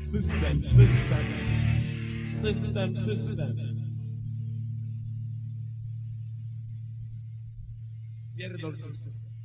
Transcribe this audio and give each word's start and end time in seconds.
System, 0.00 0.62
system. 0.62 1.26
System, 2.40 2.94
system. 2.94 3.56
Pierdol. 8.34 8.72
System, 8.76 9.35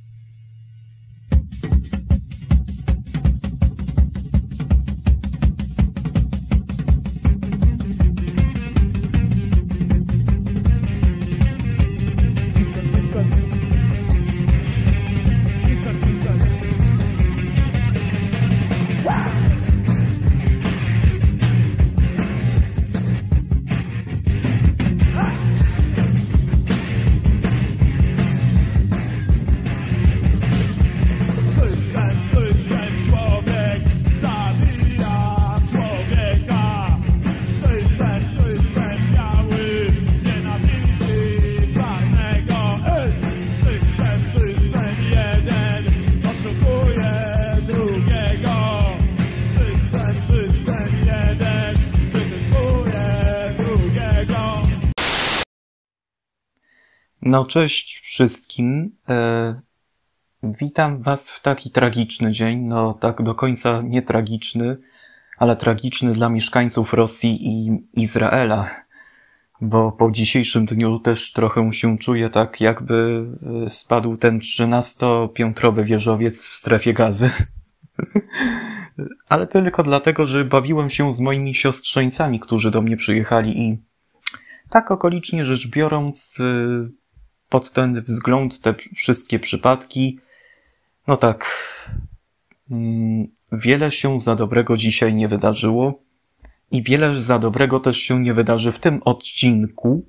No 57.32 57.44
cześć 57.44 58.00
wszystkim. 58.00 58.96
E, 59.08 59.60
witam 60.42 61.02
Was 61.02 61.30
w 61.30 61.40
taki 61.40 61.70
tragiczny 61.70 62.32
dzień. 62.32 62.58
No 62.58 62.94
tak 62.94 63.22
do 63.22 63.34
końca 63.34 63.82
nie 63.82 64.02
tragiczny, 64.02 64.76
ale 65.38 65.56
tragiczny 65.56 66.12
dla 66.12 66.28
mieszkańców 66.28 66.92
Rosji 66.92 67.38
i 67.42 67.70
Izraela. 67.94 68.70
Bo 69.60 69.92
po 69.92 70.10
dzisiejszym 70.10 70.66
dniu 70.66 70.98
też 70.98 71.32
trochę 71.32 71.72
się 71.72 71.98
czuję 71.98 72.30
tak, 72.30 72.60
jakby 72.60 73.26
e, 73.66 73.70
spadł 73.70 74.16
ten 74.16 74.38
13-piętrowy 74.38 75.84
wieżowiec 75.84 76.48
w 76.48 76.54
strefie 76.54 76.92
gazy. 76.92 77.30
ale 79.28 79.46
tylko 79.46 79.82
dlatego, 79.82 80.26
że 80.26 80.44
bawiłem 80.44 80.90
się 80.90 81.14
z 81.14 81.20
moimi 81.20 81.54
siostrzeńcami, 81.54 82.40
którzy 82.40 82.70
do 82.70 82.82
mnie 82.82 82.96
przyjechali 82.96 83.60
i 83.60 83.78
tak 84.70 84.90
okolicznie 84.90 85.44
rzecz 85.44 85.68
biorąc, 85.68 86.40
y, 86.40 87.01
pod 87.52 87.72
ten 87.72 88.02
wzgląd 88.02 88.60
te 88.60 88.74
wszystkie 88.94 89.38
przypadki, 89.38 90.18
no 91.06 91.16
tak, 91.16 91.46
mm, 92.70 93.28
wiele 93.52 93.92
się 93.92 94.20
za 94.20 94.36
dobrego 94.36 94.76
dzisiaj 94.76 95.14
nie 95.14 95.28
wydarzyło 95.28 96.02
i 96.70 96.82
wiele 96.82 97.22
za 97.22 97.38
dobrego 97.38 97.80
też 97.80 97.96
się 97.96 98.20
nie 98.20 98.34
wydarzy 98.34 98.72
w 98.72 98.78
tym 98.78 99.02
odcinku, 99.04 100.06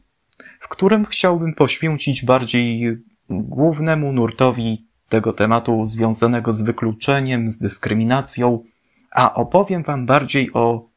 w 0.59 0.67
którym 0.67 1.05
chciałbym 1.05 1.53
poświęcić 1.53 2.25
bardziej 2.25 2.97
głównemu 3.29 4.13
nurtowi 4.13 4.87
tego 5.09 5.33
tematu 5.33 5.85
związanego 5.85 6.51
z 6.51 6.61
wykluczeniem, 6.61 7.49
z 7.49 7.57
dyskryminacją, 7.57 8.63
a 9.11 9.33
opowiem 9.33 9.83
Wam 9.83 10.05
bardziej 10.05 10.53
o, 10.53 10.89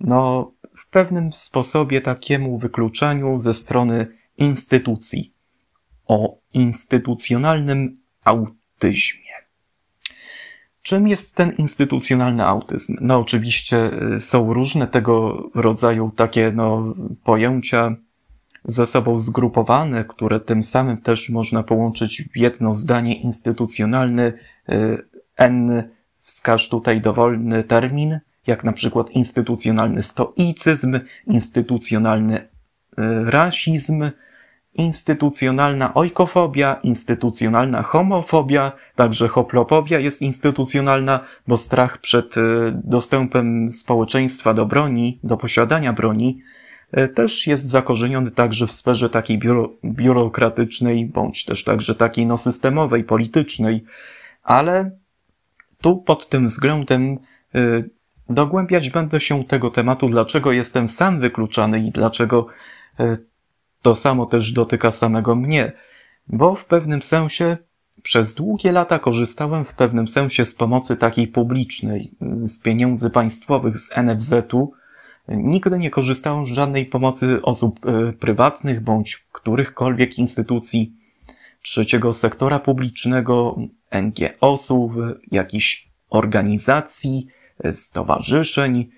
no, 0.00 0.52
w 0.76 0.90
pewnym 0.90 1.32
sposobie 1.32 2.00
takiemu 2.00 2.58
wykluczeniu 2.58 3.38
ze 3.38 3.54
strony 3.54 4.06
instytucji, 4.38 5.33
o 6.06 6.38
instytucjonalnym 6.54 8.00
autyzmie. 8.24 9.34
Czym 10.82 11.08
jest 11.08 11.34
ten 11.34 11.52
instytucjonalny 11.58 12.44
autyzm? 12.44 12.96
No, 13.00 13.18
oczywiście 13.18 13.90
y, 14.16 14.20
są 14.20 14.54
różne 14.54 14.86
tego 14.86 15.42
rodzaju 15.54 16.10
takie 16.10 16.52
no, 16.54 16.94
pojęcia 17.24 17.96
ze 18.64 18.86
sobą 18.86 19.18
zgrupowane, 19.18 20.04
które 20.04 20.40
tym 20.40 20.64
samym 20.64 20.96
też 20.96 21.28
można 21.28 21.62
połączyć 21.62 22.22
w 22.22 22.36
jedno 22.36 22.74
zdanie 22.74 23.14
instytucjonalny. 23.14 24.32
y, 24.72 25.04
N 25.36 25.82
wskaż 26.16 26.68
tutaj 26.68 27.00
dowolny 27.00 27.64
termin, 27.64 28.20
jak 28.46 28.64
na 28.64 28.72
przykład 28.72 29.10
instytucjonalny 29.10 30.02
stoicyzm, 30.02 31.00
instytucjonalny 31.26 32.36
y, 32.38 32.44
rasizm, 33.24 34.10
instytucjonalna 34.74 35.94
ojkofobia, 35.94 36.74
instytucjonalna 36.82 37.82
homofobia, 37.82 38.72
także 38.94 39.28
hoplofobia 39.28 39.98
jest 39.98 40.22
instytucjonalna, 40.22 41.20
bo 41.48 41.56
strach 41.56 41.98
przed 41.98 42.36
y, 42.36 42.40
dostępem 42.84 43.70
społeczeństwa 43.72 44.54
do 44.54 44.66
broni, 44.66 45.18
do 45.24 45.36
posiadania 45.36 45.92
broni, 45.92 46.40
y, 46.98 47.08
też 47.08 47.46
jest 47.46 47.68
zakorzeniony 47.68 48.30
także 48.30 48.66
w 48.66 48.72
sferze 48.72 49.10
takiej 49.10 49.38
biuro, 49.38 49.70
biurokratycznej, 49.84 51.06
bądź 51.06 51.44
też 51.44 51.64
także 51.64 51.94
takiej 51.94 52.26
no, 52.26 52.36
systemowej, 52.38 53.04
politycznej, 53.04 53.84
ale 54.42 54.90
tu 55.80 55.96
pod 55.96 56.28
tym 56.28 56.46
względem 56.46 57.18
y, 57.54 57.90
dogłębiać 58.28 58.90
będę 58.90 59.20
się 59.20 59.44
tego 59.44 59.70
tematu, 59.70 60.08
dlaczego 60.08 60.52
jestem 60.52 60.88
sam 60.88 61.20
wykluczany 61.20 61.80
i 61.80 61.90
dlaczego 61.90 62.46
y, 63.00 63.33
to 63.84 63.94
samo 63.94 64.26
też 64.26 64.52
dotyka 64.52 64.90
samego 64.90 65.34
mnie, 65.34 65.72
bo 66.26 66.54
w 66.54 66.64
pewnym 66.64 67.02
sensie 67.02 67.56
przez 68.02 68.34
długie 68.34 68.72
lata 68.72 68.98
korzystałem 68.98 69.64
w 69.64 69.74
pewnym 69.74 70.08
sensie 70.08 70.44
z 70.44 70.54
pomocy 70.54 70.96
takiej 70.96 71.28
publicznej, 71.28 72.14
z 72.42 72.58
pieniędzy 72.58 73.10
państwowych, 73.10 73.78
z 73.78 73.90
NFZ-u. 73.96 74.72
Nigdy 75.28 75.78
nie 75.78 75.90
korzystałem 75.90 76.46
z 76.46 76.48
żadnej 76.48 76.86
pomocy 76.86 77.42
osób 77.42 77.86
e, 77.86 78.12
prywatnych 78.12 78.80
bądź 78.80 79.26
którychkolwiek 79.32 80.18
instytucji 80.18 80.92
trzeciego 81.62 82.12
sektora 82.12 82.58
publicznego, 82.58 83.56
NGO-sów, 83.92 84.92
jakichś 85.32 85.88
organizacji, 86.10 87.26
e, 87.64 87.72
stowarzyszeń, 87.72 88.88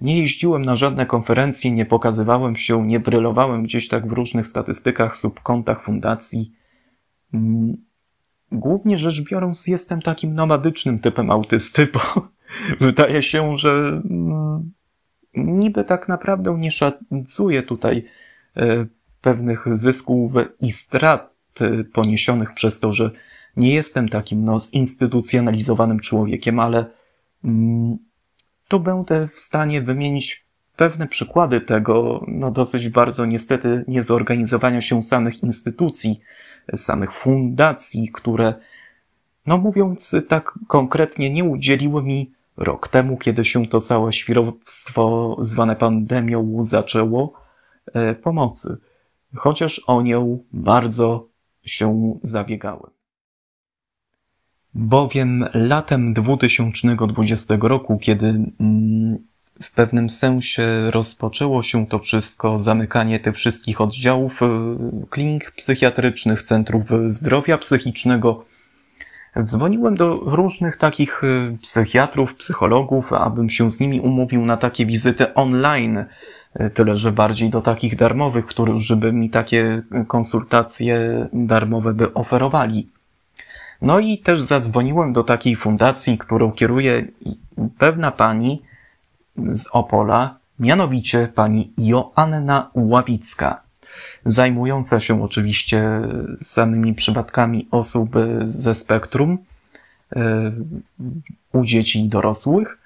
nie 0.00 0.20
jeździłem 0.20 0.64
na 0.64 0.76
żadne 0.76 1.06
konferencje, 1.06 1.72
nie 1.72 1.86
pokazywałem 1.86 2.56
się, 2.56 2.86
nie 2.86 3.00
brylowałem 3.00 3.62
gdzieś 3.62 3.88
tak 3.88 4.06
w 4.06 4.12
różnych 4.12 4.46
statystykach, 4.46 5.16
subkontach 5.16 5.82
fundacji. 5.82 6.52
Mm, 7.34 7.76
Głównie 8.52 8.98
rzecz 8.98 9.22
biorąc, 9.24 9.66
jestem 9.66 10.02
takim 10.02 10.34
nomadycznym 10.34 10.98
typem 10.98 11.30
autysty, 11.30 11.88
bo 11.92 12.00
wydaje 12.86 13.22
się, 13.22 13.58
że 13.58 14.02
mm, 14.10 14.72
niby 15.34 15.84
tak 15.84 16.08
naprawdę 16.08 16.56
nie 16.58 16.72
szacuję 16.72 17.62
tutaj 17.62 18.04
e, 18.56 18.86
pewnych 19.20 19.76
zysków 19.76 20.32
i 20.60 20.72
strat 20.72 21.34
e, 21.60 21.84
poniesionych 21.84 22.54
przez 22.54 22.80
to, 22.80 22.92
że 22.92 23.10
nie 23.56 23.74
jestem 23.74 24.08
takim 24.08 24.44
no, 24.44 24.58
zinstytucjonalizowanym 24.58 26.00
człowiekiem, 26.00 26.60
ale 26.60 26.86
mm, 27.44 27.98
to 28.72 28.78
będę 28.78 29.28
w 29.28 29.38
stanie 29.38 29.82
wymienić 29.82 30.44
pewne 30.76 31.08
przykłady 31.08 31.60
tego, 31.60 32.24
no 32.28 32.50
dosyć 32.50 32.88
bardzo 32.88 33.26
niestety 33.26 33.84
niezorganizowania 33.88 34.80
się 34.80 35.02
samych 35.02 35.42
instytucji, 35.42 36.20
samych 36.74 37.12
fundacji, 37.12 38.08
które, 38.12 38.54
no 39.46 39.58
mówiąc 39.58 40.16
tak 40.28 40.58
konkretnie, 40.68 41.30
nie 41.30 41.44
udzieliły 41.44 42.02
mi 42.02 42.30
rok 42.56 42.88
temu, 42.88 43.16
kiedy 43.16 43.44
się 43.44 43.66
to 43.66 43.80
całe 43.80 44.12
świrowstwo 44.12 45.36
zwane 45.38 45.76
pandemią 45.76 46.64
zaczęło, 46.64 47.32
e, 47.94 48.14
pomocy. 48.14 48.76
Chociaż 49.34 49.80
o 49.86 50.02
nią 50.02 50.44
bardzo 50.52 51.28
się 51.64 52.18
zabiegałem. 52.22 53.01
Bowiem 54.74 55.44
latem 55.54 56.14
2020 56.14 57.54
roku, 57.60 57.98
kiedy 57.98 58.26
mm, 58.60 59.18
w 59.62 59.70
pewnym 59.70 60.10
sensie 60.10 60.90
rozpoczęło 60.90 61.62
się 61.62 61.86
to 61.86 61.98
wszystko, 61.98 62.58
zamykanie 62.58 63.20
tych 63.20 63.36
wszystkich 63.36 63.80
oddziałów 63.80 64.42
y, 64.42 64.46
klinik 65.10 65.50
psychiatrycznych, 65.50 66.42
centrów 66.42 66.82
zdrowia 67.06 67.58
psychicznego, 67.58 68.44
Dzwoniłem 69.42 69.94
do 69.94 70.14
różnych 70.14 70.76
takich 70.76 71.24
y, 71.24 71.58
psychiatrów, 71.62 72.34
psychologów, 72.34 73.12
abym 73.12 73.50
się 73.50 73.70
z 73.70 73.80
nimi 73.80 74.00
umówił 74.00 74.44
na 74.44 74.56
takie 74.56 74.86
wizyty 74.86 75.34
online, 75.34 76.04
y, 76.60 76.70
tyle 76.70 76.96
że 76.96 77.12
bardziej 77.12 77.50
do 77.50 77.62
takich 77.62 77.96
darmowych, 77.96 78.46
którzy 78.46 78.96
by 78.96 79.12
mi 79.12 79.30
takie 79.30 79.82
konsultacje 80.08 81.28
darmowe 81.32 81.94
by 81.94 82.14
oferowali. 82.14 82.88
No 83.82 84.00
i 84.00 84.18
też 84.18 84.40
zadzwoniłem 84.40 85.12
do 85.12 85.24
takiej 85.24 85.56
fundacji, 85.56 86.18
którą 86.18 86.52
kieruje 86.52 87.08
pewna 87.78 88.10
pani 88.10 88.62
z 89.36 89.66
Opola, 89.72 90.38
mianowicie 90.58 91.28
pani 91.34 91.72
Joanna 91.78 92.70
Ławicka, 92.74 93.62
zajmująca 94.24 95.00
się 95.00 95.22
oczywiście 95.22 96.00
samymi 96.40 96.94
przypadkami 96.94 97.68
osób 97.70 98.10
ze 98.42 98.74
spektrum 98.74 99.38
e, 100.16 100.52
u 101.52 101.64
dzieci 101.64 102.04
i 102.04 102.08
dorosłych, 102.08 102.78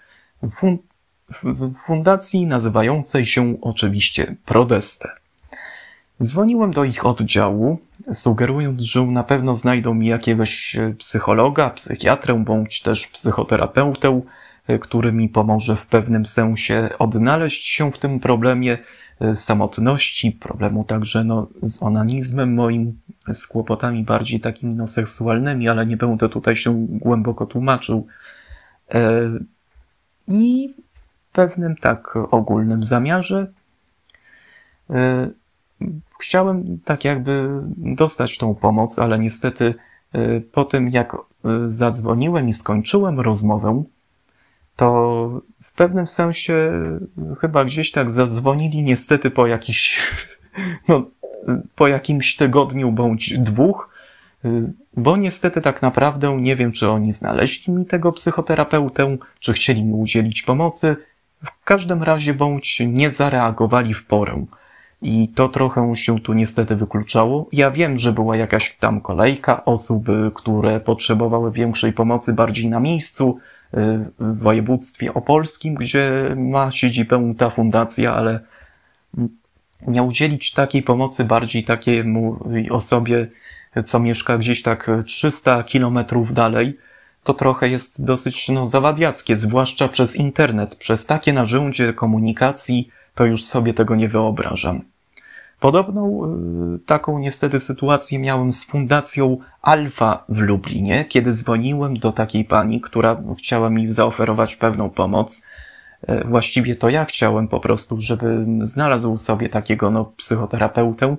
w 0.43 1.72
fundacji 1.87 2.46
nazywającej 2.46 3.26
się 3.26 3.60
oczywiście 3.60 4.37
Prodeste. 4.44 5.08
Dzwoniłem 6.23 6.71
do 6.71 6.85
ich 6.85 7.07
oddziału, 7.07 7.79
sugerując, 8.13 8.83
że 8.83 9.03
na 9.03 9.25
pewno 9.25 9.55
znajdą 9.55 9.95
mi 9.95 10.07
jakiegoś 10.07 10.77
psychologa, 10.99 11.71
psychiatrę 11.71 12.35
bądź 12.45 12.83
też 12.83 13.07
psychoterapeutę, 13.07 14.21
który 14.81 15.13
mi 15.13 15.29
pomoże 15.29 15.77
w 15.77 15.87
pewnym 15.87 16.27
sensie 16.27 16.89
odnaleźć 16.99 17.67
się 17.67 17.93
w 17.93 17.99
tym 17.99 18.21
problemie 18.21 18.79
e, 19.21 19.37
samotności, 19.37 20.33
problemu 20.33 20.85
także 20.85 21.25
no, 21.25 21.49
z 21.63 21.83
onanizmem 21.83 22.55
moim, 22.55 23.01
z 23.33 23.47
kłopotami 23.47 24.05
bardziej 24.05 24.41
takimi 24.41 24.75
no, 24.75 24.87
seksualnymi, 24.87 25.69
ale 25.69 25.87
nie 25.87 25.97
będę 25.97 26.29
tutaj 26.29 26.57
się 26.57 26.87
głęboko 26.89 27.47
tłumaczył. 27.47 28.07
E, 28.95 29.31
I 30.29 30.75
w 31.29 31.33
pewnym 31.33 31.77
tak 31.77 32.17
ogólnym 32.31 32.85
zamiarze 32.85 33.53
e, 34.91 35.31
chciałem 36.19 36.78
tak 36.84 37.05
jakby 37.05 37.49
dostać 37.76 38.38
tą 38.38 38.55
pomoc, 38.55 38.99
ale 38.99 39.19
niestety 39.19 39.75
po 40.52 40.64
tym 40.64 40.88
jak 40.88 41.17
zadzwoniłem 41.64 42.49
i 42.49 42.52
skończyłem 42.52 43.20
rozmowę, 43.20 43.84
to 44.76 45.40
w 45.62 45.73
pewnym 45.73 46.06
sensie 46.06 46.73
chyba 47.40 47.64
gdzieś 47.64 47.90
tak 47.90 48.11
zadzwonili 48.11 48.82
niestety 48.82 49.31
po 49.31 49.46
jakiś, 49.46 50.00
no, 50.88 51.11
po 51.75 51.88
jakimś 51.88 52.37
tygodniu 52.37 52.93
bądź 52.93 53.38
dwóch, 53.38 53.96
bo 54.96 55.17
niestety 55.17 55.61
tak 55.61 55.82
naprawdę 55.82 56.37
nie 56.40 56.56
wiem, 56.56 56.72
czy 56.72 56.90
oni 56.90 57.12
znaleźli 57.12 57.72
mi 57.72 57.87
tego 57.87 58.12
psychoterapeutę, 58.12 59.17
czy 59.40 59.52
chcieli 59.52 59.84
mi 59.84 59.93
udzielić 59.93 60.43
pomocy. 60.43 60.96
W 61.44 61.64
każdym 61.64 62.02
razie 62.02 62.34
bądź 62.34 62.81
nie 62.81 63.11
zareagowali 63.11 63.94
w 63.94 64.06
porę. 64.06 64.46
I 65.08 65.29
to 65.29 65.49
trochę 65.49 65.97
się 65.97 66.20
tu 66.20 66.32
niestety 66.32 66.76
wykluczało. 66.76 67.49
Ja 67.53 67.70
wiem, 67.70 67.99
że 67.99 68.12
była 68.12 68.37
jakaś 68.37 68.76
tam 68.76 69.00
kolejka 69.00 69.64
osób, 69.64 70.06
które 70.35 70.81
potrzebowały 70.81 71.53
większej 71.53 71.93
pomocy 71.93 72.32
bardziej 72.32 72.69
na 72.69 72.81
miejscu, 72.81 73.38
w 74.19 74.38
województwie 74.38 75.14
opolskim, 75.14 75.75
gdzie 75.75 76.35
ma 76.37 76.70
siedzibę 76.70 77.35
ta 77.38 77.50
fundacja, 77.50 78.14
ale 78.14 78.41
nie 79.87 80.03
udzielić 80.03 80.53
takiej 80.53 80.82
pomocy 80.82 81.25
bardziej 81.25 81.64
takiej 81.64 82.05
osobie, 82.70 83.29
co 83.85 84.00
mieszka 84.00 84.38
gdzieś 84.38 84.62
tak 84.62 84.91
300 85.06 85.62
kilometrów 85.62 86.32
dalej, 86.32 86.79
to 87.25 87.35
trochę 87.35 87.69
jest 87.69 88.05
dosyć 88.05 88.49
no, 88.49 88.67
zawadiackie, 88.67 89.37
zwłaszcza 89.37 89.88
przez 89.88 90.17
internet, 90.17 90.76
przez 90.76 91.06
takie 91.06 91.32
narzędzie 91.32 91.93
komunikacji, 91.93 92.91
to 93.14 93.25
już 93.25 93.44
sobie 93.44 93.75
tego 93.75 93.97
nie 93.97 94.08
wyobrażam. 94.08 94.82
Podobną 95.61 96.25
y, 96.75 96.79
taką 96.79 97.19
niestety 97.19 97.61
sytuację 97.61 98.19
miałem 98.19 98.53
z 98.53 98.64
Fundacją 98.64 99.38
Alfa 99.62 100.25
w 100.29 100.38
Lublinie, 100.38 101.05
kiedy 101.05 101.32
dzwoniłem 101.32 101.99
do 101.99 102.12
takiej 102.12 102.44
pani, 102.44 102.81
która 102.81 103.23
chciała 103.38 103.70
mi 103.70 103.91
zaoferować 103.91 104.56
pewną 104.56 104.91
pomoc. 104.91 105.43
Y, 106.08 106.25
właściwie 106.25 106.75
to 106.75 106.88
ja 106.88 107.05
chciałem 107.05 107.49
po 107.49 107.61
prostu, 107.61 108.00
żeby 108.00 108.47
znalazł 108.61 109.17
sobie 109.17 109.49
takiego 109.49 109.91
no, 109.91 110.05
psychoterapeutę, 110.05 111.17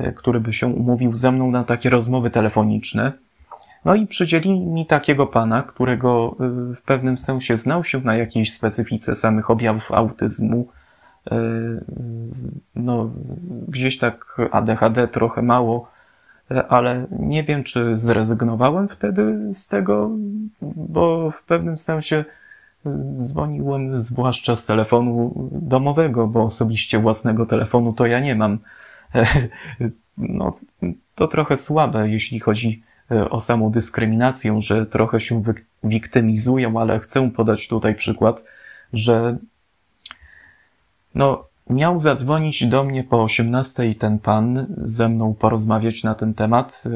y, 0.00 0.12
który 0.12 0.40
by 0.40 0.52
się 0.52 0.66
umówił 0.66 1.16
ze 1.16 1.32
mną 1.32 1.50
na 1.50 1.64
takie 1.64 1.90
rozmowy 1.90 2.30
telefoniczne. 2.30 3.12
No 3.84 3.94
i 3.94 4.06
przydzielili 4.06 4.66
mi 4.66 4.86
takiego 4.86 5.26
pana, 5.26 5.62
którego 5.62 6.36
w 6.76 6.82
pewnym 6.84 7.18
sensie 7.18 7.56
znał 7.56 7.84
się 7.84 8.00
na 8.00 8.16
jakiejś 8.16 8.52
specyfice 8.52 9.14
samych 9.14 9.50
objawów 9.50 9.92
autyzmu, 9.92 10.68
no, 12.74 13.10
gdzieś 13.68 13.98
tak 13.98 14.36
ADHD 14.50 15.08
trochę 15.08 15.42
mało, 15.42 15.90
e, 16.50 16.66
ale 16.66 17.06
nie 17.10 17.44
wiem, 17.44 17.64
czy 17.64 17.96
zrezygnowałem 17.96 18.88
wtedy 18.88 19.48
z 19.52 19.68
tego, 19.68 20.10
bo 20.62 21.30
w 21.30 21.42
pewnym 21.42 21.78
sensie 21.78 22.24
dzwoniłem 23.16 23.98
zwłaszcza 23.98 24.56
z 24.56 24.66
telefonu 24.66 25.48
domowego, 25.52 26.26
bo 26.26 26.42
osobiście 26.42 26.98
własnego 26.98 27.46
telefonu 27.46 27.92
to 27.92 28.06
ja 28.06 28.20
nie 28.20 28.34
mam. 28.34 28.58
E, 29.14 29.26
no, 30.18 30.58
to 31.14 31.28
trochę 31.28 31.56
słabe, 31.56 32.08
jeśli 32.08 32.40
chodzi 32.40 32.82
o 33.30 33.40
samą 33.40 33.70
dyskryminację, 33.70 34.60
że 34.60 34.86
trochę 34.86 35.20
się 35.20 35.42
wiktymizują, 35.84 36.80
ale 36.80 37.00
chcę 37.00 37.30
podać 37.30 37.68
tutaj 37.68 37.94
przykład, 37.94 38.44
że 38.92 39.36
no, 41.14 41.44
miał 41.70 41.98
zadzwonić 41.98 42.66
do 42.66 42.84
mnie 42.84 43.04
po 43.04 43.22
18 43.22 43.94
ten 43.94 44.18
pan, 44.18 44.66
ze 44.82 45.08
mną 45.08 45.34
porozmawiać 45.34 46.04
na 46.04 46.14
ten 46.14 46.34
temat 46.34 46.84
y, 46.86 46.90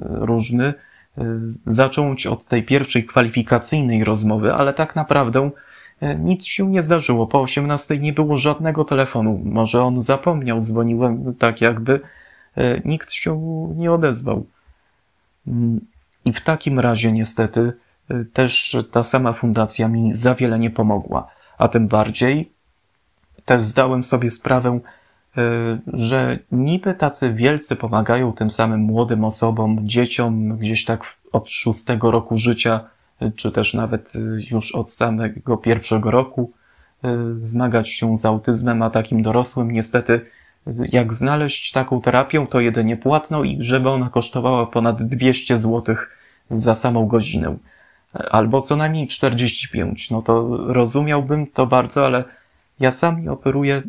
różny, 0.00 0.74
y, 1.18 1.22
zacząć 1.66 2.26
od 2.26 2.44
tej 2.44 2.62
pierwszej 2.62 3.04
kwalifikacyjnej 3.04 4.04
rozmowy, 4.04 4.54
ale 4.54 4.74
tak 4.74 4.96
naprawdę 4.96 5.50
y, 6.02 6.16
nic 6.18 6.44
się 6.44 6.70
nie 6.70 6.82
zdarzyło. 6.82 7.26
Po 7.26 7.40
18 7.40 7.98
nie 7.98 8.12
było 8.12 8.38
żadnego 8.38 8.84
telefonu. 8.84 9.40
Może 9.44 9.82
on 9.82 10.00
zapomniał, 10.00 10.60
dzwoniłem 10.60 11.34
tak 11.34 11.60
jakby, 11.60 12.00
nikt 12.84 13.12
się 13.12 13.40
nie 13.76 13.92
odezwał. 13.92 14.46
Mm, 15.46 15.80
I 16.24 16.32
w 16.32 16.40
takim 16.40 16.80
razie 16.80 17.12
niestety 17.12 17.72
też 18.32 18.76
ta 18.90 19.02
sama 19.02 19.32
fundacja 19.32 19.88
mi 19.88 20.12
za 20.12 20.34
wiele 20.34 20.58
nie 20.58 20.70
pomogła. 20.70 21.26
A 21.58 21.68
tym 21.68 21.88
bardziej 21.88 22.53
też 23.44 23.62
zdałem 23.62 24.02
sobie 24.02 24.30
sprawę, 24.30 24.80
e, 25.36 25.40
że 25.92 26.38
niby 26.52 26.94
tacy 26.94 27.32
wielcy 27.32 27.76
pomagają 27.76 28.32
tym 28.32 28.50
samym 28.50 28.80
młodym 28.80 29.24
osobom, 29.24 29.78
dzieciom 29.82 30.56
gdzieś 30.58 30.84
tak 30.84 31.02
od 31.32 31.50
szóstego 31.50 32.10
roku 32.10 32.36
życia, 32.36 32.80
e, 33.20 33.30
czy 33.30 33.52
też 33.52 33.74
nawet 33.74 34.12
e, 34.16 34.18
już 34.50 34.74
od 34.74 34.90
samego 34.90 35.56
pierwszego 35.56 36.10
roku 36.10 36.52
zmagać 37.38 37.90
się 37.90 38.16
z 38.16 38.24
autyzmem, 38.24 38.82
a 38.82 38.90
takim 38.90 39.22
dorosłym 39.22 39.70
niestety 39.70 40.20
jak 40.92 41.12
znaleźć 41.12 41.72
taką 41.72 42.00
terapię, 42.00 42.46
to 42.50 42.60
jedynie 42.60 42.96
płatną 42.96 43.42
i 43.42 43.56
żeby 43.60 43.88
ona 43.88 44.08
kosztowała 44.08 44.66
ponad 44.66 45.02
200 45.02 45.58
zł 45.58 45.96
za 46.50 46.74
samą 46.74 47.06
godzinę. 47.06 47.56
Albo 48.30 48.60
co 48.60 48.76
najmniej 48.76 49.06
45. 49.06 50.10
No 50.10 50.22
to 50.22 50.56
rozumiałbym 50.72 51.46
to 51.46 51.66
bardzo, 51.66 52.06
ale 52.06 52.24
ja 52.80 52.92
sam 52.92 53.22
nie 53.22 53.32
operuję 53.32 53.82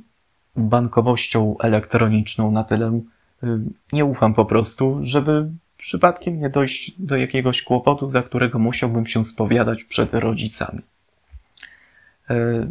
bankowością 0.56 1.56
elektroniczną 1.60 2.52
na 2.52 2.64
tyle, 2.64 3.02
y, 3.44 3.48
nie 3.94 4.06
ufam 4.06 4.34
po 4.34 4.46
prostu, 4.46 5.00
żeby 5.02 5.50
przypadkiem 5.78 6.40
nie 6.40 6.50
dojść 6.50 6.92
do 7.02 7.18
jakiegoś 7.18 7.62
kłopotu, 7.62 8.08
za 8.08 8.22
którego 8.22 8.60
musiałbym 8.60 9.06
się 9.06 9.24
spowiadać 9.24 9.84
przed 9.84 10.14
rodzicami. 10.14 10.82
Y, 12.32 12.68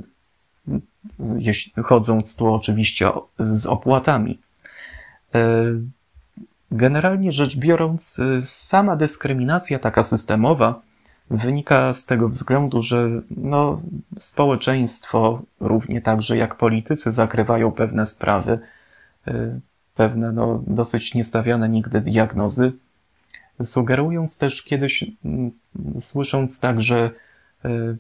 chodząc 1.82 2.36
tu 2.36 2.54
oczywiście 2.54 3.10
z 3.38 3.66
opłatami. 3.66 4.38
Y, 5.34 5.80
generalnie 6.70 7.32
rzecz 7.32 7.56
biorąc, 7.56 8.20
sama 8.42 8.96
dyskryminacja 8.96 9.78
taka 9.78 10.02
systemowa 10.02 10.82
wynika 11.30 11.94
z 11.94 12.06
tego 12.06 12.28
względu, 12.28 12.82
że 12.82 13.08
no, 13.30 13.80
społeczeństwo, 14.18 15.42
równie 15.60 16.00
także 16.00 16.36
jak 16.36 16.56
politycy, 16.56 17.12
zakrywają 17.12 17.72
pewne 17.72 18.06
sprawy, 18.06 18.58
y, 19.28 19.60
pewne 19.94 20.32
no, 20.32 20.62
dosyć 20.66 21.14
niestawiane 21.14 21.68
nigdy 21.68 22.00
diagnozy, 22.00 22.72
sugerując 23.62 24.38
też 24.38 24.62
kiedyś, 24.62 25.04
mm, 25.24 25.50
słysząc 26.00 26.60
także 26.60 27.10
y, 27.64 27.96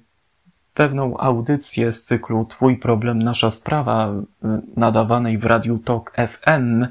pewną 0.74 1.18
audycję 1.18 1.92
z 1.92 2.04
cyklu 2.04 2.44
Twój 2.44 2.78
problem, 2.78 3.22
nasza 3.22 3.50
sprawa, 3.50 4.12
y, 4.12 4.46
nadawanej 4.76 5.38
w 5.38 5.44
Radiu 5.44 5.78
Tok 5.78 6.12
FM, 6.16 6.86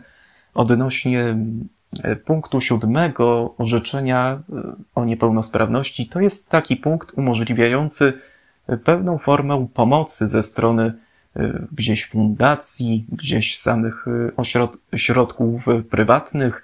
odnośnie 0.54 1.38
punktu 2.26 2.62
siódmego 2.62 3.56
orzeczenia 3.58 4.42
o 4.96 5.06
niepełnosprawności 5.06 6.08
to 6.08 6.20
jest 6.20 6.50
taki 6.50 6.78
punkt 6.78 7.14
umożliwiający 7.18 8.14
pewną 8.84 9.18
formę 9.18 9.68
pomocy 9.74 10.28
ze 10.28 10.44
strony 10.44 10.94
gdzieś 11.72 12.10
fundacji, 12.10 13.06
gdzieś 13.12 13.58
samych 13.60 14.06
ośrodków 14.92 15.66
prywatnych, 15.90 16.64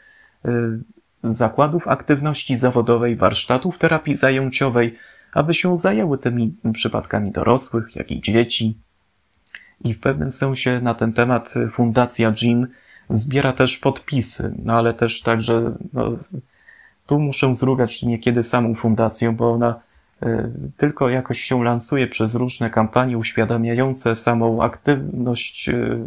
zakładów 1.24 1.88
aktywności 1.88 2.57
zawodowej, 2.57 3.15
warsztatów 3.15 3.77
terapii 3.77 4.15
zajęciowej, 4.15 4.95
aby 5.33 5.53
się 5.53 5.77
zajęły 5.77 6.17
tymi 6.17 6.55
przypadkami 6.74 7.31
dorosłych, 7.31 7.95
jak 7.95 8.12
i 8.12 8.21
dzieci. 8.21 8.77
I 9.83 9.93
w 9.93 10.00
pewnym 10.00 10.31
sensie 10.31 10.81
na 10.81 10.93
ten 10.93 11.13
temat 11.13 11.53
Fundacja 11.71 12.33
Jim 12.41 12.67
zbiera 13.09 13.53
też 13.53 13.77
podpisy, 13.77 14.53
no 14.63 14.73
ale 14.73 14.93
też 14.93 15.21
także, 15.21 15.75
no, 15.93 16.11
tu 17.05 17.19
muszę 17.19 17.55
zrugać 17.55 18.03
niekiedy 18.03 18.43
samą 18.43 18.75
fundację, 18.75 19.31
bo 19.31 19.51
ona 19.51 19.79
y, 20.23 20.51
tylko 20.77 21.09
jakoś 21.09 21.41
się 21.41 21.63
lansuje 21.63 22.07
przez 22.07 22.35
różne 22.35 22.69
kampanie 22.69 23.17
uświadamiające 23.17 24.15
samą 24.15 24.63
aktywność 24.63 25.69
y, 25.69 25.99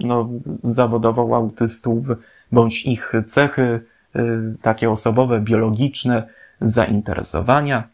no, 0.00 0.28
zawodową 0.62 1.36
autystów, 1.36 2.06
bądź 2.52 2.86
ich 2.86 3.12
cechy 3.24 3.80
y, 4.16 4.20
takie 4.62 4.90
osobowe, 4.90 5.40
biologiczne, 5.40 6.28
zainteresowania, 6.60 7.88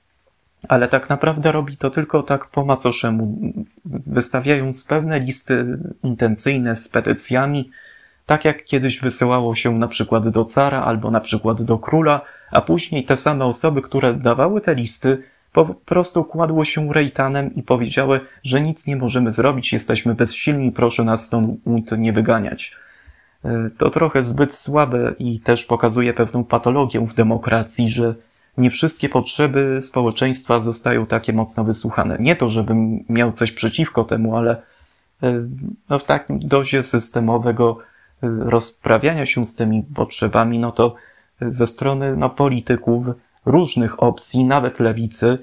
ale 0.68 0.88
tak 0.88 1.09
naprawdę 1.09 1.52
robi 1.52 1.76
to 1.76 1.90
tylko 1.90 2.23
tak 2.23 2.47
po 2.47 2.64
macoszemu, 2.64 3.38
wystawiając 3.85 4.85
pewne 4.85 5.21
listy 5.21 5.78
intencyjne 6.02 6.76
z 6.76 6.88
petycjami, 6.88 7.71
tak 8.26 8.44
jak 8.44 8.64
kiedyś 8.64 9.00
wysyłało 9.00 9.54
się 9.54 9.78
na 9.78 9.88
przykład 9.88 10.28
do 10.28 10.44
cara 10.44 10.83
albo 10.83 11.11
na 11.11 11.21
przykład 11.21 11.62
do 11.62 11.78
króla, 11.78 12.21
a 12.50 12.61
później 12.61 13.04
te 13.04 13.16
same 13.16 13.44
osoby, 13.44 13.83
które 13.83 14.14
dawały 14.14 14.61
te 14.61 14.75
listy, 14.75 15.23
po 15.52 15.64
prostu 15.64 16.25
kładło 16.25 16.64
się 16.64 16.92
rejtanem 16.92 17.54
i 17.54 17.62
powiedziały, 17.62 18.21
że 18.42 18.61
nic 18.61 18.87
nie 18.87 18.97
możemy 18.97 19.30
zrobić, 19.30 19.73
jesteśmy 19.73 20.14
bezsilni, 20.14 20.73
proszę 20.73 21.04
nas 21.04 21.26
stąd 21.26 21.61
nie 21.99 22.12
wyganiać. 22.12 22.76
E, 23.44 23.71
to 23.78 23.90
trochę 23.90 24.25
zbyt 24.25 24.54
słabe 24.54 25.14
i 25.18 25.40
też 25.40 25.64
pokazuje 25.64 26.14
pewną 26.14 26.44
patologię 26.44 27.06
w 27.06 27.14
demokracji, 27.14 27.90
że 27.90 28.14
nie 28.58 28.70
wszystkie 28.70 29.08
potrzeby 29.08 29.78
społeczeństwa 29.80 30.61
zostają 30.61 31.06
takie 31.06 31.32
mocno 31.32 31.64
wysłuchane. 31.64 32.16
Nie 32.20 32.37
to, 32.37 32.49
żebym 32.49 33.04
miał 33.08 33.32
coś 33.32 33.52
przeciwko 33.52 34.04
temu, 34.04 34.37
ale 34.37 34.62
e, 35.23 35.49
no, 35.90 35.99
w 35.99 36.04
takim 36.04 36.38
dozie 36.38 36.82
systemowego 36.82 37.78
e, 38.23 38.28
rozprawiania 38.30 39.26
się 39.26 39.46
z 39.46 39.56
tymi 39.56 39.82
potrzebami, 39.82 40.58
no 40.58 40.73
to 40.73 40.94
ze 41.40 41.66
strony 41.66 42.16
no, 42.16 42.30
polityków 42.30 43.06
różnych 43.44 44.02
opcji, 44.02 44.44
nawet 44.44 44.80
lewicy, 44.80 45.38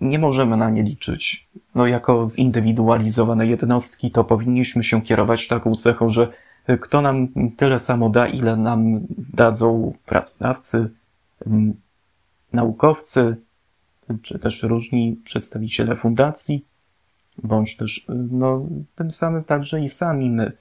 nie 0.00 0.18
możemy 0.18 0.56
na 0.56 0.70
nie 0.70 0.82
liczyć. 0.82 1.48
No, 1.74 1.86
jako 1.86 2.26
zindywidualizowane 2.26 3.46
jednostki, 3.46 4.10
to 4.10 4.24
powinniśmy 4.24 4.84
się 4.84 5.02
kierować 5.02 5.48
taką 5.48 5.74
cechą, 5.74 6.10
że 6.10 6.28
kto 6.80 7.02
nam 7.02 7.28
tyle 7.56 7.78
samo 7.78 8.10
da, 8.10 8.26
ile 8.26 8.56
nam 8.56 9.00
dadzą 9.34 9.92
pracodawcy, 10.06 10.90
naukowcy, 12.52 13.36
czy 14.22 14.38
też 14.38 14.62
różni 14.62 15.20
przedstawiciele 15.24 15.96
fundacji, 15.96 16.64
bądź 17.42 17.76
też 17.76 18.06
no, 18.30 18.66
tym 18.94 19.10
samym 19.10 19.44
także 19.44 19.80
i 19.80 19.88
sami 19.88 20.30
my. 20.30 20.52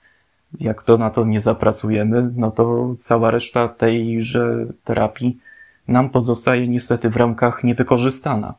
Jak 0.59 0.83
to 0.83 0.97
na 0.97 1.09
to 1.09 1.25
nie 1.25 1.41
zapracujemy, 1.41 2.31
no 2.35 2.51
to 2.51 2.95
cała 2.97 3.31
reszta 3.31 3.67
tejże 3.67 4.65
terapii 4.83 5.37
nam 5.87 6.09
pozostaje 6.09 6.67
niestety 6.67 7.09
w 7.09 7.15
ramkach 7.15 7.63
niewykorzystana. 7.63 8.53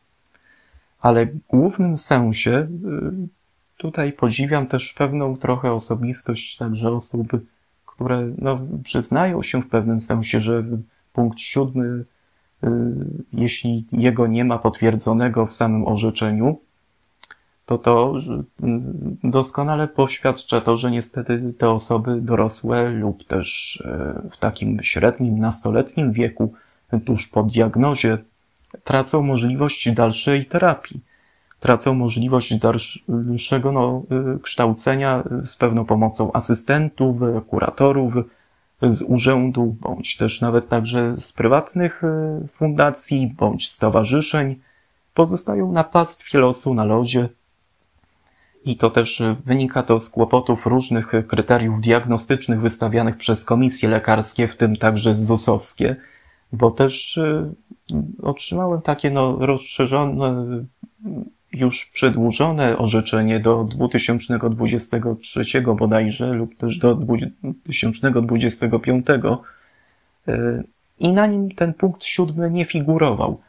Ale 1.01 1.27
w 1.27 1.39
głównym 1.49 1.97
sensie 1.97 2.69
tutaj 3.77 4.13
podziwiam 4.13 4.67
też 4.67 4.93
pewną 4.93 5.37
trochę 5.37 5.73
osobistość 5.73 6.57
także 6.57 6.91
osób, 6.91 7.29
które 7.87 8.31
no, 8.39 8.61
przyznają 8.85 9.43
się 9.43 9.63
w 9.63 9.69
pewnym 9.69 10.01
sensie, 10.01 10.41
że 10.41 10.65
punkt 11.13 11.41
siódmy, 11.41 11.85
y, 11.85 12.05
jeśli 13.33 13.87
jego 13.93 14.27
nie 14.27 14.45
ma 14.45 14.59
potwierdzonego 14.59 15.47
w 15.47 15.53
samym 15.53 15.87
orzeczeniu, 15.87 16.59
to 17.67 17.79
to 17.79 18.15
y, 18.19 18.69
doskonale 19.25 19.88
poświadcza 19.88 20.61
to, 20.61 20.77
że 20.77 20.91
niestety 20.91 21.55
te 21.59 21.71
osoby 21.71 22.21
dorosłe 22.21 22.91
lub 22.91 23.25
też 23.25 23.77
y, 23.77 24.31
w 24.31 24.37
takim 24.37 24.83
średnim, 24.83 25.38
nastoletnim 25.38 26.12
wieku, 26.12 26.53
tuż 27.05 27.29
po 27.29 27.43
diagnozie, 27.43 28.19
tracą 28.85 29.23
możliwość 29.23 29.93
dalszej 29.93 30.47
terapii. 30.47 31.00
Tracą 31.61 31.95
możliwość 31.95 32.55
dalszego 33.09 33.73
no, 33.73 34.03
y, 34.37 34.38
kształcenia 34.41 35.25
z 35.43 35.57
pewną 35.57 35.85
pomocą 35.85 36.33
asystentów, 36.33 37.17
kuratorów 37.47 38.15
z 38.83 39.03
urzędu, 39.03 39.77
bądź 39.81 40.17
też 40.17 40.41
nawet 40.41 40.69
także 40.69 41.17
z 41.17 41.33
prywatnych 41.33 42.05
y, 42.05 42.49
fundacji, 42.49 43.35
bądź 43.37 43.71
stowarzyszeń, 43.71 44.57
pozostają 45.15 45.73
na 45.73 45.85
pastwie 45.85 46.39
losu 46.39 46.75
na 46.75 46.85
lodzie. 46.85 47.29
I 48.65 48.77
to 48.77 48.91
też 48.91 49.23
wynika 49.45 49.83
to 49.83 49.99
z 49.99 50.11
kłopotów 50.11 50.67
różnych 50.67 51.13
kryteriów 51.29 51.81
diagnostycznych 51.81 52.61
wystawianych 52.61 53.17
przez 53.17 53.45
komisje 53.45 53.89
lekarskie, 53.89 54.49
w 54.49 54.57
tym 54.57 54.77
także 54.77 55.15
ZUS-owskie, 55.15 55.97
bo 56.53 56.71
też 56.71 57.17
y, 57.17 57.55
otrzymałem 58.23 58.81
takie 58.81 59.11
no, 59.11 59.37
rozszerzone 59.47 60.47
już 61.52 61.85
przedłużone 61.85 62.78
orzeczenie 62.78 63.40
do 63.40 63.64
2023 63.64 65.62
bodajże 65.62 66.33
lub 66.33 66.57
też 66.57 66.78
do 66.78 66.95
2025 66.95 69.07
e, 70.28 70.62
i 70.99 71.12
na 71.12 71.26
nim 71.26 71.50
ten 71.50 71.75
punkt 71.75 72.05
siódmy 72.05 72.50
nie 72.50 72.64
figurował. 72.64 73.40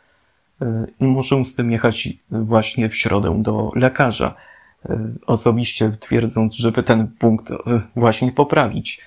E, 0.62 0.88
I 1.00 1.06
muszę 1.06 1.46
z 1.46 1.56
tym 1.56 1.72
jechać 1.72 2.10
właśnie 2.32 2.89
w 2.89 2.96
środę 2.96 3.44
do 3.44 3.72
lekarza, 3.75 4.36
e, 4.89 5.10
osobiście 5.25 5.91
twierdząc, 6.00 6.56
żeby 6.56 6.84
ten 6.84 7.08
punkt 7.08 7.51
właśnie 7.96 8.32
poprawić, 8.32 9.01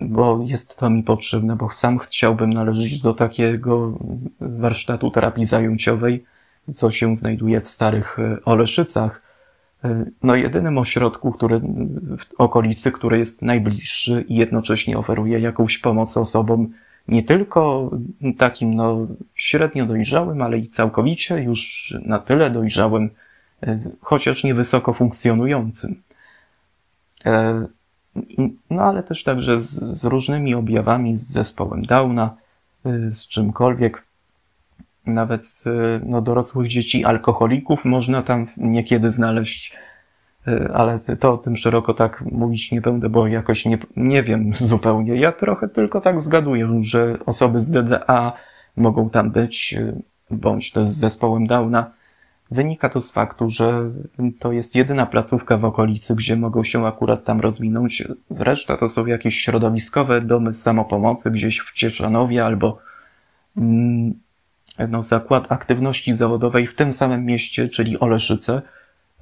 bo 0.00 0.40
jest 0.44 0.78
to 0.78 0.90
mi 0.90 1.02
potrzebne, 1.02 1.56
bo 1.56 1.70
sam 1.70 1.98
chciałbym 1.98 2.52
należeć 2.52 3.00
do 3.00 3.14
takiego 3.14 3.98
warsztatu 4.40 5.10
terapii 5.10 5.44
zajęciowej, 5.44 6.24
co 6.74 6.90
się 6.90 7.16
znajduje 7.16 7.60
w 7.60 7.68
starych 7.68 8.18
e, 8.18 8.44
Oleszycach. 8.44 9.22
E, 9.84 10.04
no, 10.22 10.34
jedynym 10.34 10.78
ośrodku, 10.78 11.32
który 11.32 11.60
w 12.18 12.34
okolicy, 12.38 12.92
który 12.92 13.18
jest 13.18 13.42
najbliższy 13.42 14.24
i 14.28 14.36
jednocześnie 14.36 14.98
oferuje 14.98 15.40
jakąś 15.40 15.78
pomoc 15.78 16.16
osobom 16.16 16.72
nie 17.08 17.22
tylko 17.22 17.90
takim 18.38 18.74
no, 18.74 19.06
średnio 19.34 19.86
dojrzałym, 19.86 20.42
ale 20.42 20.58
i 20.58 20.68
całkowicie 20.68 21.42
już 21.42 21.94
na 22.04 22.18
tyle 22.18 22.50
dojrzałym, 22.50 23.10
e, 23.62 23.78
chociaż 24.00 24.44
niewysoko 24.44 24.92
funkcjonującym. 24.92 26.02
No 28.70 28.82
ale 28.82 29.02
też 29.02 29.24
także 29.24 29.60
z, 29.60 29.70
z 29.70 30.04
różnymi 30.04 30.54
objawami, 30.54 31.14
z 31.14 31.22
zespołem 31.22 31.82
Downa, 31.82 32.36
z 33.10 33.26
czymkolwiek 33.26 34.07
nawet 35.08 35.64
no, 36.06 36.20
dorosłych 36.22 36.68
dzieci 36.68 37.04
alkoholików 37.04 37.84
można 37.84 38.22
tam 38.22 38.46
niekiedy 38.56 39.10
znaleźć, 39.10 39.76
e, 40.46 40.70
ale 40.74 40.98
to 40.98 41.32
o 41.32 41.38
tym 41.38 41.56
szeroko 41.56 41.94
tak 41.94 42.24
mówić 42.32 42.72
nie 42.72 42.80
będę, 42.80 43.08
bo 43.08 43.26
jakoś 43.26 43.64
nie, 43.64 43.78
nie 43.96 44.22
wiem 44.22 44.52
zupełnie. 44.72 45.16
Ja 45.16 45.32
trochę 45.32 45.68
tylko 45.68 46.00
tak 46.00 46.20
zgaduję, 46.20 46.78
że 46.78 47.18
osoby 47.26 47.60
z 47.60 47.70
DDA 47.70 48.32
mogą 48.76 49.10
tam 49.10 49.30
być, 49.30 49.74
e, 49.74 49.92
bądź 50.30 50.72
też 50.72 50.88
z 50.88 50.96
zespołem 50.96 51.46
Downa. 51.46 51.98
Wynika 52.50 52.88
to 52.88 53.00
z 53.00 53.10
faktu, 53.10 53.50
że 53.50 53.90
to 54.38 54.52
jest 54.52 54.74
jedyna 54.74 55.06
placówka 55.06 55.58
w 55.58 55.64
okolicy, 55.64 56.14
gdzie 56.14 56.36
mogą 56.36 56.64
się 56.64 56.86
akurat 56.86 57.24
tam 57.24 57.40
rozwinąć. 57.40 58.02
Reszta 58.30 58.76
to 58.76 58.88
są 58.88 59.06
jakieś 59.06 59.40
środowiskowe 59.40 60.20
domy 60.20 60.52
samopomocy 60.52 61.30
gdzieś 61.30 61.60
w 61.60 61.72
Cieszanowie 61.72 62.44
albo 62.44 62.78
mm, 63.56 64.14
no, 64.88 65.02
zakład 65.02 65.52
aktywności 65.52 66.14
zawodowej 66.14 66.66
w 66.66 66.74
tym 66.74 66.92
samym 66.92 67.24
mieście, 67.24 67.68
czyli 67.68 68.00
Oleszyce, 68.00 68.62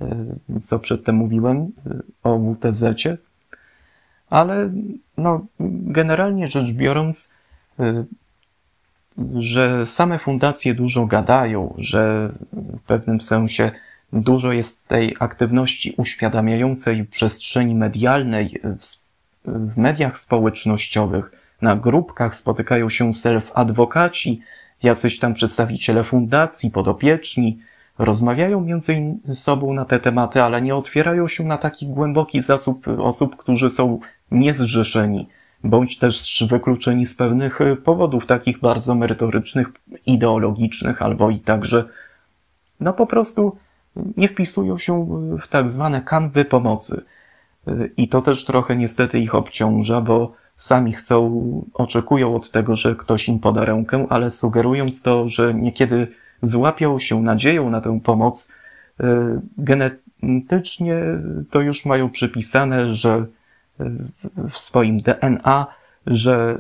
y, 0.01 0.61
co 0.61 0.79
przedtem 0.79 1.17
mówiłem 1.17 1.57
y, 1.57 1.71
o 2.23 2.39
WTZ-cie. 2.39 3.19
Ale 4.31 4.71
no, 5.17 5.47
generalnie 5.61 6.47
rzecz 6.47 6.73
biorąc, 6.73 7.31
y, 7.81 8.05
że 9.35 9.87
same 9.87 10.19
fundacje 10.19 10.75
dużo 10.75 11.07
gadają, 11.07 11.75
że 11.79 12.33
w 12.53 12.81
pewnym 12.81 13.21
sensie 13.21 13.71
dużo 14.13 14.53
jest 14.53 14.89
tej 14.89 15.17
aktywności 15.21 15.95
uświadamiającej 15.97 17.05
przestrzeni 17.05 17.75
medialnej, 17.75 18.61
w 19.45 19.77
mediach 19.77 20.19
społecznościowych, 20.19 21.31
na 21.63 21.77
grupkach 21.77 22.35
spotykają 22.35 22.89
się 22.89 23.11
self-adwokaci, 23.11 24.39
jacyś 24.83 25.19
tam 25.19 25.35
przedstawiciele 25.35 26.05
fundacji, 26.05 26.71
podopieczni, 26.71 27.59
rozmawiają 27.99 28.61
między 28.61 28.95
sobą 29.33 29.73
na 29.73 29.85
te 29.85 30.01
tematy, 30.01 30.43
ale 30.43 30.63
nie 30.63 30.75
otwierają 30.75 31.29
się 31.29 31.45
na 31.45 31.59
taki 31.59 31.87
głęboki 31.87 32.43
zasób 32.43 32.89
osób, 32.89 33.37
którzy 33.37 33.71
są 33.71 33.99
niezrzeszeni, 34.31 35.29
bądź 35.65 35.99
też 35.99 36.45
wykluczeni 36.51 37.07
z 37.07 37.15
pewnych 37.15 37.59
powodów, 37.85 38.27
takich 38.27 38.61
bardzo 38.61 38.95
merytorycznych, 38.95 39.69
ideologicznych, 40.07 41.03
albo 41.03 41.31
i 41.31 41.41
także, 41.41 41.85
no 42.81 42.93
po 42.93 43.07
prostu 43.07 43.57
nie 44.17 44.29
wpisują 44.29 44.79
się 44.79 45.07
w 45.43 45.49
tak 45.49 45.69
zwane 45.69 46.03
kanwy 46.03 46.45
pomocy. 46.45 47.05
I 47.97 48.09
to 48.09 48.23
też 48.23 48.45
trochę 48.45 48.77
niestety 48.77 49.19
ich 49.19 49.35
obciąża, 49.35 50.01
bo 50.01 50.33
sami 50.57 50.93
chcą, 50.93 51.65
oczekują 51.75 52.37
od 52.37 52.51
tego, 52.51 52.77
że 52.77 52.97
ktoś 52.97 53.29
im 53.29 53.39
poda 53.39 53.65
rękę, 53.65 54.07
ale 54.11 54.31
sugerując 54.31 55.03
to, 55.03 55.29
że 55.29 55.55
niekiedy 55.55 56.09
złapią 56.43 56.99
się 56.99 57.23
nadzieją 57.23 57.71
na 57.71 57.81
tę 57.81 58.01
pomoc, 58.01 58.49
y, 59.01 59.05
genetycznie 59.59 61.03
to 61.51 61.61
już 61.61 61.85
mają 61.85 62.11
przypisane, 62.11 62.95
że 62.95 63.27
y, 63.81 63.85
w 64.51 64.59
swoim 64.59 65.01
DNA, 65.01 65.67
że 66.07 66.59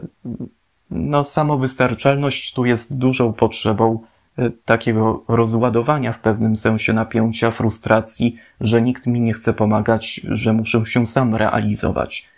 no, 0.90 1.24
samowystarczalność 1.24 2.54
tu 2.54 2.64
jest 2.64 2.98
dużą 2.98 3.32
potrzebą 3.32 4.00
y, 4.38 4.52
takiego 4.64 5.24
rozładowania 5.28 6.12
w 6.12 6.20
pewnym 6.20 6.56
sensie 6.56 6.92
napięcia, 6.92 7.50
frustracji, 7.50 8.36
że 8.60 8.82
nikt 8.82 9.06
mi 9.06 9.20
nie 9.20 9.32
chce 9.32 9.52
pomagać, 9.52 10.20
że 10.24 10.52
muszę 10.52 10.86
się 10.86 11.06
sam 11.06 11.34
realizować. 11.34 12.35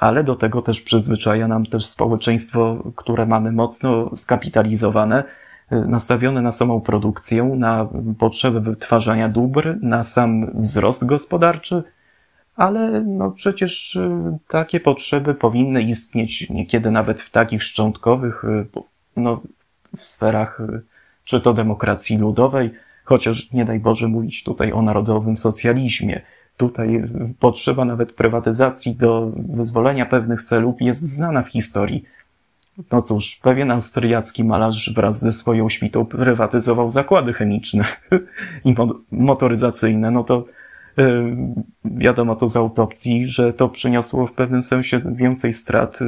Ale 0.00 0.24
do 0.24 0.36
tego 0.36 0.62
też 0.62 0.80
przyzwyczaja 0.80 1.48
nam 1.48 1.66
też 1.66 1.86
społeczeństwo, 1.86 2.92
które 2.96 3.26
mamy 3.26 3.52
mocno 3.52 4.16
skapitalizowane, 4.16 5.24
Y, 5.72 5.88
nastawione 5.88 6.42
na 6.42 6.52
samą 6.52 6.80
produkcję, 6.80 7.44
na 7.44 7.88
potrzeby 8.18 8.60
wytwarzania 8.60 9.28
dóbr, 9.28 9.76
na 9.82 10.04
sam 10.04 10.50
wzrost 10.54 11.04
gospodarczy, 11.04 11.82
ale 12.56 13.00
no 13.00 13.30
przecież 13.30 13.96
y, 13.96 14.10
takie 14.48 14.80
potrzeby 14.80 15.34
powinny 15.34 15.82
istnieć 15.82 16.50
niekiedy 16.50 16.90
nawet 16.90 17.20
w 17.20 17.30
takich 17.30 17.62
szczątkowych, 17.62 18.44
y, 18.44 18.66
no, 19.16 19.42
w 19.96 20.04
sferach 20.04 20.60
czy 21.24 21.40
to 21.40 21.54
demokracji 21.54 22.18
ludowej, 22.18 22.70
chociaż 23.04 23.52
nie 23.52 23.64
daj 23.64 23.80
Boże 23.80 24.08
mówić 24.08 24.44
tutaj 24.44 24.72
o 24.72 24.82
narodowym 24.82 25.36
socjalizmie. 25.36 26.22
Tutaj 26.56 27.02
potrzeba 27.38 27.84
nawet 27.84 28.12
prywatyzacji 28.12 28.94
do 28.94 29.32
wyzwolenia 29.36 30.06
pewnych 30.06 30.42
celów 30.42 30.76
jest 30.80 31.02
znana 31.02 31.42
w 31.42 31.48
historii. 31.48 32.04
No 32.92 33.02
cóż, 33.02 33.36
pewien 33.42 33.70
austriacki 33.70 34.44
malarz 34.44 34.92
wraz 34.94 35.20
ze 35.20 35.32
swoją 35.32 35.68
świtą 35.68 36.06
prywatyzował 36.06 36.90
zakłady 36.90 37.32
chemiczne 37.32 37.84
i 38.64 38.74
motoryzacyjne. 39.10 40.10
No 40.10 40.24
to 40.24 40.44
yy, 40.96 41.36
wiadomo 41.84 42.36
to 42.36 42.48
z 42.48 42.56
autopsji, 42.56 43.26
że 43.26 43.52
to 43.52 43.68
przyniosło 43.68 44.26
w 44.26 44.32
pewnym 44.32 44.62
sensie 44.62 45.00
więcej 45.14 45.52
strat, 45.52 45.98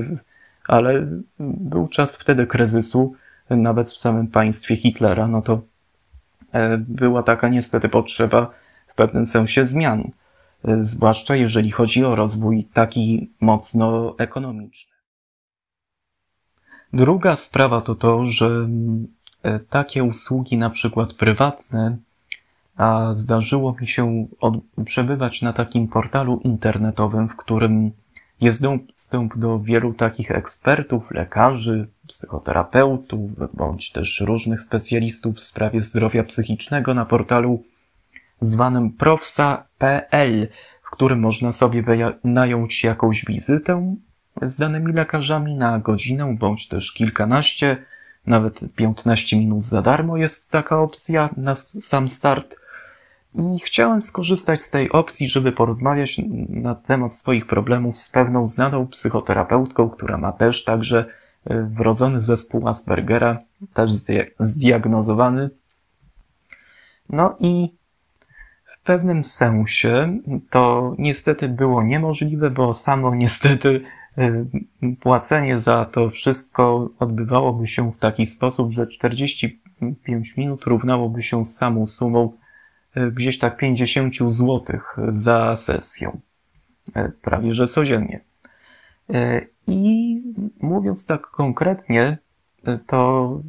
ale 0.69 1.07
był 1.39 1.89
czas 1.89 2.17
wtedy 2.17 2.47
kryzysu, 2.47 3.15
nawet 3.51 3.87
w 3.87 3.99
samym 3.99 4.27
państwie 4.27 4.77
Hitlera, 4.77 5.29
no 5.29 5.43
to 5.43 5.61
yy, 6.55 6.61
była 6.79 7.23
taka 7.23 7.49
niestety 7.49 7.89
potrzeba 7.89 8.51
w 8.89 8.95
pewnym 8.95 9.27
sensie 9.27 9.65
zmian, 9.65 10.11
zwłaszcza 10.67 11.37
jeżeli 11.37 11.71
chodzi 11.71 12.05
o 12.05 12.15
rozwój 12.15 12.65
taki 12.65 13.31
mocno 13.41 14.15
ekonomiczny. 14.19 14.93
Druga 16.93 17.37
sprawa 17.37 17.81
to 17.81 17.95
to, 17.95 18.27
że 18.27 18.69
e, 19.43 19.59
takie 19.59 20.05
usługi, 20.05 20.57
na 20.57 20.71
przykład 20.71 21.13
prywatne, 21.13 21.99
a 22.77 23.09
zdarzyło 23.13 23.77
mi 23.81 23.87
się 23.87 24.27
od, 24.41 24.55
przebywać 24.85 25.43
na 25.43 25.53
takim 25.53 25.89
portalu 25.89 26.41
internetowym, 26.45 27.29
w 27.29 27.37
którym 27.37 27.93
jest 28.41 28.63
dostęp 28.63 29.37
do 29.37 29.61
wielu 29.61 29.95
takich 29.95 30.31
ekspertów, 30.31 31.11
lekarzy, 31.11 31.89
psychoterapeutów, 32.07 33.31
bądź 33.55 33.93
też 33.93 34.21
różnych 34.21 34.63
specjalistów 34.63 35.37
w 35.37 35.43
sprawie 35.43 35.81
zdrowia 35.81 36.25
psychicznego 36.25 36.95
na 36.95 37.05
portalu 37.05 37.63
zwanym 38.41 38.93
profsa.pl, 38.93 40.49
w 40.83 40.91
którym 40.91 41.21
można 41.21 41.53
sobie 41.53 41.85
nająć 42.25 42.85
jakąś 42.85 43.25
wizytę 43.25 43.97
z 44.43 44.57
danymi 44.57 44.93
lekarzami 44.93 45.55
na 45.55 45.79
godzinę 45.79 46.37
bądź 46.39 46.69
też 46.69 46.93
kilkanaście, 46.93 47.77
nawet 48.27 48.61
15 48.77 49.39
minut 49.39 49.63
za 49.63 49.83
darmo 49.83 50.17
jest 50.17 50.51
taka 50.51 50.81
opcja 50.81 51.31
na 51.37 51.55
sam 51.55 52.09
start. 52.09 52.57
I 53.35 53.59
chciałem 53.65 54.03
skorzystać 54.03 54.63
z 54.63 54.71
tej 54.71 54.91
opcji, 54.91 55.29
żeby 55.29 55.53
porozmawiać 55.53 56.21
na 56.49 56.75
temat 56.75 57.13
swoich 57.13 57.47
problemów 57.47 57.99
z 57.99 58.09
pewną 58.09 58.47
znaną 58.47 58.87
psychoterapeutką, 58.87 59.91
która 59.91 60.17
ma 60.17 60.33
też 60.33 60.65
także 60.65 61.05
e, 61.45 61.63
wrodzony 61.63 62.21
zespół 62.21 62.69
Aspergera, 62.69 63.39
też 63.75 63.91
zdiagnozowany. 64.39 65.51
No 67.11 67.37
i 67.41 67.75
pewnym 68.87 69.25
sensie 69.25 70.19
to 70.51 70.95
niestety 70.99 71.49
było 71.49 71.83
niemożliwe, 71.83 72.51
bo 72.51 72.75
samo 72.75 73.15
niestety 73.15 73.81
Y, 74.19 74.47
płacenie 75.01 75.61
za 75.61 75.85
to 75.85 76.11
wszystko 76.11 76.91
odbywałoby 76.99 77.67
się 77.67 77.93
w 77.93 77.99
taki 77.99 78.27
sposób, 78.27 78.73
że 78.73 78.87
45 78.87 80.37
minut 80.37 80.65
równałoby 80.65 81.23
się 81.23 81.45
z 81.45 81.57
samą 81.57 81.87
sumą 81.87 82.33
y, 82.97 83.11
gdzieś 83.11 83.39
tak 83.39 83.57
50 83.57 84.15
zł 84.17 84.63
za 85.09 85.57
sesję. 85.57 86.19
Y, 86.97 87.13
prawie 87.23 87.55
że 87.55 87.67
codziennie. 87.67 88.21
I 89.67 90.23
mówiąc 90.61 91.07
tak 91.07 91.27
konkretnie, 91.27 92.19
to 92.87 93.41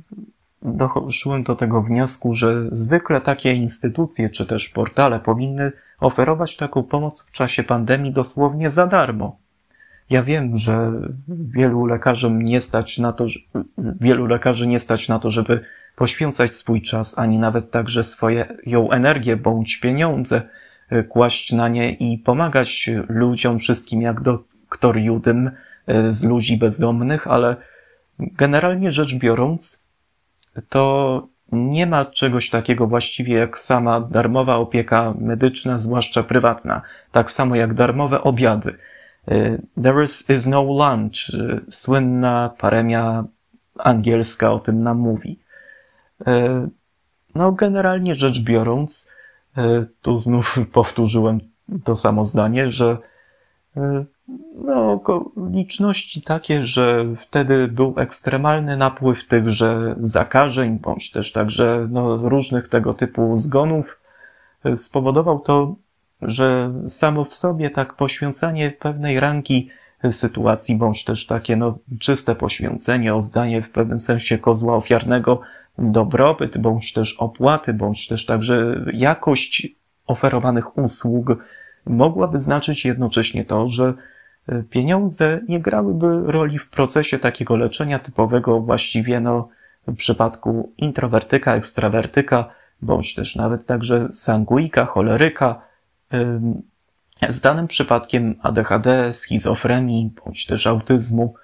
doszłem 0.61 1.43
do 1.43 1.55
tego 1.55 1.81
wniosku, 1.81 2.33
że 2.33 2.63
zwykle 2.71 3.21
takie 3.21 3.53
instytucje 3.53 4.29
czy 4.29 4.45
też 4.45 4.69
portale 4.69 5.19
powinny 5.19 5.71
oferować 5.99 6.57
taką 6.57 6.83
pomoc 6.83 7.21
w 7.21 7.31
czasie 7.31 7.63
pandemii 7.63 8.11
dosłownie 8.11 8.69
za 8.69 8.87
darmo. 8.87 9.37
Ja 10.09 10.23
wiem, 10.23 10.57
że 10.57 10.91
wielu 11.27 11.85
lekarzom 11.85 12.41
nie 12.41 12.61
stać 12.61 12.97
na 12.97 13.13
to, 13.13 13.25
wielu 13.77 14.25
lekarzy 14.25 14.67
nie 14.67 14.79
stać 14.79 15.09
na 15.09 15.19
to, 15.19 15.31
żeby 15.31 15.61
poświęcać 15.95 16.55
swój 16.55 16.81
czas, 16.81 17.17
ani 17.17 17.39
nawet 17.39 17.71
także 17.71 18.03
swoją 18.03 18.91
energię 18.91 19.37
bądź 19.37 19.79
pieniądze 19.79 20.41
e, 20.89 21.03
kłaść 21.03 21.51
na 21.51 21.67
nie 21.67 21.93
i 21.93 22.17
pomagać 22.17 22.89
ludziom 23.09 23.59
wszystkim 23.59 24.01
jak 24.01 24.21
doktor 24.21 24.97
Judym 24.97 25.51
e, 25.87 26.11
z 26.11 26.23
ludzi 26.23 26.57
bezdomnych, 26.57 27.27
ale 27.27 27.55
generalnie 28.19 28.91
rzecz 28.91 29.15
biorąc, 29.15 29.87
to 30.69 31.27
nie 31.51 31.87
ma 31.87 32.05
czegoś 32.05 32.49
takiego 32.49 32.87
właściwie 32.87 33.35
jak 33.35 33.57
sama 33.57 34.01
darmowa 34.01 34.55
opieka 34.55 35.13
medyczna, 35.19 35.77
zwłaszcza 35.77 36.23
prywatna, 36.23 36.81
tak 37.11 37.31
samo 37.31 37.55
jak 37.55 37.73
darmowe 37.73 38.21
obiady. 38.21 38.77
Y, 39.31 39.61
There 39.83 40.03
is, 40.03 40.29
is 40.29 40.47
no 40.47 40.63
lunch. 40.63 41.29
Y, 41.33 41.71
słynna 41.71 42.49
paremia 42.57 43.23
angielska 43.77 44.51
o 44.51 44.59
tym 44.59 44.83
nam 44.83 44.97
mówi. 44.97 45.39
Y, 46.21 46.25
no, 47.35 47.51
generalnie 47.51 48.15
rzecz 48.15 48.39
biorąc, 48.39 49.07
tu 50.01 50.17
znów 50.17 50.59
powtórzyłem 50.73 51.39
to 51.83 51.95
samo 51.95 52.23
zdanie, 52.23 52.69
że 52.69 52.97
no, 54.55 54.91
okoliczności 54.91 56.21
takie, 56.21 56.65
że 56.65 57.05
wtedy 57.19 57.67
był 57.67 57.93
ekstremalny 57.97 58.77
napływ 58.77 59.27
tychże 59.27 59.95
zakażeń, 59.99 60.79
bądź 60.79 61.11
też 61.11 61.31
także 61.31 61.87
no, 61.89 62.17
różnych 62.17 62.67
tego 62.67 62.93
typu 62.93 63.35
zgonów, 63.35 63.99
spowodował 64.75 65.39
to 65.39 65.75
że 66.21 66.73
samo 66.87 67.25
w 67.25 67.33
sobie 67.33 67.69
tak 67.69 67.93
poświęcanie 67.93 68.71
pewnej 68.71 69.19
rangi 69.19 69.69
sytuacji, 70.09 70.75
bądź 70.75 71.03
też 71.03 71.25
takie 71.25 71.55
no, 71.55 71.77
czyste 71.99 72.35
poświęcenie, 72.35 73.15
oddanie 73.15 73.61
w 73.61 73.69
pewnym 73.69 73.99
sensie 73.99 74.37
kozła 74.37 74.75
ofiarnego, 74.75 75.41
dobrobyt, 75.77 76.57
bądź 76.57 76.93
też 76.93 77.13
opłaty, 77.13 77.73
bądź 77.73 78.07
też 78.07 78.25
także 78.25 78.85
jakość 78.93 79.67
oferowanych 80.07 80.77
usług 80.77 81.37
mogłaby 81.89 82.39
znaczyć 82.39 82.86
jednocześnie 82.86 83.45
to, 83.45 83.67
że 83.67 83.93
pieniądze 84.69 85.39
nie 85.47 85.60
grałyby 85.60 86.32
roli 86.32 86.60
w 86.60 86.69
procesie 86.69 87.19
takiego 87.19 87.56
leczenia 87.56 88.00
typowego 88.00 88.60
właściwie 88.60 89.19
no, 89.19 89.50
w 89.88 89.95
przypadku 89.95 90.73
introwertyka, 90.78 91.56
ekstrawertyka, 91.56 92.50
bądź 92.82 93.15
też 93.15 93.36
nawet 93.36 93.65
także 93.65 94.10
sanguika, 94.10 94.86
choleryka, 94.86 95.62
z 97.30 97.41
danym 97.41 97.67
przypadkiem 97.67 98.36
ADHD, 98.41 99.13
schizofrenii 99.13 100.13
bądź 100.26 100.45
też 100.45 100.67
autyzmu, 100.67 101.36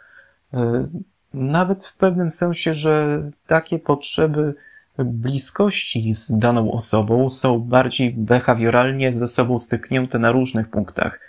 Nawet 1.33 1.85
w 1.85 1.97
pewnym 1.97 2.31
sensie, 2.31 2.75
że 2.75 3.23
takie 3.47 3.79
potrzeby 3.79 4.55
bliskości 4.97 6.13
z 6.13 6.37
daną 6.37 6.71
osobą 6.71 7.29
są 7.29 7.59
bardziej 7.59 8.13
behawioralnie 8.13 9.13
ze 9.13 9.27
sobą 9.27 9.59
styknięte 9.59 10.19
na 10.19 10.31
różnych 10.31 10.69
punktach. 10.69 11.19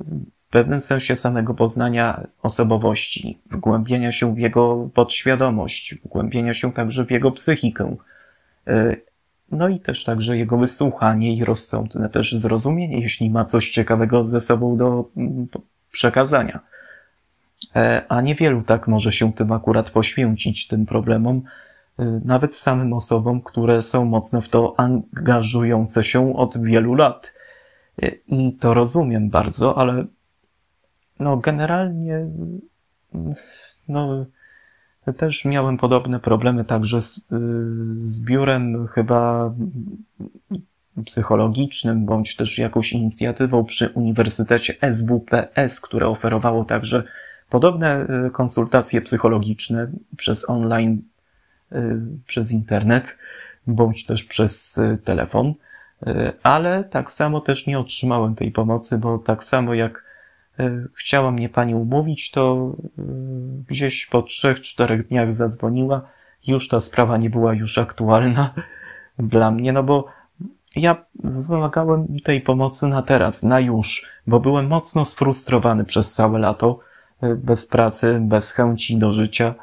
W 0.00 0.50
pewnym 0.50 0.82
sensie 0.82 1.16
samego 1.16 1.54
poznania 1.54 2.26
osobowości, 2.42 3.38
wgłębienia 3.50 4.12
się 4.12 4.34
w 4.34 4.38
jego 4.38 4.90
podświadomość, 4.94 5.94
wgłębienia 5.94 6.54
się 6.54 6.72
także 6.72 7.04
w 7.04 7.10
jego 7.10 7.30
psychikę. 7.30 7.96
No 9.50 9.68
i 9.68 9.80
też 9.80 10.04
także 10.04 10.36
jego 10.36 10.58
wysłuchanie 10.58 11.36
i 11.36 11.44
rozsądne 11.44 12.08
też 12.08 12.32
zrozumienie, 12.32 13.00
jeśli 13.00 13.30
ma 13.30 13.44
coś 13.44 13.70
ciekawego 13.70 14.24
ze 14.24 14.40
sobą 14.40 14.76
do 14.76 15.10
przekazania. 15.90 16.60
E, 17.76 18.02
a 18.08 18.20
niewielu 18.20 18.62
tak 18.62 18.88
może 18.88 19.12
się 19.12 19.32
tym 19.32 19.52
akurat 19.52 19.90
poświęcić, 19.90 20.66
tym 20.66 20.86
problemom, 20.86 21.36
e, 21.36 21.63
nawet 22.24 22.54
samym 22.54 22.92
osobom, 22.92 23.42
które 23.42 23.82
są 23.82 24.04
mocno 24.04 24.40
w 24.40 24.48
to 24.48 24.74
angażujące 24.76 26.04
się 26.04 26.36
od 26.36 26.62
wielu 26.62 26.94
lat. 26.94 27.32
E, 28.02 28.08
I 28.28 28.56
to 28.56 28.74
rozumiem 28.74 29.30
bardzo, 29.30 29.78
ale 29.78 30.04
no 31.20 31.36
generalnie 31.36 32.26
no 33.88 34.26
też 35.16 35.44
miałem 35.44 35.76
podobne 35.76 36.20
problemy 36.20 36.64
także 36.64 37.00
z, 37.00 37.20
z 37.94 38.24
biurem 38.24 38.86
chyba 38.86 39.54
psychologicznym, 41.04 42.06
bądź 42.06 42.36
też 42.36 42.58
jakąś 42.58 42.92
inicjatywą 42.92 43.64
przy 43.64 43.88
Uniwersytecie 43.88 44.74
SWPS, 44.92 45.80
które 45.80 46.08
oferowało 46.08 46.64
także 46.64 47.02
podobne 47.50 48.06
y, 48.26 48.30
konsultacje 48.30 49.00
psychologiczne 49.00 49.90
przez 50.16 50.50
online, 50.50 50.92
y, 50.92 51.13
przez 52.26 52.52
internet, 52.52 53.16
bądź 53.66 54.06
też 54.06 54.24
przez 54.24 54.78
y, 54.78 54.98
telefon, 55.04 55.54
ale 56.42 56.84
tak 56.84 57.10
samo 57.10 57.40
też 57.40 57.66
nie 57.66 57.78
otrzymałem 57.78 58.34
tej 58.34 58.52
pomocy, 58.52 58.98
bo 58.98 59.18
tak 59.18 59.44
samo 59.44 59.74
jak 59.74 60.04
chciała 60.94 61.30
mnie 61.30 61.48
pani 61.48 61.74
umówić, 61.74 62.30
to 62.30 62.72
gdzieś 63.68 64.06
po 64.06 64.22
trzech, 64.22 64.60
czterech 64.60 65.06
dniach 65.06 65.32
zadzwoniła. 65.32 66.08
Już 66.46 66.68
ta 66.68 66.80
sprawa 66.80 67.16
nie 67.16 67.30
była 67.30 67.54
już 67.54 67.78
aktualna 67.78 68.54
dla 69.18 69.50
mnie, 69.50 69.72
no 69.72 69.82
bo 69.82 70.06
ja 70.76 71.04
wymagałem 71.24 72.06
tej 72.24 72.40
pomocy 72.40 72.86
na 72.86 73.02
teraz, 73.02 73.42
na 73.42 73.60
już, 73.60 74.10
bo 74.26 74.40
byłem 74.40 74.66
mocno 74.66 75.04
sfrustrowany 75.04 75.84
przez 75.84 76.14
całe 76.14 76.38
lato 76.38 76.80
Y, 77.24 77.36
bez 77.36 77.66
pracy, 77.66 78.18
bez 78.20 78.52
chęci 78.52 78.96
do 78.96 79.12
życia. 79.12 79.54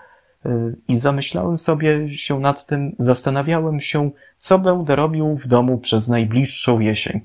Y, 0.46 0.76
I 0.88 0.96
zamyślałem 0.96 1.58
sobie 1.58 2.18
się 2.18 2.40
nad 2.40 2.66
tym, 2.66 2.96
zastanawiałem 2.98 3.82
się, 3.82 4.12
co 4.38 4.60
będę 4.60 4.96
robił 4.96 5.40
w 5.44 5.48
domu 5.48 5.78
przez 5.78 6.08
najbliższą 6.08 6.80
jesień. 6.80 7.22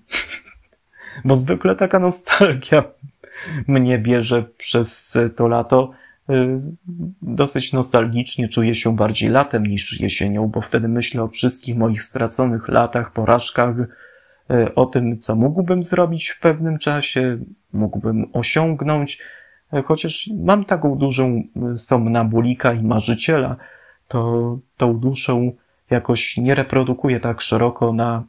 Bo 1.25 1.37
zwykle 1.37 1.77
taka 1.77 1.99
nostalgia 1.99 2.85
mnie 3.69 3.99
bierze 3.99 4.43
przez 4.43 5.19
to 5.37 5.49
lato. 5.49 5.91
Y, 6.31 6.61
dosyć 7.23 7.73
nostalgicznie 7.73 8.49
czuję 8.49 8.75
się 8.75 8.97
bardziej 8.97 9.29
latem 9.29 9.67
niż 9.67 10.01
jesienią, 10.01 10.47
bo 10.47 10.61
wtedy 10.61 10.89
myślę 10.89 11.23
o 11.23 11.29
wszystkich 11.29 11.77
moich 11.77 12.03
straconych 12.03 12.69
latach, 12.69 13.13
porażkach, 13.13 13.77
o 14.75 14.87
tym, 14.87 15.19
co 15.19 15.37
mógłbym 15.37 15.85
zrobić 15.85 16.31
w 16.31 16.41
pewnym 16.41 16.79
czasie, 16.79 17.39
mógłbym 17.73 18.31
osiągnąć, 18.33 19.19
chociaż 19.85 20.31
mam 20.45 20.65
taką 20.65 20.99
dużą 20.99 21.43
e, 21.73 21.79
somnambulika 21.79 22.73
i 22.73 22.83
marzyciela, 22.83 23.57
to 24.09 24.59
tą 24.77 24.99
duszę 24.99 25.51
jakoś 25.91 26.37
nie 26.37 26.55
reprodukuję 26.55 27.21
tak 27.21 27.41
szeroko 27.41 27.93
na 27.93 28.25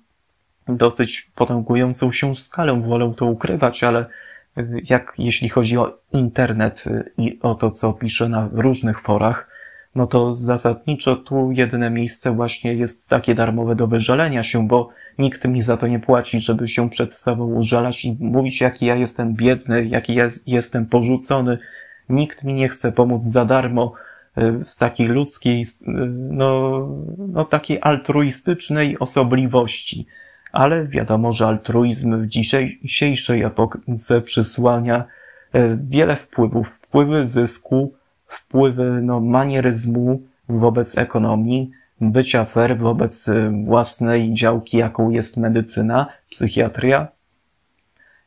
dosyć 0.67 1.31
potęgującą 1.35 2.11
się 2.11 2.35
skalę. 2.35 2.81
Wolę 2.81 3.13
to 3.17 3.25
ukrywać, 3.25 3.83
ale 3.83 3.99
e, 4.57 4.65
jak 4.89 5.13
jeśli 5.17 5.49
chodzi 5.49 5.77
o 5.77 5.97
internet 6.13 6.85
i 7.17 7.39
o 7.41 7.55
to, 7.55 7.71
co 7.71 7.93
piszę 7.93 8.29
na 8.29 8.49
różnych 8.51 9.01
forach, 9.01 9.56
no 9.95 10.07
to 10.07 10.33
zasadniczo 10.33 11.15
tu 11.15 11.51
jedyne 11.51 11.89
miejsce 11.89 12.31
właśnie 12.31 12.73
jest 12.73 13.09
takie 13.09 13.35
darmowe 13.35 13.75
do 13.75 13.87
wyżalenia 13.87 14.43
się, 14.43 14.67
bo 14.67 14.89
nikt 15.17 15.45
mi 15.45 15.61
za 15.61 15.77
to 15.77 15.87
nie 15.87 15.99
płaci, 15.99 16.39
żeby 16.39 16.67
się 16.67 16.89
przed 16.89 17.13
sobą 17.13 17.53
użalać 17.53 18.05
i 18.05 18.17
mówić, 18.19 18.61
jaki 18.61 18.85
ja 18.85 18.95
jestem 18.95 19.33
biedny, 19.33 19.85
jaki 19.85 20.15
ja 20.15 20.27
jestem 20.47 20.85
porzucony. 20.85 21.57
Nikt 22.09 22.43
mi 22.43 22.53
nie 22.53 22.69
chce 22.69 22.91
pomóc 22.91 23.23
za 23.23 23.45
darmo 23.45 23.93
y, 24.37 24.65
z 24.65 24.77
takiej 24.77 25.07
ludzkiej, 25.07 25.61
y, 25.61 25.65
no, 26.31 26.79
no 27.17 27.45
takiej 27.45 27.79
altruistycznej 27.81 28.99
osobliwości. 28.99 30.05
Ale 30.51 30.87
wiadomo, 30.87 31.31
że 31.31 31.47
altruizm 31.47 32.21
w 32.21 32.27
dzisiejszej 32.27 33.43
epoce 33.43 34.21
przysłania 34.21 35.05
y, 35.55 35.79
wiele 35.89 36.15
wpływów, 36.15 36.69
wpływy 36.69 37.25
zysku, 37.25 37.96
wpływy 38.27 39.01
no, 39.01 39.19
manieryzmu 39.19 40.21
wobec 40.49 40.97
ekonomii, 40.97 41.71
bycia 42.01 42.45
fair 42.45 42.77
wobec 42.77 43.27
y, 43.27 43.51
własnej 43.65 44.33
działki, 44.33 44.77
jaką 44.77 45.09
jest 45.09 45.37
medycyna, 45.37 46.07
psychiatria 46.29 47.07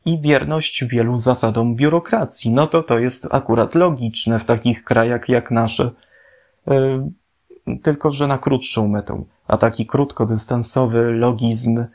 i 0.05 0.21
wierność 0.21 0.85
wielu 0.85 1.17
zasadom 1.17 1.77
biurokracji. 1.77 2.51
No 2.51 2.67
to 2.67 2.83
to 2.83 2.99
jest 2.99 3.29
akurat 3.31 3.75
logiczne 3.75 4.39
w 4.39 4.45
takich 4.45 4.85
krajach 4.85 5.29
jak 5.29 5.51
nasze, 5.51 5.91
y, 6.69 7.81
tylko 7.83 8.11
że 8.11 8.27
na 8.27 8.39
krótszą 8.39 8.89
metę. 8.89 9.25
A 9.49 9.57
taki 9.57 9.87
krótkodystansowy 9.87 11.13
logizm, 11.13 11.79
y, 11.79 11.87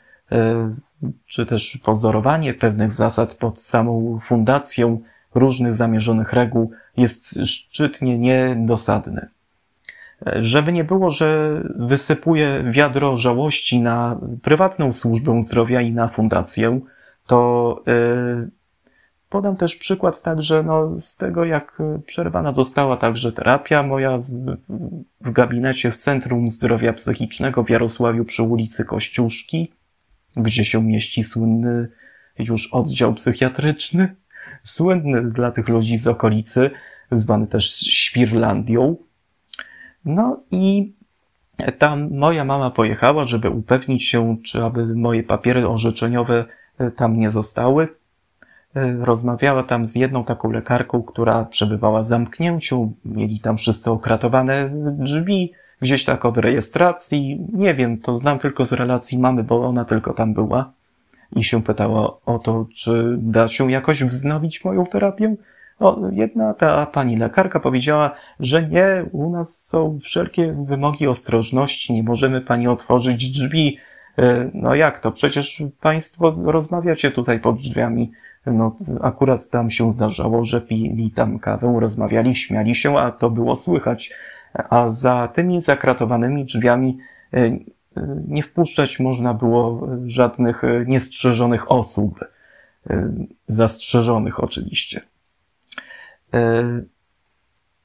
czy 1.26 1.46
też 1.46 1.78
pozorowanie 1.84 2.54
pewnych 2.54 2.92
zasad 2.92 3.34
pod 3.34 3.60
samą 3.60 4.18
fundacją 4.22 5.00
różnych 5.36 5.74
zamierzonych 5.74 6.32
reguł 6.32 6.70
jest 6.96 7.38
szczytnie 7.46 8.18
niedosadny. 8.18 9.28
Żeby 10.26 10.72
nie 10.72 10.84
było, 10.84 11.10
że 11.10 11.60
wysypuje 11.76 12.64
wiadro 12.70 13.16
żałości 13.16 13.80
na 13.80 14.20
prywatną 14.42 14.92
służbę 14.92 15.42
zdrowia 15.42 15.80
i 15.80 15.92
na 15.92 16.08
fundację, 16.08 16.80
to 17.26 17.82
yy, 17.86 18.50
podam 19.28 19.56
też 19.56 19.76
przykład 19.76 20.22
także 20.22 20.62
no, 20.62 20.98
z 20.98 21.16
tego, 21.16 21.44
jak 21.44 21.82
przerwana 22.06 22.54
została 22.54 22.96
także 22.96 23.32
terapia 23.32 23.82
moja 23.82 24.18
w, 24.18 24.56
w 25.20 25.32
gabinecie 25.32 25.90
w 25.90 25.96
Centrum 25.96 26.50
Zdrowia 26.50 26.92
Psychicznego 26.92 27.64
w 27.64 27.70
Jarosławiu 27.70 28.24
przy 28.24 28.42
ulicy 28.42 28.84
Kościuszki, 28.84 29.72
gdzie 30.36 30.64
się 30.64 30.82
mieści 30.82 31.24
słynny 31.24 31.88
już 32.38 32.72
oddział 32.72 33.14
psychiatryczny, 33.14 34.14
słynny 34.62 35.30
dla 35.30 35.50
tych 35.50 35.68
ludzi 35.68 35.98
z 35.98 36.06
okolicy, 36.06 36.70
zwany 37.10 37.46
też 37.46 37.70
Świrlandią. 37.80 38.96
No 40.04 40.40
i 40.50 40.92
tam 41.78 42.10
moja 42.10 42.44
mama 42.44 42.70
pojechała, 42.70 43.24
żeby 43.24 43.50
upewnić 43.50 44.04
się, 44.04 44.36
czy 44.44 44.64
aby 44.64 44.86
moje 44.86 45.22
papiery 45.22 45.68
orzeczeniowe 45.68 46.44
e, 46.78 46.90
tam 46.90 47.18
nie 47.18 47.30
zostały. 47.30 47.88
E, 48.76 48.92
rozmawiała 48.92 49.62
tam 49.62 49.86
z 49.86 49.94
jedną 49.96 50.24
taką 50.24 50.50
lekarką, 50.50 51.02
która 51.02 51.44
przebywała 51.44 52.00
w 52.00 52.04
zamknięciu. 52.04 52.92
Mieli 53.04 53.40
tam 53.40 53.56
wszyscy 53.56 53.90
okratowane 53.90 54.70
drzwi, 54.98 55.52
gdzieś 55.82 56.04
tak 56.04 56.24
od 56.24 56.38
rejestracji. 56.38 57.46
Nie 57.52 57.74
wiem, 57.74 58.00
to 58.00 58.14
znam 58.16 58.38
tylko 58.38 58.64
z 58.64 58.72
relacji 58.72 59.18
mamy, 59.18 59.44
bo 59.44 59.66
ona 59.66 59.84
tylko 59.84 60.12
tam 60.12 60.34
była. 60.34 60.72
I 61.36 61.44
się 61.44 61.62
pytała 61.62 62.16
o 62.26 62.38
to, 62.38 62.66
czy 62.74 63.16
da 63.18 63.48
się 63.48 63.72
jakoś 63.72 64.04
wznowić 64.04 64.64
moją 64.64 64.86
terapię. 64.86 65.36
No, 65.80 66.00
jedna 66.12 66.54
ta 66.54 66.86
pani 66.86 67.16
lekarka 67.16 67.60
powiedziała, 67.60 68.10
że 68.40 68.68
nie, 68.68 69.04
u 69.12 69.30
nas 69.30 69.64
są 69.64 69.98
wszelkie 70.02 70.52
wymogi 70.52 71.06
ostrożności, 71.06 71.92
nie 71.92 72.02
możemy 72.02 72.40
pani 72.40 72.68
otworzyć 72.68 73.30
drzwi. 73.30 73.78
E, 74.18 74.50
no 74.54 74.74
jak 74.74 75.00
to? 75.00 75.12
Przecież 75.12 75.62
państwo 75.80 76.30
rozmawiacie 76.44 77.10
tutaj 77.10 77.40
pod 77.40 77.56
drzwiami. 77.56 78.10
No, 78.46 78.76
akurat 79.00 79.50
tam 79.50 79.70
się 79.70 79.92
zdarzało, 79.92 80.44
że 80.44 80.60
pili 80.60 81.10
tam 81.10 81.38
kawę, 81.38 81.76
rozmawiali, 81.80 82.36
śmiali 82.36 82.74
się, 82.74 82.98
a 82.98 83.10
to 83.10 83.30
było 83.30 83.56
słychać. 83.56 84.12
A 84.54 84.88
za 84.88 85.28
tymi 85.28 85.60
zakratowanymi 85.60 86.44
drzwiami 86.44 86.98
e, 87.34 87.50
nie 88.28 88.42
wpuszczać 88.42 89.00
można 89.00 89.34
było 89.34 89.88
żadnych 90.06 90.62
niestrzeżonych 90.86 91.70
osób. 91.70 92.24
E, 92.90 93.12
zastrzeżonych 93.46 94.44
oczywiście. 94.44 95.00
E, 96.34 96.64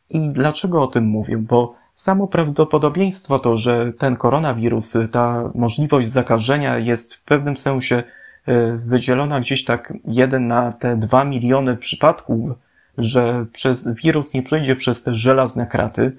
I 0.09 0.29
dlaczego 0.29 0.83
o 0.83 0.87
tym 0.87 1.03
mówię? 1.05 1.37
Bo 1.37 1.75
samo 1.95 2.27
prawdopodobieństwo 2.27 3.39
to, 3.39 3.57
że 3.57 3.93
ten 3.93 4.15
koronawirus, 4.15 4.97
ta 5.11 5.51
możliwość 5.55 6.07
zakażenia 6.07 6.77
jest 6.77 7.13
w 7.13 7.23
pewnym 7.23 7.57
sensie 7.57 8.03
e, 8.45 8.77
wydzielona 8.77 9.41
gdzieś 9.41 9.65
tak 9.65 9.93
jeden 10.05 10.47
na 10.47 10.71
te 10.71 10.97
dwa 10.97 11.23
miliony 11.23 11.77
przypadków 11.77 12.49
że 12.97 13.45
przez 13.53 13.87
wirus 13.87 14.33
nie 14.33 14.43
przejdzie 14.43 14.75
przez 14.75 15.03
te 15.03 15.13
żelazne 15.13 15.67
kraty, 15.67 16.15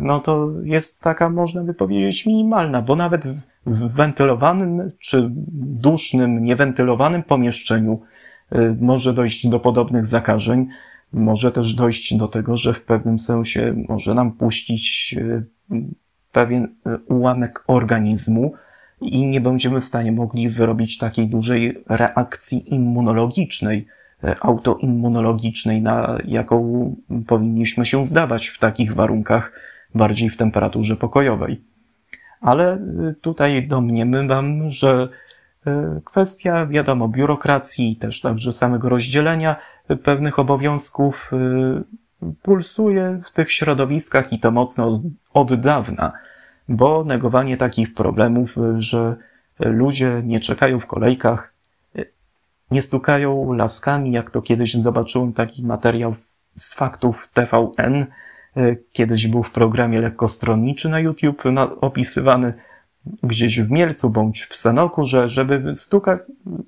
no 0.00 0.20
to 0.20 0.48
jest 0.62 1.02
taka, 1.02 1.30
można 1.30 1.64
by 1.64 1.74
powiedzieć, 1.74 2.26
minimalna, 2.26 2.82
bo 2.82 2.96
nawet 2.96 3.26
w, 3.26 3.40
w 3.66 3.94
wentylowanym 3.94 4.90
czy 4.98 5.28
dusznym, 5.80 6.44
niewentylowanym 6.44 7.22
pomieszczeniu 7.22 8.00
y, 8.52 8.76
może 8.80 9.14
dojść 9.14 9.48
do 9.48 9.60
podobnych 9.60 10.06
zakażeń. 10.06 10.68
Może 11.12 11.52
też 11.52 11.74
dojść 11.74 12.16
do 12.16 12.28
tego, 12.28 12.56
że 12.56 12.72
w 12.72 12.82
pewnym 12.82 13.18
sensie 13.18 13.84
może 13.88 14.14
nam 14.14 14.32
puścić 14.32 15.14
y, 15.18 15.44
pewien 16.32 16.74
ułamek 17.08 17.64
organizmu 17.66 18.52
i 19.00 19.26
nie 19.26 19.40
będziemy 19.40 19.80
w 19.80 19.84
stanie 19.84 20.12
mogli 20.12 20.48
wyrobić 20.48 20.98
takiej 20.98 21.28
dużej 21.28 21.84
reakcji 21.88 22.74
immunologicznej 22.74 23.86
autoimmunologicznej, 24.40 25.82
na 25.82 26.18
jaką 26.24 26.94
powinniśmy 27.26 27.86
się 27.86 28.04
zdawać 28.04 28.48
w 28.48 28.58
takich 28.58 28.94
warunkach, 28.94 29.52
bardziej 29.94 30.30
w 30.30 30.36
temperaturze 30.36 30.96
pokojowej. 30.96 31.60
Ale 32.40 32.72
e, 32.72 32.78
tutaj 33.20 33.66
domniemywam, 33.66 34.70
że 34.70 35.08
e, 35.66 36.00
kwestia, 36.04 36.66
wiadomo, 36.66 37.08
biurokracji, 37.08 37.96
też 37.96 38.20
także 38.20 38.52
samego 38.52 38.88
rozdzielenia 38.88 39.56
pewnych 40.02 40.38
obowiązków 40.38 41.30
pulsuje 42.42 43.20
w 43.24 43.30
tych 43.30 43.52
środowiskach 43.52 44.32
i 44.32 44.38
to 44.38 44.50
mocno 44.50 45.00
od 45.34 45.54
dawna, 45.54 46.12
bo 46.68 47.04
negowanie 47.04 47.56
takich 47.56 47.94
problemów, 47.94 48.54
że 48.78 49.16
ludzie 49.60 50.22
nie 50.24 50.40
czekają 50.40 50.80
w 50.80 50.86
kolejkach, 50.86 51.49
nie 52.70 52.82
stukają 52.82 53.52
laskami, 53.52 54.12
jak 54.12 54.30
to 54.30 54.42
kiedyś 54.42 54.74
zobaczyłem 54.74 55.32
taki 55.32 55.66
materiał 55.66 56.14
z 56.54 56.74
faktów 56.74 57.28
TVN. 57.32 58.06
E, 58.56 58.76
kiedyś 58.92 59.26
był 59.26 59.42
w 59.42 59.50
programie 59.50 60.00
lekkostronniczy 60.00 60.88
na 60.88 61.00
YouTube 61.00 61.42
opisywany 61.80 62.54
gdzieś 63.22 63.60
w 63.60 63.70
Mielcu 63.70 64.10
bądź 64.10 64.44
w 64.44 64.56
Sanoku, 64.56 65.04
że 65.04 65.28
żeby 65.28 65.76
stukać, 65.76 66.20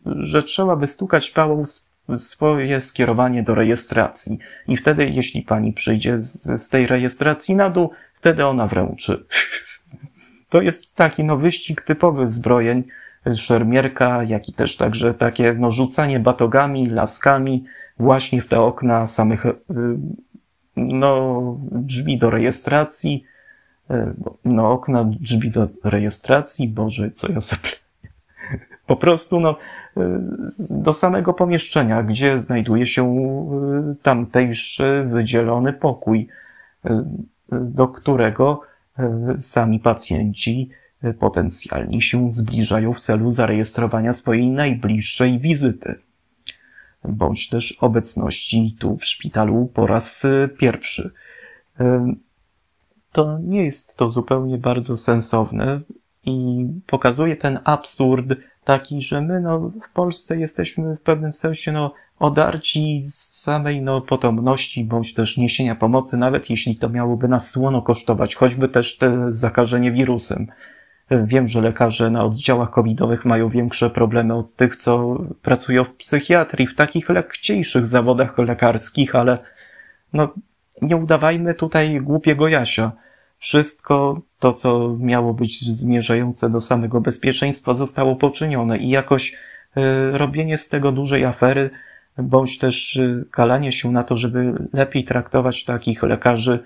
że 0.07 0.43
trzeba 0.43 0.77
by 0.77 0.87
stukać 0.87 1.31
pałą 1.31 1.63
swoje 2.17 2.81
skierowanie 2.81 3.43
do 3.43 3.55
rejestracji. 3.55 4.39
I 4.69 4.77
wtedy, 4.77 5.07
jeśli 5.07 5.43
pani 5.43 5.73
przyjdzie 5.73 6.19
z, 6.19 6.63
z 6.63 6.69
tej 6.69 6.87
rejestracji 6.87 7.55
na 7.55 7.71
dół, 7.71 7.91
wtedy 8.15 8.47
ona 8.47 8.67
wręczy. 8.67 9.25
To 10.49 10.63
jest 10.63 10.97
taki 10.97 11.25
no 11.25 11.37
wyścig 11.37 11.81
typowy 11.81 12.29
zbrojeń, 12.29 12.85
szermierka, 13.35 14.23
jak 14.23 14.49
i 14.49 14.53
też 14.53 14.77
także 14.77 15.15
takie 15.15 15.55
no, 15.59 15.71
rzucanie 15.71 16.21
batogami, 16.21 16.89
laskami 16.89 17.65
właśnie 17.99 18.43
w 18.43 18.47
te 18.47 18.61
okna 18.61 19.07
samych 19.07 19.47
y, 19.47 19.55
no, 20.77 21.43
drzwi 21.73 22.19
do 22.19 22.31
rejestracji. 22.31 23.25
Y, 23.91 23.95
no, 24.45 24.73
okna 24.73 25.05
drzwi 25.05 25.51
do 25.51 25.67
rejestracji, 25.85 26.69
Boże, 26.69 27.11
co 27.11 27.33
ja 27.33 27.41
sobie. 27.41 27.69
Po 28.87 28.97
prostu, 28.97 29.41
no, 29.41 29.57
y, 29.97 30.01
do 30.71 30.93
samego 30.93 31.35
pomieszczenia, 31.35 32.03
gdzie 32.03 32.39
znajduje 32.39 32.87
się 32.87 33.15
tamtejszy 34.03 35.05
wydzielony 35.09 35.73
pokój, 35.73 36.29
do 37.53 37.89
którego 37.89 38.61
sami 39.39 39.81
pacjenci 39.81 40.71
potencjalni 41.19 42.03
się 42.03 42.31
zbliżają 42.31 42.93
w 42.93 43.01
celu 43.01 43.31
zarejestrowania 43.31 44.13
swojej 44.13 44.47
najbliższej 44.47 45.39
wizyty, 45.39 45.95
bądź 47.05 47.49
też 47.49 47.73
obecności 47.73 48.77
tu 48.79 48.97
w 48.97 49.05
szpitalu 49.05 49.71
po 49.75 49.87
raz 49.87 50.25
e, 50.25 50.49
pierwszy. 50.59 51.11
E, 51.81 52.15
to 53.13 53.39
nie 53.39 53.65
jest 53.65 53.97
to 53.97 54.09
zupełnie 54.09 54.59
bardzo 54.59 54.97
sensowne 54.97 55.81
i 56.25 56.67
pokazuje 56.87 57.37
ten 57.37 57.59
absurd 57.65 58.35
taki, 58.65 59.03
że 59.03 59.21
my 59.21 59.41
no, 59.41 59.59
w 59.61 59.93
Polsce 59.93 60.37
jesteśmy 60.37 60.97
w 60.97 61.01
pewnym 61.01 61.33
sensie 61.33 61.73
no, 61.73 61.95
odarci 62.19 63.03
z 63.03 63.15
samej 63.15 63.83
no, 63.83 64.01
potomności 64.01 64.85
bądź 64.85 65.15
też 65.15 65.37
niesienia 65.37 65.75
pomocy, 65.75 66.17
nawet 66.17 66.51
jeśli 66.51 66.77
to 66.77 66.89
miałoby 66.89 67.29
nas 67.29 67.51
słono 67.51 67.83
kosztować, 67.83 68.35
choćby 68.35 68.69
też 68.69 68.99
te 68.99 69.33
zakażenie 69.33 69.93
wirusem. 69.93 70.47
Wiem, 71.25 71.49
że 71.49 71.61
lekarze 71.61 72.11
na 72.11 72.25
oddziałach 72.25 72.71
covidowych 72.71 73.25
mają 73.25 73.49
większe 73.49 73.91
problemy 73.91 74.35
od 74.35 74.55
tych, 74.55 74.77
co 74.77 75.19
pracują 75.43 75.85
w 75.85 75.95
psychiatrii, 75.95 76.67
w 76.67 76.75
takich 76.75 77.09
lekciejszych 77.09 77.87
zawodach 77.87 78.39
lekarskich, 78.39 79.15
ale 79.15 79.39
no, 80.13 80.35
nie 80.83 80.97
udawajmy 80.97 81.55
tutaj 81.55 82.01
głupiego 82.01 82.49
Jasia. 82.49 82.93
Wszystko 83.39 84.21
to, 84.39 84.53
co 84.53 84.97
miało 84.99 85.35
być 85.35 85.61
zmierzające 85.61 86.51
do 86.51 86.61
samego 86.61 87.01
bezpieczeństwa, 87.01 87.75
zostało 87.75 88.17
poczynione 88.17 88.79
i 88.79 88.89
jakoś 88.89 89.33
y, 89.33 89.35
robienie 90.13 90.59
z 90.59 90.69
tego 90.69 90.93
dużej 90.93 91.25
afery, 91.25 91.71
bądź 92.19 92.59
też 92.59 92.97
y, 92.97 93.25
kalanie 93.31 93.73
się 93.73 93.93
na 93.93 94.05
to, 94.05 94.17
żeby 94.17 94.69
lepiej 94.73 95.05
traktować 95.05 95.65
takich 95.65 96.03
lekarzy, 96.03 96.65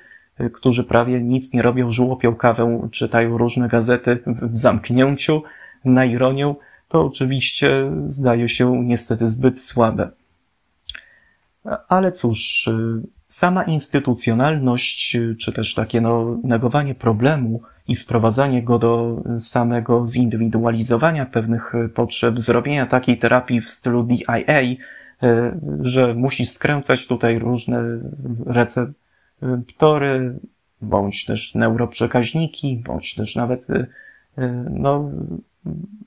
którzy 0.52 0.84
prawie 0.84 1.20
nic 1.20 1.52
nie 1.52 1.62
robią, 1.62 1.90
żłopią 1.90 2.34
kawę, 2.34 2.88
czytają 2.90 3.38
różne 3.38 3.68
gazety 3.68 4.18
w 4.26 4.58
zamknięciu, 4.58 5.42
na 5.84 6.04
ironię, 6.04 6.54
to 6.88 7.04
oczywiście 7.04 7.92
zdaje 8.04 8.48
się 8.48 8.84
niestety 8.84 9.28
zbyt 9.28 9.58
słabe. 9.58 10.10
Ale 11.88 12.12
cóż, 12.12 12.68
sama 13.26 13.62
instytucjonalność, 13.62 15.16
czy 15.40 15.52
też 15.52 15.74
takie 15.74 16.00
no, 16.00 16.38
negowanie 16.44 16.94
problemu 16.94 17.62
i 17.88 17.94
sprowadzanie 17.94 18.62
go 18.62 18.78
do 18.78 19.22
samego 19.36 20.06
zindywidualizowania 20.06 21.26
pewnych 21.26 21.72
potrzeb, 21.94 22.40
zrobienia 22.40 22.86
takiej 22.86 23.18
terapii 23.18 23.60
w 23.60 23.70
stylu 23.70 24.02
DIA, 24.02 24.60
że 25.80 26.14
musi 26.14 26.46
skręcać 26.46 27.06
tutaj 27.06 27.38
różne 27.38 27.82
recepty, 28.46 29.05
ptory, 29.66 30.38
bądź 30.82 31.24
też 31.24 31.54
neuroprzekaźniki, 31.54 32.82
bądź 32.86 33.14
też 33.14 33.36
nawet 33.36 33.70
y, 33.70 33.74
y, 33.74 33.86
no, 34.70 35.10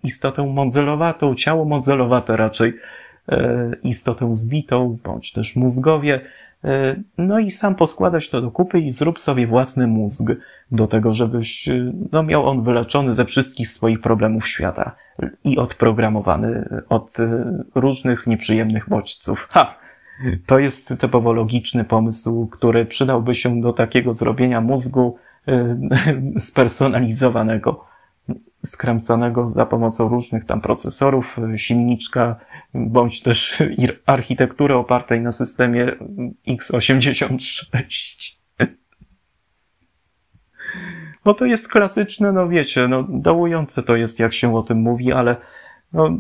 istotę 0.04 0.48
modzelowatą, 0.48 1.36
ciało 1.36 1.66
modzelowate 1.66 2.38
raczej, 2.38 2.74
y, 3.32 3.36
istotę 3.84 4.34
zbitą, 4.34 4.98
bądź 5.04 5.32
też 5.32 5.56
mózgowie. 5.56 6.22
No 7.18 7.40
i 7.40 7.52
sam 7.52 7.76
poskładać 7.76 8.30
to 8.30 8.42
do 8.42 8.52
kupy 8.52 8.80
i 8.80 8.92
zrób 8.92 9.20
sobie 9.20 9.48
własny 9.48 9.88
mózg 9.88 10.24
do 10.72 10.88
tego, 10.88 11.14
żebyś 11.14 11.70
no, 12.12 12.24
miał 12.24 12.50
on 12.50 12.64
wyleczony 12.64 13.14
ze 13.14 13.26
wszystkich 13.26 13.70
swoich 13.70 14.02
problemów 14.02 14.48
świata 14.48 14.96
i 15.44 15.58
odprogramowany 15.58 16.70
od 16.90 17.18
różnych 17.76 18.28
nieprzyjemnych 18.28 18.90
bodźców. 18.90 19.48
Ha! 19.52 19.76
To 20.46 20.60
jest 20.60 20.94
typowo 21.00 21.34
logiczny 21.34 21.84
pomysł, 21.84 22.48
który 22.48 22.86
przydałby 22.86 23.36
się 23.36 23.62
do 23.62 23.74
takiego 23.74 24.14
zrobienia 24.14 24.62
mózgu 24.62 25.18
y, 25.48 25.78
spersonalizowanego, 26.40 27.86
skręcanego 28.66 29.48
za 29.48 29.66
pomocą 29.66 30.10
różnych 30.10 30.46
tam 30.46 30.62
procesorów, 30.62 31.38
silniczka, 31.56 32.36
bądź 32.74 33.22
też 33.22 33.64
architektury 34.06 34.76
opartej 34.76 35.22
na 35.22 35.32
systemie 35.32 35.92
x86. 36.48 38.40
Bo 41.26 41.34
to 41.34 41.46
jest 41.46 41.68
klasyczne, 41.68 42.32
no 42.32 42.48
wiecie, 42.48 42.88
no 42.88 43.04
dołujące 43.10 43.84
to 43.84 43.96
jest, 43.96 44.20
jak 44.20 44.34
się 44.34 44.56
o 44.56 44.64
tym 44.64 44.82
mówi, 44.82 45.12
ale 45.12 45.36
no, 45.94 46.20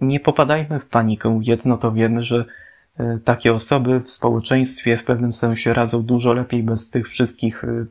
nie 0.00 0.20
popadajmy 0.20 0.80
w 0.80 0.88
panikę. 0.88 1.40
Jedno 1.42 1.78
to 1.78 1.92
wiemy, 1.92 2.22
że 2.22 2.44
takie 3.24 3.52
osoby 3.52 4.00
w 4.00 4.10
społeczeństwie 4.10 4.96
w 4.96 5.04
pewnym 5.04 5.32
sensie 5.32 5.74
radzą 5.74 6.02
dużo 6.02 6.32
lepiej 6.32 6.62
bez 6.62 6.90
tych 6.90 7.08
wszystkich 7.08 7.64
e, 7.64 7.86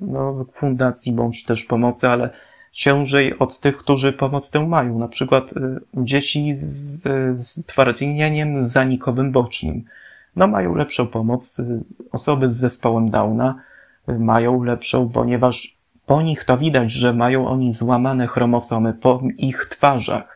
no, 0.00 0.44
fundacji 0.52 1.12
bądź 1.12 1.44
też 1.44 1.64
pomocy, 1.64 2.08
ale 2.08 2.30
ciężej 2.72 3.38
od 3.38 3.60
tych, 3.60 3.76
którzy 3.76 4.12
pomoc 4.12 4.50
tę 4.50 4.66
mają. 4.66 4.98
Na 4.98 5.08
przykład 5.08 5.56
e, 5.56 5.78
dzieci 5.94 6.54
z, 6.54 7.02
z 7.38 7.66
twardnieniem 7.66 8.62
zanikowym 8.62 9.32
bocznym. 9.32 9.84
No, 10.36 10.46
mają 10.46 10.74
lepszą 10.74 11.06
pomoc. 11.06 11.62
Osoby 12.12 12.48
z 12.48 12.56
zespołem 12.56 13.10
Downa 13.10 13.62
mają 14.06 14.62
lepszą, 14.62 15.08
ponieważ 15.08 15.76
po 16.06 16.22
nich 16.22 16.44
to 16.44 16.58
widać, 16.58 16.92
że 16.92 17.12
mają 17.12 17.48
oni 17.48 17.72
złamane 17.72 18.26
chromosomy 18.26 18.94
po 18.94 19.22
ich 19.38 19.66
twarzach 19.66 20.35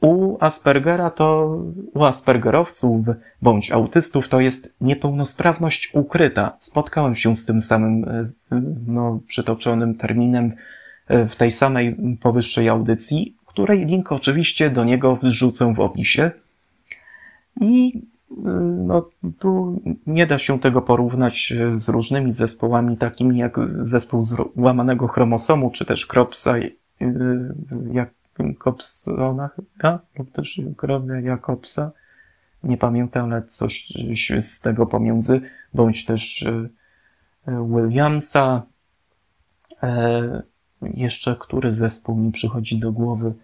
u 0.00 0.36
Aspergera 0.40 1.10
to, 1.10 1.58
u 1.94 2.04
Aspergerowców 2.04 3.06
bądź 3.42 3.72
autystów 3.72 4.28
to 4.28 4.40
jest 4.40 4.74
niepełnosprawność 4.80 5.90
ukryta. 5.94 6.56
Spotkałem 6.58 7.16
się 7.16 7.36
z 7.36 7.44
tym 7.44 7.62
samym, 7.62 8.04
e, 8.04 8.30
no, 8.86 9.20
przytoczonym 9.26 9.94
terminem 9.94 10.52
e, 11.08 11.28
w 11.28 11.36
tej 11.36 11.50
samej 11.50 11.96
powyższej 12.20 12.68
audycji, 12.68 13.36
której 13.46 13.80
link 13.80 14.12
oczywiście 14.12 14.70
do 14.70 14.84
niego 14.84 15.16
wrzucę 15.16 15.74
w 15.74 15.80
opisie. 15.80 16.30
I 17.60 18.02
no, 18.86 19.08
tu 19.38 19.80
nie 20.06 20.26
da 20.26 20.38
się 20.38 20.60
tego 20.60 20.82
porównać 20.82 21.54
z 21.72 21.88
różnymi 21.88 22.32
zespołami, 22.32 22.96
takimi 22.96 23.38
jak 23.38 23.56
zespół 23.80 24.24
łamanego 24.56 25.08
chromosomu, 25.08 25.70
czy 25.70 25.84
też 25.84 26.06
Kropsa, 26.06 26.54
jak 27.92 28.10
Jakobsona 28.48 29.48
chyba, 29.48 29.98
lub 30.18 30.32
też 30.32 30.60
Grobia 30.64 31.20
Jakobsa. 31.20 31.90
Nie 32.62 32.76
pamiętam, 32.76 33.32
ale 33.32 33.42
coś 33.42 33.92
z 34.38 34.60
tego 34.60 34.86
pomiędzy, 34.86 35.40
bądź 35.74 36.04
też 36.04 36.46
Williamsa. 37.46 38.62
Jeszcze 40.82 41.36
który 41.36 41.72
zespół 41.72 42.16
mi 42.16 42.32
przychodzi 42.32 42.78
do 42.78 42.92
głowy. 42.92 43.34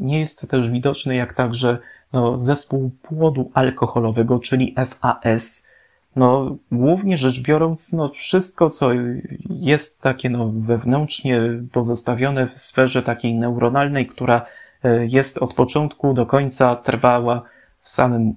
Nie 0.00 0.20
jest 0.20 0.50
też 0.50 0.70
widoczny 0.70 1.16
jak 1.16 1.34
także 1.34 1.78
no, 2.12 2.38
zespół 2.38 2.90
płodu 2.90 3.50
alkoholowego, 3.54 4.38
czyli 4.38 4.74
FAS. 4.88 5.65
No, 6.16 6.56
głównie 6.72 7.18
rzecz 7.18 7.40
biorąc, 7.42 7.92
no, 7.92 8.08
wszystko, 8.08 8.70
co 8.70 8.90
jest 9.48 10.00
takie 10.00 10.30
no, 10.30 10.52
wewnętrznie 10.54 11.40
pozostawione 11.72 12.48
w 12.48 12.58
sferze 12.58 13.02
takiej 13.02 13.34
neuronalnej, 13.34 14.06
która 14.06 14.46
e, 14.82 15.06
jest 15.06 15.38
od 15.38 15.54
początku 15.54 16.14
do 16.14 16.26
końca 16.26 16.76
trwała 16.76 17.42
w 17.80 17.88
samym 17.88 18.28
e, 18.28 18.34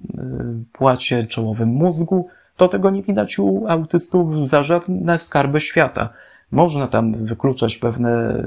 płacie 0.72 1.26
czołowym 1.26 1.68
mózgu, 1.68 2.28
to 2.56 2.68
tego 2.68 2.90
nie 2.90 3.02
widać 3.02 3.38
u 3.38 3.68
autystów 3.68 4.48
za 4.48 4.62
żadne 4.62 5.18
skarby 5.18 5.60
świata. 5.60 6.08
Można 6.50 6.86
tam 6.86 7.24
wykluczać 7.26 7.76
pewne 7.76 8.42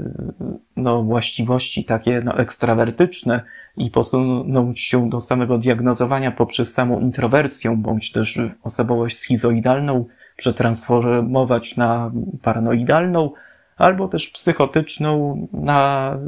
no, 0.76 1.02
właściwości 1.02 1.84
takie 1.84 2.22
no, 2.24 2.38
ekstrawertyczne 2.38 3.42
i 3.76 3.90
posunąć 3.90 4.80
się 4.80 5.10
do 5.10 5.20
samego 5.20 5.58
diagnozowania 5.58 6.30
poprzez 6.30 6.72
samą 6.72 7.00
introwersję, 7.00 7.76
bądź 7.76 8.12
też 8.12 8.38
osobowość 8.62 9.16
schizoidalną 9.16 10.06
przetransformować 10.36 11.76
na 11.76 12.12
paranoidalną, 12.42 13.30
albo 13.76 14.08
też 14.08 14.28
psychotyczną 14.28 15.46
na 15.52 16.18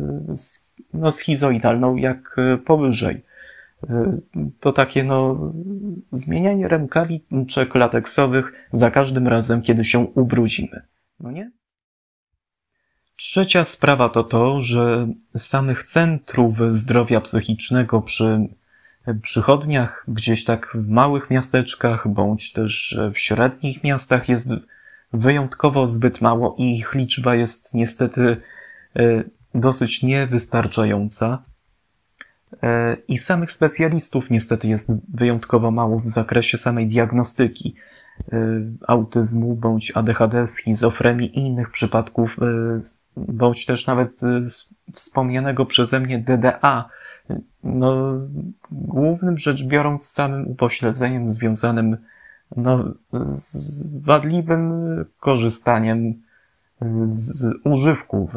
no, 0.94 1.12
schizoidalną, 1.12 1.96
jak 1.96 2.36
powyżej. 2.66 3.24
To 4.60 4.72
takie 4.72 5.04
no, 5.04 5.52
zmienianie 6.12 6.68
rękawiczek 6.68 7.74
lateksowych 7.74 8.52
za 8.72 8.90
każdym 8.90 9.28
razem, 9.28 9.62
kiedy 9.62 9.84
się 9.84 9.98
ubrudzimy. 9.98 10.82
No 11.20 11.30
nie? 11.30 11.50
Trzecia 13.16 13.64
sprawa 13.64 14.08
to 14.08 14.24
to, 14.24 14.62
że 14.62 15.08
samych 15.36 15.82
centrów 15.82 16.56
zdrowia 16.68 17.20
psychicznego 17.20 18.00
przy 18.00 18.48
przychodniach, 19.22 20.04
gdzieś 20.08 20.44
tak 20.44 20.76
w 20.80 20.88
małych 20.88 21.30
miasteczkach, 21.30 22.08
bądź 22.08 22.52
też 22.52 22.98
w 23.14 23.18
średnich 23.18 23.84
miastach 23.84 24.28
jest 24.28 24.48
wyjątkowo 25.12 25.86
zbyt 25.86 26.20
mało 26.20 26.54
i 26.58 26.76
ich 26.76 26.94
liczba 26.94 27.34
jest 27.34 27.74
niestety 27.74 28.36
e, 28.96 29.24
dosyć 29.54 30.02
niewystarczająca. 30.02 31.42
E, 32.62 32.96
I 33.08 33.18
samych 33.18 33.52
specjalistów 33.52 34.30
niestety 34.30 34.68
jest 34.68 34.92
wyjątkowo 35.14 35.70
mało 35.70 36.00
w 36.00 36.08
zakresie 36.08 36.58
samej 36.58 36.86
diagnostyki 36.86 37.74
e, 38.32 38.38
autyzmu 38.86 39.54
bądź 39.54 39.92
ADHD, 39.94 40.46
schizofrenii 40.46 41.38
i 41.38 41.46
innych 41.46 41.70
przypadków 41.70 42.36
bądź 43.16 43.66
też 43.66 43.86
nawet 43.86 44.20
wspomnianego 44.92 45.66
przeze 45.66 46.00
mnie 46.00 46.18
DDA, 46.18 46.88
no, 47.64 48.14
głównym 48.70 49.38
rzecz 49.38 49.64
biorąc 49.64 50.08
samym 50.08 50.48
upośledzeniem 50.48 51.28
związanym 51.28 51.96
no, 52.56 52.84
z 53.12 53.86
wadliwym 54.02 54.72
korzystaniem 55.20 56.22
z 57.04 57.54
używków, 57.64 58.30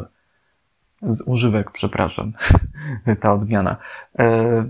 z 1.02 1.22
używek, 1.26 1.70
przepraszam, 1.70 2.32
ta 3.20 3.32
odmiana. 3.32 3.76
E, 4.18 4.68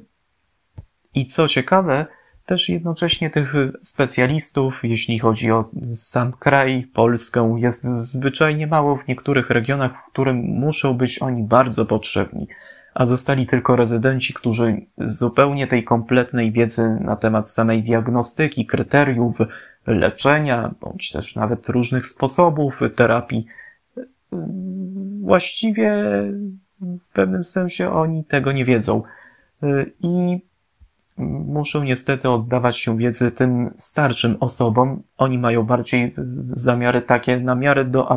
I 1.14 1.26
co 1.26 1.48
ciekawe, 1.48 2.06
też 2.50 2.68
jednocześnie 2.68 3.30
tych 3.30 3.54
specjalistów, 3.82 4.80
jeśli 4.82 5.18
chodzi 5.18 5.50
o 5.50 5.70
sam 5.92 6.32
kraj, 6.32 6.86
Polskę, 6.94 7.56
jest 7.58 7.84
zwyczajnie 7.84 8.66
mało 8.66 8.96
w 8.96 9.08
niektórych 9.08 9.50
regionach, 9.50 9.92
w 9.92 10.10
którym 10.12 10.36
muszą 10.36 10.94
być 10.94 11.22
oni 11.22 11.42
bardzo 11.42 11.86
potrzebni, 11.86 12.48
a 12.94 13.06
zostali 13.06 13.46
tylko 13.46 13.76
rezydenci, 13.76 14.34
którzy 14.34 14.86
zupełnie 14.98 15.66
tej 15.66 15.84
kompletnej 15.84 16.52
wiedzy 16.52 16.98
na 17.00 17.16
temat 17.16 17.50
samej 17.50 17.82
diagnostyki, 17.82 18.66
kryteriów 18.66 19.36
leczenia, 19.86 20.74
bądź 20.80 21.12
też 21.12 21.36
nawet 21.36 21.68
różnych 21.68 22.06
sposobów 22.06 22.80
terapii, 22.96 23.46
właściwie 25.20 25.92
w 26.80 27.12
pewnym 27.12 27.44
sensie 27.44 27.92
oni 27.92 28.24
tego 28.24 28.52
nie 28.52 28.64
wiedzą. 28.64 29.02
I 30.02 30.38
muszą 31.28 31.84
niestety 31.84 32.28
oddawać 32.28 32.78
się 32.78 32.98
wiedzy 32.98 33.30
tym 33.30 33.70
starszym 33.76 34.36
osobom. 34.40 35.02
Oni 35.16 35.38
mają 35.38 35.62
bardziej 35.62 36.14
zamiary 36.52 37.02
takie 37.02 37.40
na 37.40 37.54
miarę 37.54 37.84
do 37.84 38.12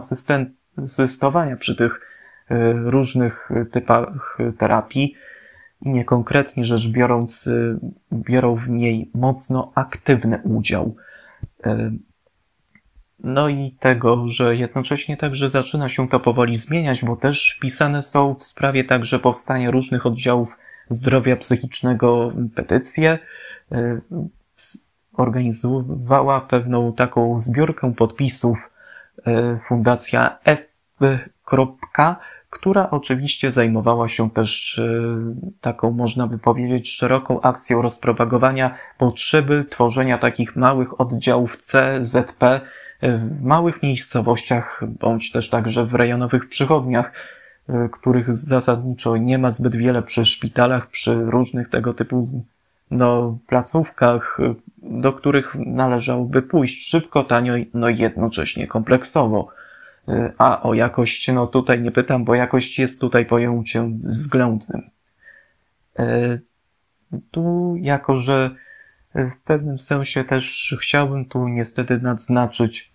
asystowania 0.78 1.56
przy 1.56 1.76
tych 1.76 2.02
e, 2.50 2.74
różnych 2.74 3.50
typach 3.72 4.38
terapii 4.58 5.16
i 5.82 5.90
nie 5.90 6.06
konkretnie 6.06 6.66
rzecz 6.66 6.88
biorąc, 6.88 7.48
e, 7.48 7.78
biorą 8.14 8.56
w 8.56 8.70
niej 8.70 9.12
mocno 9.14 9.72
aktywny 9.76 10.42
udział. 10.44 10.96
E, 11.66 11.92
no 13.20 13.50
i 13.50 13.76
tego, 13.80 14.28
że 14.28 14.56
jednocześnie 14.56 15.18
także 15.18 15.50
zaczyna 15.50 15.90
się 15.90 16.08
to 16.08 16.20
powoli 16.20 16.56
zmieniać, 16.56 17.06
bo 17.06 17.16
też 17.16 17.58
pisane 17.62 18.02
są 18.02 18.36
w 18.36 18.44
sprawie 18.44 18.84
także 18.84 19.20
powstania 19.20 19.72
różnych 19.72 20.06
oddziałów 20.06 20.50
zdrowia 20.90 21.36
psychicznego 21.36 22.32
petycję, 22.56 23.20
e, 23.72 24.02
organizowała 25.14 26.42
pewną 26.42 26.94
taką 26.94 27.40
zbiórkę 27.40 27.94
podpisów 27.94 28.70
e, 29.28 29.60
Fundacja 29.68 30.38
F. 30.44 30.74
która 32.50 32.90
oczywiście 32.90 33.52
zajmowała 33.52 34.08
się 34.08 34.32
też 34.32 34.80
e, 34.80 34.84
taką, 35.62 35.92
można 35.92 36.28
by 36.28 36.40
powiedzieć, 36.40 36.96
szeroką 36.96 37.42
akcją 37.42 37.82
rozpropagowania 37.82 38.76
potrzeby 38.98 39.66
tworzenia 39.70 40.18
takich 40.18 40.56
małych 40.56 41.02
oddziałów 41.02 41.58
CZP 41.58 42.62
w 43.02 43.42
małych 43.42 43.84
miejscowościach, 43.84 44.84
bądź 45.00 45.32
też 45.32 45.50
także 45.50 45.86
w 45.86 45.94
rejonowych 45.94 46.50
przychodniach, 46.50 47.12
których 47.92 48.36
zasadniczo 48.36 49.18
nie 49.18 49.38
ma 49.38 49.52
zbyt 49.52 49.76
wiele 49.76 50.02
przy 50.02 50.26
szpitalach, 50.26 50.90
przy 50.90 51.16
różnych 51.16 51.70
tego 51.70 51.94
typu 51.94 52.44
no, 52.92 53.38
placówkach, 53.48 54.40
e, 54.40 54.56
do 54.78 55.14
których 55.14 55.56
należałoby 55.56 56.42
pójść 56.42 56.90
szybko, 56.90 57.24
tanio, 57.24 57.54
no 57.74 57.90
i 57.90 57.98
jednocześnie 57.98 58.68
kompleksowo. 58.68 59.48
E, 60.08 60.34
a 60.38 60.62
o 60.62 60.74
jakość, 60.74 61.28
no 61.28 61.48
tutaj 61.48 61.82
nie 61.82 61.92
pytam, 61.92 62.26
bo 62.26 62.36
jakość 62.36 62.80
jest 62.80 63.02
tutaj 63.02 63.26
pojęciem 63.26 64.00
względnym. 64.04 64.82
Tu, 67.32 67.76
jako 67.78 68.18
że 68.18 68.56
w 69.14 69.44
pewnym 69.44 69.80
sensie 69.80 70.24
też 70.24 70.76
chciałbym 70.80 71.26
tu 71.26 71.48
niestety 71.48 72.00
nadznaczyć 72.00 72.92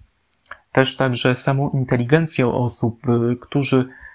też 0.72 0.96
także 0.96 1.34
samą 1.34 1.70
inteligencję 1.70 2.48
osób, 2.48 3.00
którzy 3.40 3.88
E, 3.88 4.07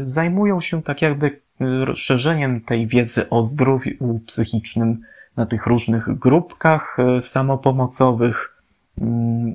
zajmują 0.00 0.60
się 0.60 0.82
tak 0.82 1.02
jakby 1.02 1.40
e, 1.60 1.96
szerzeniem 1.96 2.60
tej 2.60 2.86
wiedzy 2.86 3.30
o 3.30 3.42
zdrowiu 3.42 4.20
psychicznym 4.26 5.00
na 5.36 5.46
tych 5.46 5.66
różnych 5.66 6.18
grupkach 6.18 6.96
e, 6.98 7.22
samopomocowych, 7.22 8.62
mm, 9.00 9.54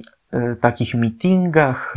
takich 0.59 0.95
meetingach 0.95 1.95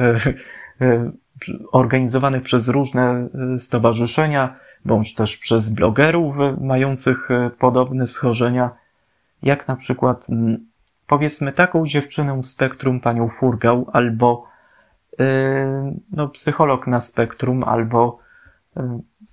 organizowanych 1.73 2.43
przez 2.43 2.69
różne 2.69 3.29
stowarzyszenia, 3.59 4.57
bądź 4.85 5.15
też 5.15 5.37
przez 5.37 5.69
blogerów 5.69 6.37
mających 6.61 7.29
podobne 7.59 8.07
schorzenia, 8.07 8.71
jak 9.43 9.69
na 9.69 9.77
przykład 9.77 10.27
mm, 10.31 10.67
powiedzmy 11.07 11.53
taką 11.53 11.87
dziewczynę 11.87 12.43
spektrum 12.43 13.01
panią 13.01 13.29
Furgał 13.29 13.91
albo 13.93 14.47
no, 16.13 16.29
psycholog 16.29 16.87
na 16.87 17.01
spektrum, 17.01 17.65
albo 17.65 18.19
yy, 18.77 18.83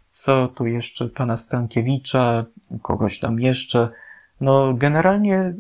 co 0.09 0.47
tu 0.47 0.65
jeszcze, 0.65 1.09
pana 1.09 1.37
Stankiewicza, 1.37 2.45
kogoś 2.81 3.19
tam 3.19 3.39
jeszcze. 3.39 3.89
No, 4.41 4.73
generalnie 4.73 5.53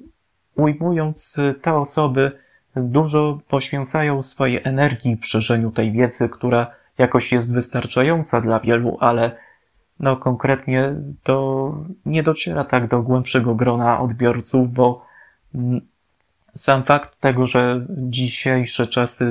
ujmując, 0.55 1.39
te 1.61 1.73
osoby 1.73 2.31
dużo 2.75 3.39
poświęcają 3.47 4.21
swojej 4.21 4.61
energii 4.63 5.17
szerzeniu 5.21 5.71
tej 5.71 5.91
wiedzy, 5.91 6.29
która 6.29 6.67
jakoś 6.97 7.31
jest 7.31 7.53
wystarczająca 7.53 8.41
dla 8.41 8.59
wielu, 8.59 8.97
ale 8.99 9.37
no 9.99 10.17
konkretnie 10.17 10.95
to 11.23 11.75
nie 12.05 12.23
dociera 12.23 12.63
tak 12.63 12.87
do 12.87 13.01
głębszego 13.01 13.55
grona 13.55 13.99
odbiorców, 13.99 14.73
bo 14.73 15.05
Sam 16.55 16.83
fakt 16.83 17.19
tego, 17.19 17.45
że 17.45 17.85
dzisiejsze 17.89 18.87
czasy 18.87 19.29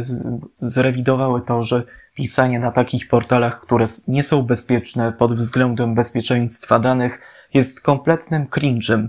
zrewidowały 0.57 1.41
to, 1.41 1.63
że 1.63 1.83
pisanie 2.15 2.59
na 2.59 2.73
takich 2.73 3.09
portalach, 3.09 3.61
które 3.61 3.85
nie 4.09 4.23
są 4.23 4.43
bezpieczne 4.43 5.13
pod 5.13 5.35
względem 5.35 5.95
bezpieczeństwa 5.95 6.79
danych, 6.79 7.21
jest 7.55 7.81
kompletnym 7.81 8.47
cringe'em. 8.47 9.09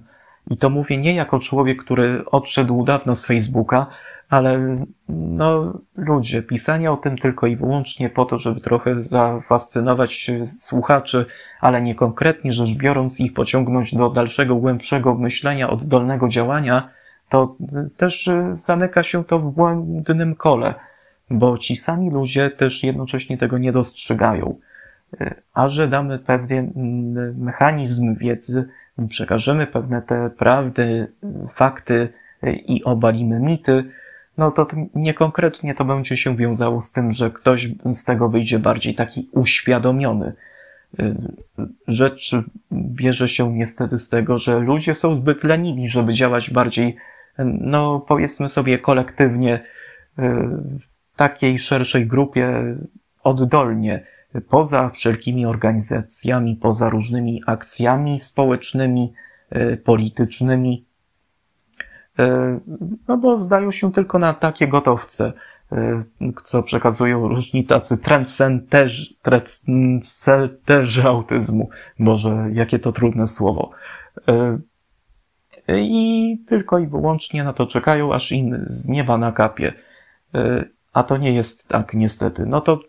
I 0.49 0.57
to 0.57 0.69
mówię 0.69 0.97
nie 0.97 1.15
jako 1.15 1.39
człowiek, 1.39 1.83
który 1.83 2.25
odszedł 2.25 2.83
dawno 2.83 3.15
z 3.15 3.25
Facebooka, 3.25 3.87
ale 4.29 4.75
no 5.09 5.73
ludzie, 5.97 6.43
pisanie 6.43 6.91
o 6.91 6.97
tym 6.97 7.17
tylko 7.17 7.47
i 7.47 7.55
wyłącznie 7.55 8.09
po 8.09 8.25
to, 8.25 8.37
żeby 8.37 8.61
trochę 8.61 9.01
zafascynować 9.01 10.31
słuchaczy, 10.45 11.25
ale 11.61 11.81
nie 11.81 11.95
konkretnie 11.95 12.51
rzecz 12.51 12.73
biorąc 12.73 13.19
ich 13.19 13.33
pociągnąć 13.33 13.95
do 13.95 14.09
dalszego, 14.09 14.55
głębszego 14.55 15.15
myślenia, 15.15 15.69
oddolnego 15.69 16.27
działania, 16.27 16.89
to 17.33 17.55
też 17.97 18.29
zamyka 18.51 19.03
się 19.03 19.23
to 19.23 19.39
w 19.39 19.51
błędnym 19.51 20.35
kole, 20.35 20.73
bo 21.29 21.57
ci 21.57 21.75
sami 21.75 22.09
ludzie 22.09 22.49
też 22.49 22.83
jednocześnie 22.83 23.37
tego 23.37 23.57
nie 23.57 23.71
dostrzegają. 23.71 24.55
A 25.53 25.67
że 25.67 25.87
damy 25.87 26.19
pewien 26.19 26.71
mechanizm 27.37 28.15
wiedzy, 28.15 28.67
przekażemy 29.09 29.67
pewne 29.67 30.01
te 30.01 30.29
prawdy, 30.29 31.07
fakty 31.53 32.09
i 32.43 32.83
obalimy 32.83 33.39
mity, 33.39 33.83
no 34.37 34.51
to 34.51 34.67
niekonkretnie 34.95 35.75
to 35.75 35.85
będzie 35.85 36.17
się 36.17 36.37
wiązało 36.37 36.81
z 36.81 36.91
tym, 36.91 37.11
że 37.11 37.31
ktoś 37.31 37.69
z 37.91 38.03
tego 38.03 38.29
wyjdzie 38.29 38.59
bardziej 38.59 38.95
taki 38.95 39.29
uświadomiony. 39.31 40.33
Rzecz 41.87 42.35
bierze 42.71 43.27
się 43.27 43.53
niestety 43.53 43.97
z 43.97 44.09
tego, 44.09 44.37
że 44.37 44.59
ludzie 44.59 44.95
są 44.95 45.15
zbyt 45.15 45.43
leniwi, 45.43 45.89
żeby 45.89 46.13
działać 46.13 46.49
bardziej, 46.49 46.95
no 47.37 47.99
powiedzmy 47.99 48.49
sobie 48.49 48.79
kolektywnie, 48.79 49.55
y, 49.55 49.61
w 50.79 51.15
takiej 51.15 51.59
szerszej 51.59 52.07
grupie 52.07 52.75
oddolnie, 53.23 54.05
poza 54.49 54.89
wszelkimi 54.89 55.45
organizacjami, 55.45 56.55
poza 56.55 56.89
różnymi 56.89 57.41
akcjami 57.47 58.19
społecznymi, 58.19 59.13
y, 59.55 59.77
politycznymi, 59.77 60.85
E, 62.19 62.59
no 63.07 63.17
bo 63.17 63.37
zdają 63.37 63.71
się 63.71 63.91
tylko 63.91 64.19
na 64.19 64.33
takie 64.33 64.67
gotowce, 64.67 65.33
co 66.43 66.63
przekazują 66.63 67.27
różni 67.27 67.65
tacy 67.65 67.97
trendcenterzy, 69.21 71.03
autyzmu. 71.03 71.69
Boże, 71.99 72.49
jakie 72.51 72.79
to 72.79 72.91
trudne 72.91 73.27
słowo. 73.27 73.71
E, 75.67 75.79
I 75.79 76.37
tylko 76.47 76.79
i 76.79 76.87
wyłącznie 76.87 77.43
na 77.43 77.53
to 77.53 77.67
czekają, 77.67 78.13
aż 78.13 78.31
im 78.31 78.57
z 78.63 78.89
nieba 78.89 79.17
nakapie. 79.17 79.73
A 80.93 81.03
to 81.03 81.17
nie 81.17 81.33
jest 81.33 81.67
tak, 81.67 81.93
niestety. 81.93 82.45
No 82.45 82.61
to 82.61 82.79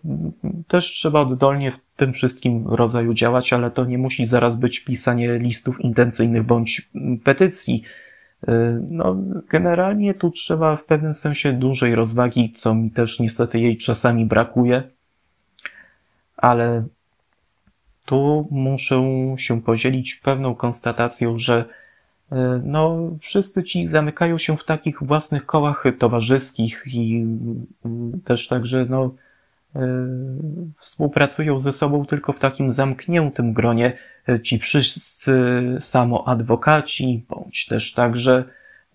też 0.68 0.84
trzeba 0.84 1.20
oddolnie 1.20 1.72
w 1.72 1.78
tym 1.96 2.12
wszystkim 2.12 2.68
rodzaju 2.68 3.14
działać, 3.14 3.52
ale 3.52 3.70
to 3.70 3.84
nie 3.84 3.98
musi 3.98 4.26
zaraz 4.26 4.56
być 4.56 4.80
pisanie 4.80 5.38
listów 5.38 5.80
intencyjnych 5.80 6.42
bądź 6.42 6.90
petycji 7.24 7.82
Y, 8.48 8.80
no, 8.90 9.16
generalnie 9.48 10.14
tu 10.14 10.30
trzeba 10.30 10.76
w 10.76 10.84
pewnym 10.84 11.14
sensie 11.14 11.52
dużej 11.52 11.94
rozwagi, 11.94 12.52
co 12.52 12.74
mi 12.74 12.90
też 12.90 13.20
niestety 13.20 13.60
jej 13.60 13.78
czasami 13.78 14.26
brakuje, 14.26 14.82
ale 16.36 16.84
tu 18.04 18.48
muszę 18.50 19.02
się 19.36 19.62
podzielić 19.62 20.14
pewną 20.14 20.54
konstatacją, 20.54 21.38
że 21.38 21.64
no, 22.62 23.10
wszyscy 23.20 23.62
ci 23.62 23.86
zamykają 23.86 24.38
się 24.38 24.56
w 24.56 24.64
takich 24.64 25.02
własnych 25.02 25.46
kołach 25.46 25.84
towarzyskich 25.98 26.84
i 26.94 27.26
też 28.24 28.48
także, 28.48 28.86
no, 28.90 29.14
współpracują 30.78 31.58
ze 31.58 31.72
sobą 31.72 32.04
tylko 32.06 32.32
w 32.32 32.38
takim 32.38 32.72
zamkniętym 32.72 33.52
gronie. 33.52 33.92
Ci 34.42 34.58
wszyscy 34.58 35.32
samoadwokaci, 35.80 37.24
bądź 37.28 37.66
też 37.66 37.92
także 37.92 38.44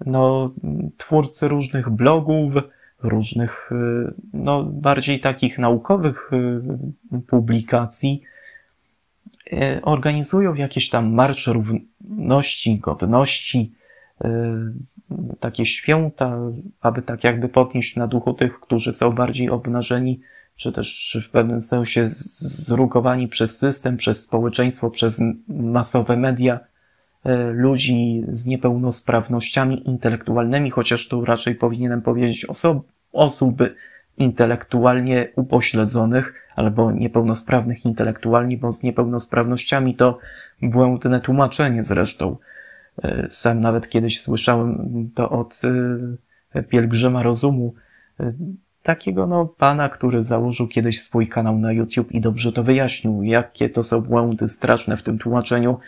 no, 0.06 0.52
twórcy 0.98 1.48
różnych 1.48 1.90
blogów, 1.90 2.54
różnych 3.04 3.70
no, 4.34 4.64
bardziej 4.64 5.20
takich 5.20 5.60
naukowych 5.60 6.32
publikacji, 7.28 8.22
organizują 9.82 10.54
jakieś 10.54 10.89
tam 10.89 11.14
marsze 11.14 11.54
równości, 11.54 12.80
godności, 12.80 13.74
takie 15.39 15.66
święta, 15.66 16.38
aby 16.82 17.02
tak 17.02 17.24
jakby 17.24 17.50
podnieść 17.50 17.95
na 17.95 18.08
duchu 18.08 18.34
tych, 18.34 18.60
którzy 18.60 18.93
są 18.93 19.12
bardziej 19.12 19.50
obnażeni 19.50 20.20
czy 20.60 20.72
też 20.72 21.18
w 21.28 21.30
pewnym 21.30 21.62
sensie 21.62 22.04
zrugowani 22.08 23.28
przez 23.28 23.58
system, 23.58 23.97
przez 23.97 24.22
społeczeństwo, 24.22 24.89
przez 24.89 25.22
masowe 25.47 26.18
media, 26.18 26.60
e, 27.24 27.36
ludzi 27.52 28.24
z 28.28 28.45
niepełnosprawnościami 28.45 29.89
intelektualnymi, 29.89 30.70
chociaż 30.72 31.08
tu 31.08 31.26
raczej 31.26 31.56
powinienem 31.56 32.02
powiedzieć 32.02 32.45
oso 32.45 32.84
osób 33.14 33.62
intelektualnie 34.18 35.28
upośledzonych 35.36 36.49
albo 36.60 36.91
niepełnosprawnych 36.91 37.86
intelektualnie, 37.86 38.57
bo 38.57 38.72
z 38.72 38.84
niepełnosprawnościami 38.84 39.95
to 39.95 40.18
błędne 40.62 41.22
tłumaczenie 41.22 41.84
zresztą. 41.84 42.38
E, 43.03 43.28
sam 43.30 43.60
nawet 43.60 43.89
kiedyś 43.89 44.22
słyszałem 44.22 45.10
to 45.16 45.30
od 45.30 45.62
e, 46.55 46.64
pielgrzyma 46.64 47.24
rozumu, 47.24 47.74
takiego 48.84 49.28
no, 49.28 49.45
pana, 49.45 49.89
który 49.89 50.24
założył 50.24 50.68
kiedyś 50.68 51.01
swój 51.01 51.28
kanał 51.28 51.57
na 51.57 51.72
YouTube 51.72 52.12
i 52.12 52.22
dobrze 52.22 52.51
to 52.51 52.64
wyjaśnił, 52.64 53.24
jakie 53.24 53.70
to 53.70 53.84
są 53.84 54.01
błędy 54.01 54.47
straszne 54.47 54.97
w 54.97 55.03
tym 55.03 55.20
tłumaczeniu 55.20 55.80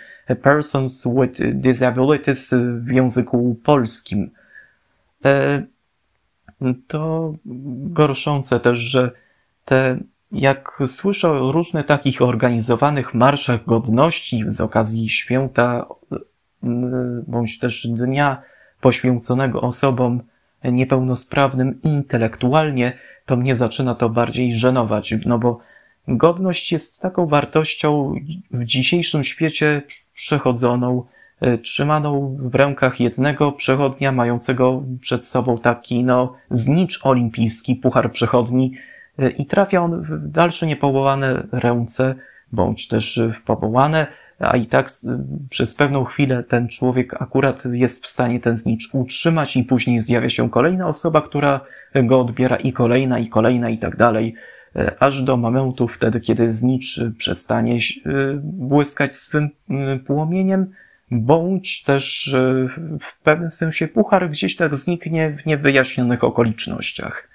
persons 0.42 1.08
with 1.08 1.42
disabilities 1.54 2.54
w 2.78 2.92
języku 2.92 3.56
polskim. 3.64 4.32
E, 5.26 5.64
to 6.88 7.34
gorszące 7.86 8.60
też, 8.60 8.78
że 8.78 9.12
te, 9.66 9.98
jak 10.32 10.80
słyszę 10.88 11.32
o 11.32 11.52
różnych 11.52 11.86
takich 11.86 12.22
organizowanych 12.22 13.14
marszach 13.14 13.66
godności 13.66 14.44
z 14.48 14.62
okazji 14.62 15.10
święta, 15.10 15.86
bądź 17.28 17.60
też 17.60 17.88
dnia 17.88 18.42
poświęconego 18.82 19.62
osobom 19.62 20.22
niepełnosprawnym 20.64 21.80
intelektualnie, 21.84 22.98
to 23.26 23.36
mnie 23.36 23.56
zaczyna 23.56 23.96
to 23.96 24.10
bardziej 24.10 24.56
żenować, 24.56 25.14
no 25.26 25.40
bo 25.40 25.60
godność 26.08 26.72
jest 26.72 27.02
taką 27.02 27.28
wartością 27.28 28.16
w 28.52 28.64
dzisiejszym 28.64 29.24
świecie 29.24 29.82
przechodzoną, 30.14 31.06
e, 31.42 31.58
trzymaną 31.58 32.38
w 32.40 32.56
rękach 32.56 33.00
jednego 33.00 33.52
przechodnia, 33.52 34.12
mającego 34.12 34.84
przed 35.02 35.26
sobą 35.26 35.58
taki, 35.58 36.04
no, 36.04 36.34
znicz 36.52 37.00
olimpijski, 37.06 37.76
puchar 37.76 38.12
przechodni 38.12 38.74
i 39.38 39.46
trafia 39.46 39.82
on 39.82 40.02
w 40.02 40.28
dalsze 40.28 40.68
niepowołane 40.68 41.48
ręce, 41.52 42.16
bądź 42.52 42.88
też 42.88 43.22
w 43.34 43.44
powołane, 43.44 44.08
a 44.42 44.58
i 44.58 44.66
tak 44.66 44.92
przez 45.50 45.76
pewną 45.76 46.04
chwilę 46.04 46.44
ten 46.44 46.68
człowiek 46.68 47.22
akurat 47.22 47.64
jest 47.72 48.04
w 48.04 48.08
stanie 48.08 48.40
ten 48.40 48.58
znicz 48.58 48.90
utrzymać 48.94 49.58
i 49.58 49.64
później 49.64 50.00
zjawia 50.00 50.30
się 50.30 50.50
kolejna 50.50 50.88
osoba, 50.88 51.22
która 51.22 51.62
go 52.04 52.20
odbiera 52.20 52.56
i 52.56 52.74
kolejna, 52.74 53.20
i 53.20 53.28
kolejna 53.28 53.70
i 53.70 53.78
tak 53.78 53.96
dalej, 53.96 54.34
e, 54.76 55.04
aż 55.04 55.22
do 55.22 55.38
momentu 55.38 55.88
wtedy, 55.88 56.20
kiedy 56.20 56.52
znicz 56.52 57.00
przestanie 57.18 57.76
e, 57.76 57.80
błyskać 58.44 59.16
swym 59.16 59.50
e, 59.70 60.00
płomieniem, 60.00 60.72
bądź 61.12 61.84
też 61.84 62.36
w 63.02 63.22
pewnym 63.24 63.52
sensie 63.52 63.88
puchar 63.88 64.30
gdzieś 64.30 64.56
tak 64.56 64.76
zniknie 64.76 65.30
w 65.30 65.46
niewyjaśnionych 65.46 66.24
okolicznościach. 66.24 67.30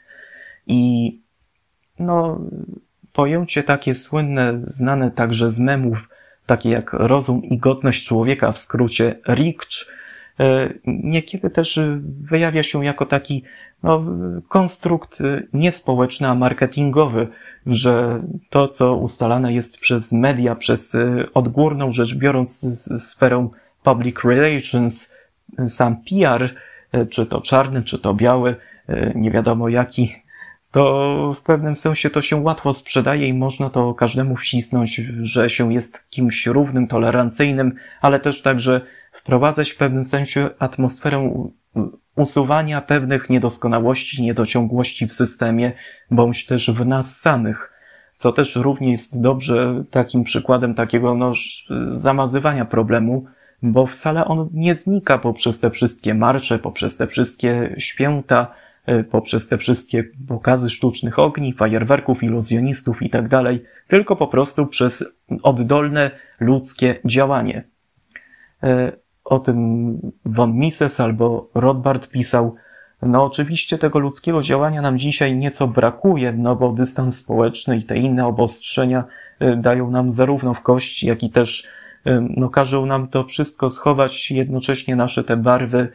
I 0.66 1.20
no, 1.98 2.40
pojęcie 3.12 3.62
takie 3.62 3.94
słynne, 3.94 4.52
znane 4.56 5.10
także 5.10 5.50
z 5.50 5.58
memów, 5.58 6.08
takie 6.46 6.70
jak 6.70 6.92
rozum 6.92 7.42
i 7.42 7.58
godność 7.58 8.06
człowieka, 8.06 8.52
w 8.52 8.58
skrócie 8.58 9.18
RICZ, 9.28 9.86
e, 10.40 10.72
niekiedy 10.86 11.50
też 11.50 11.80
wyjawia 12.20 12.62
się 12.62 12.84
jako 12.84 13.06
taki 13.06 13.42
no, 13.82 14.04
konstrukt 14.48 15.18
niespołeczny, 15.52 16.28
a 16.28 16.34
marketingowy, 16.34 17.28
że 17.66 18.22
to, 18.50 18.68
co 18.68 18.96
ustalane 18.96 19.52
jest 19.52 19.78
przez 19.78 20.12
media, 20.12 20.54
przez 20.54 20.96
odgórną 21.34 21.92
rzecz 21.92 22.14
biorąc 22.14 22.60
sferę 23.02 23.48
public 23.82 24.16
relations, 24.24 25.12
sam 25.66 25.96
PR, 25.96 26.50
e, 26.92 27.06
czy 27.06 27.26
to 27.26 27.40
czarny, 27.40 27.82
czy 27.82 27.98
to 27.98 28.14
biały, 28.14 28.56
e, 28.88 29.12
nie 29.14 29.30
wiadomo 29.30 29.68
jaki, 29.68 30.14
to 30.70 31.34
w 31.36 31.40
pewnym 31.40 31.76
sensie 31.76 32.10
to 32.10 32.22
się 32.22 32.36
łatwo 32.36 32.74
sprzedaje 32.74 33.28
i 33.28 33.34
można 33.34 33.70
to 33.70 33.94
każdemu 33.94 34.36
wcisnąć, 34.36 35.00
że 35.20 35.50
się 35.50 35.72
jest 35.72 36.10
kimś 36.10 36.46
równym, 36.46 36.86
tolerancyjnym, 36.86 37.74
ale 38.00 38.20
też 38.20 38.42
także 38.42 38.80
wprowadzać 39.12 39.70
w 39.70 39.76
pewnym 39.76 40.04
sensie 40.04 40.50
atmosferę 40.58 41.48
usuwania 42.16 42.80
pewnych 42.80 43.30
niedoskonałości, 43.30 44.22
niedociągłości 44.22 45.06
w 45.06 45.12
systemie, 45.12 45.72
bądź 46.10 46.46
też 46.46 46.70
w 46.70 46.86
nas 46.86 47.20
samych, 47.20 47.72
co 48.14 48.32
też 48.32 48.56
równie 48.56 48.90
jest 48.90 49.20
dobrze 49.20 49.84
takim 49.90 50.24
przykładem 50.24 50.74
takiego 50.74 51.14
no, 51.14 51.32
zamazywania 51.80 52.64
problemu, 52.64 53.24
bo 53.62 53.86
wcale 53.86 54.24
on 54.24 54.48
nie 54.52 54.74
znika 54.74 55.18
poprzez 55.18 55.60
te 55.60 55.70
wszystkie 55.70 56.14
marsze, 56.14 56.58
poprzez 56.58 56.96
te 56.96 57.06
wszystkie 57.06 57.74
święta, 57.78 58.54
poprzez 59.10 59.48
te 59.48 59.58
wszystkie 59.58 60.04
pokazy 60.28 60.70
sztucznych 60.70 61.18
ogni, 61.18 61.52
fajerwerków, 61.52 62.22
iluzjonistów 62.22 63.02
i 63.02 63.10
tak 63.10 63.28
tylko 63.86 64.16
po 64.16 64.26
prostu 64.26 64.66
przez 64.66 65.04
oddolne 65.42 66.10
ludzkie 66.40 67.00
działanie. 67.04 67.64
E, 68.62 68.92
o 69.24 69.38
tym 69.38 69.98
von 70.24 70.54
Mises 70.54 71.00
albo 71.00 71.50
Rothbard 71.54 72.08
pisał, 72.08 72.54
no 73.02 73.24
oczywiście 73.24 73.78
tego 73.78 73.98
ludzkiego 73.98 74.42
działania 74.42 74.82
nam 74.82 74.98
dzisiaj 74.98 75.36
nieco 75.36 75.68
brakuje, 75.68 76.32
no 76.32 76.56
bo 76.56 76.72
dystans 76.72 77.18
społeczny 77.18 77.76
i 77.76 77.82
te 77.82 77.96
inne 77.96 78.26
obostrzenia 78.26 79.04
e, 79.38 79.56
dają 79.56 79.90
nam 79.90 80.12
zarówno 80.12 80.54
w 80.54 80.60
kości, 80.60 81.06
jak 81.06 81.22
i 81.22 81.30
też 81.30 81.66
no, 82.36 82.48
każą 82.48 82.86
nam 82.86 83.08
to 83.08 83.24
wszystko 83.24 83.70
schować, 83.70 84.30
jednocześnie 84.30 84.96
nasze 84.96 85.24
te 85.24 85.36
barwy 85.36 85.88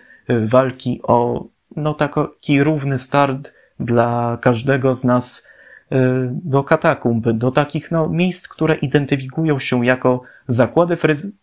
walki 0.46 1.00
o 1.04 1.46
no, 1.76 1.94
taki 1.94 2.64
równy 2.64 3.00
start 3.00 3.54
dla 3.80 4.38
każdego 4.42 4.96
z 4.96 5.04
nas 5.04 5.44
y, 5.92 5.96
do 6.32 6.64
katakumb, 6.64 7.32
do 7.32 7.52
takich 7.52 7.92
no, 7.92 8.10
miejsc, 8.10 8.48
które 8.48 8.76
identyfikują 8.76 9.60
się 9.60 9.86
jako 9.86 10.22
zakłady 10.48 10.96
fryz... 10.96 11.26
Y, 11.26 11.34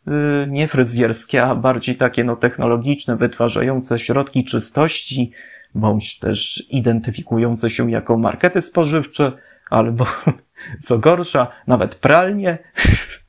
nie 0.49 0.69
fryzjerskie, 0.69 1.45
a 1.45 1.55
bardziej 1.55 1.97
takie 1.97 2.25
no, 2.25 2.37
technologiczne, 2.37 3.17
wytwarzające 3.17 3.99
środki 3.99 4.45
czystości, 4.45 5.33
bądź 5.75 6.19
też 6.19 6.67
identyfikujące 6.71 7.71
się 7.71 7.91
jako 7.91 8.19
markety 8.19 8.63
spożywcze, 8.63 9.33
albo 9.71 10.07
co 10.85 10.99
gorsza, 10.99 11.53
nawet 11.67 11.95
pralnie. 11.95 12.59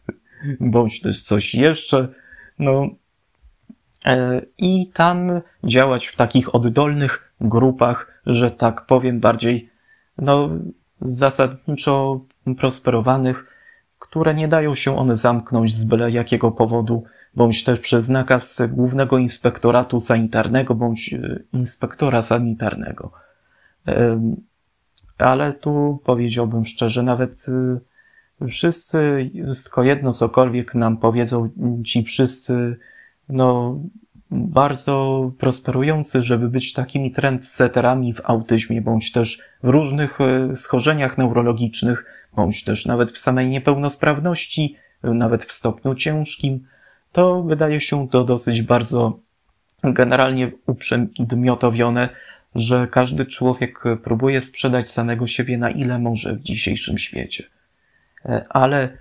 bądź 0.59 1.01
też 1.01 1.23
coś 1.23 1.55
jeszcze. 1.55 2.07
No, 2.59 2.89
i 4.57 4.91
tam 4.93 5.41
działać 5.63 6.07
w 6.07 6.15
takich 6.15 6.55
oddolnych 6.55 7.33
grupach, 7.41 8.21
że 8.25 8.51
tak 8.51 8.85
powiem, 8.85 9.19
bardziej 9.19 9.69
no, 10.17 10.49
zasadniczo 11.01 12.21
prosperowanych, 12.57 13.45
które 13.99 14.35
nie 14.35 14.47
dają 14.47 14.75
się 14.75 14.97
one 14.97 15.15
zamknąć 15.15 15.75
z 15.75 15.83
byle 15.83 16.11
jakiego 16.11 16.51
powodu, 16.51 17.03
bądź 17.35 17.63
też 17.63 17.79
przez 17.79 18.09
nakaz 18.09 18.61
głównego 18.69 19.17
inspektoratu 19.17 19.99
sanitarnego, 19.99 20.75
bądź 20.75 21.13
e, 21.13 21.39
inspektora 21.53 22.21
sanitarnego. 22.21 23.11
Ale 25.17 25.53
tu 25.53 26.01
powiedziałbym 26.03 26.65
szczerze, 26.65 27.03
nawet 27.03 27.45
e, 27.49 27.79
Wszyscy, 28.47 29.29
tylko 29.63 29.83
jedno 29.83 30.13
cokolwiek 30.13 30.75
nam 30.75 30.97
powiedzą 30.97 31.49
ci 31.85 32.03
wszyscy, 32.03 32.77
no, 33.29 33.79
bardzo 34.31 35.31
prosperujący, 35.37 36.23
żeby 36.23 36.49
być 36.49 36.73
takimi 36.73 37.11
trendsetterami 37.11 38.13
w 38.13 38.21
autyzmie, 38.23 38.81
bądź 38.81 39.11
też 39.11 39.39
w 39.63 39.67
różnych 39.67 40.21
e, 40.21 40.55
schorzeniach 40.55 41.17
neurologicznych, 41.17 42.29
bądź 42.35 42.63
też 42.63 42.85
nawet 42.85 43.11
w 43.11 43.19
samej 43.19 43.49
niepełnosprawności, 43.49 44.75
nawet 45.03 45.45
w 45.45 45.51
stopniu 45.51 45.95
ciężkim, 45.95 46.65
to 47.11 47.43
wydaje 47.43 47.81
się 47.81 48.07
to 48.07 48.23
dosyć 48.23 48.61
bardzo 48.61 49.19
generalnie 49.83 50.51
uprzedmiotowione, 50.67 52.09
że 52.55 52.87
każdy 52.91 53.25
człowiek 53.25 53.83
próbuje 54.03 54.41
sprzedać 54.41 54.89
samego 54.89 55.27
siebie 55.27 55.57
na 55.57 55.69
ile 55.69 55.99
może 55.99 56.35
w 56.35 56.41
dzisiejszym 56.41 56.97
świecie. 56.97 57.43
E, 58.25 58.45
ale 58.49 58.83
e, 58.83 58.97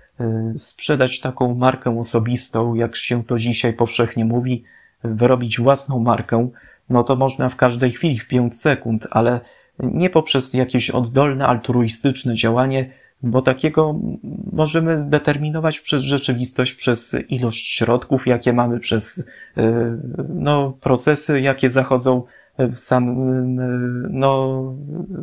sprzedać 0.55 1.19
taką 1.19 1.55
markę 1.55 1.99
osobistą, 1.99 2.75
jak 2.75 2.95
się 2.95 3.23
to 3.23 3.37
dzisiaj 3.37 3.73
powszechnie 3.73 4.25
mówi, 4.25 4.63
wyrobić 5.03 5.59
własną 5.59 5.99
markę, 5.99 6.49
no 6.89 7.03
to 7.03 7.15
można 7.15 7.49
w 7.49 7.55
każdej 7.55 7.91
chwili, 7.91 8.19
w 8.19 8.27
5 8.27 8.55
sekund, 8.55 9.07
ale 9.11 9.41
nie 9.79 10.09
poprzez 10.09 10.53
jakieś 10.53 10.89
oddolne, 10.89 11.47
altruistyczne 11.47 12.33
działanie, 12.33 12.89
bo 13.23 13.41
takiego 13.41 13.95
możemy 14.51 15.05
determinować 15.09 15.79
przez 15.79 16.03
rzeczywistość, 16.03 16.73
przez 16.73 17.15
ilość 17.29 17.71
środków, 17.71 18.27
jakie 18.27 18.53
mamy, 18.53 18.79
przez 18.79 19.27
e, 19.57 19.97
no, 20.29 20.77
procesy, 20.81 21.41
jakie 21.41 21.69
zachodzą 21.69 22.23
w 22.59 22.77
samym 22.77 23.59
no, 24.09 24.63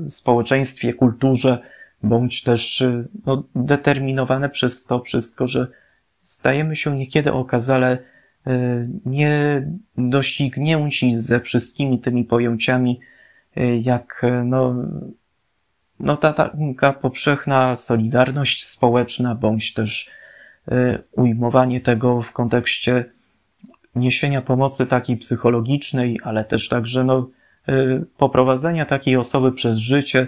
społeczeństwie, 0.06 0.94
kulturze, 0.94 1.58
bądź 2.06 2.42
też 2.42 2.80
y, 2.80 3.08
no, 3.26 3.44
determinowane 3.54 4.48
przez 4.48 4.84
to 4.84 5.00
wszystko, 5.00 5.46
że 5.46 5.66
stajemy 6.22 6.76
się 6.76 6.96
niekiedy 6.96 7.32
okazale 7.32 7.98
y, 8.46 8.88
nie 9.06 9.66
doścignięci 9.98 11.16
ze 11.16 11.40
wszystkimi 11.40 12.00
tymi 12.00 12.24
pojęciami, 12.24 13.00
y, 13.56 13.80
jak 13.82 14.22
no, 14.44 14.74
no 16.00 16.16
ta 16.16 16.32
taka 16.32 16.92
powszechna 16.92 17.76
solidarność 17.76 18.66
społeczna, 18.66 19.34
bądź 19.34 19.74
też 19.74 20.10
ujmowanie 21.12 21.80
tego 21.80 22.22
w 22.22 22.32
kontekście 22.32 23.04
niesienia 23.94 24.42
pomocy 24.42 24.86
takiej 24.86 25.16
psychologicznej, 25.16 26.20
ale 26.22 26.44
też 26.44 26.68
także 26.68 27.04
no, 27.04 27.30
poprowadzenia 28.16 28.84
takiej 28.84 29.16
osoby 29.16 29.52
przez 29.52 29.76
życie, 29.76 30.26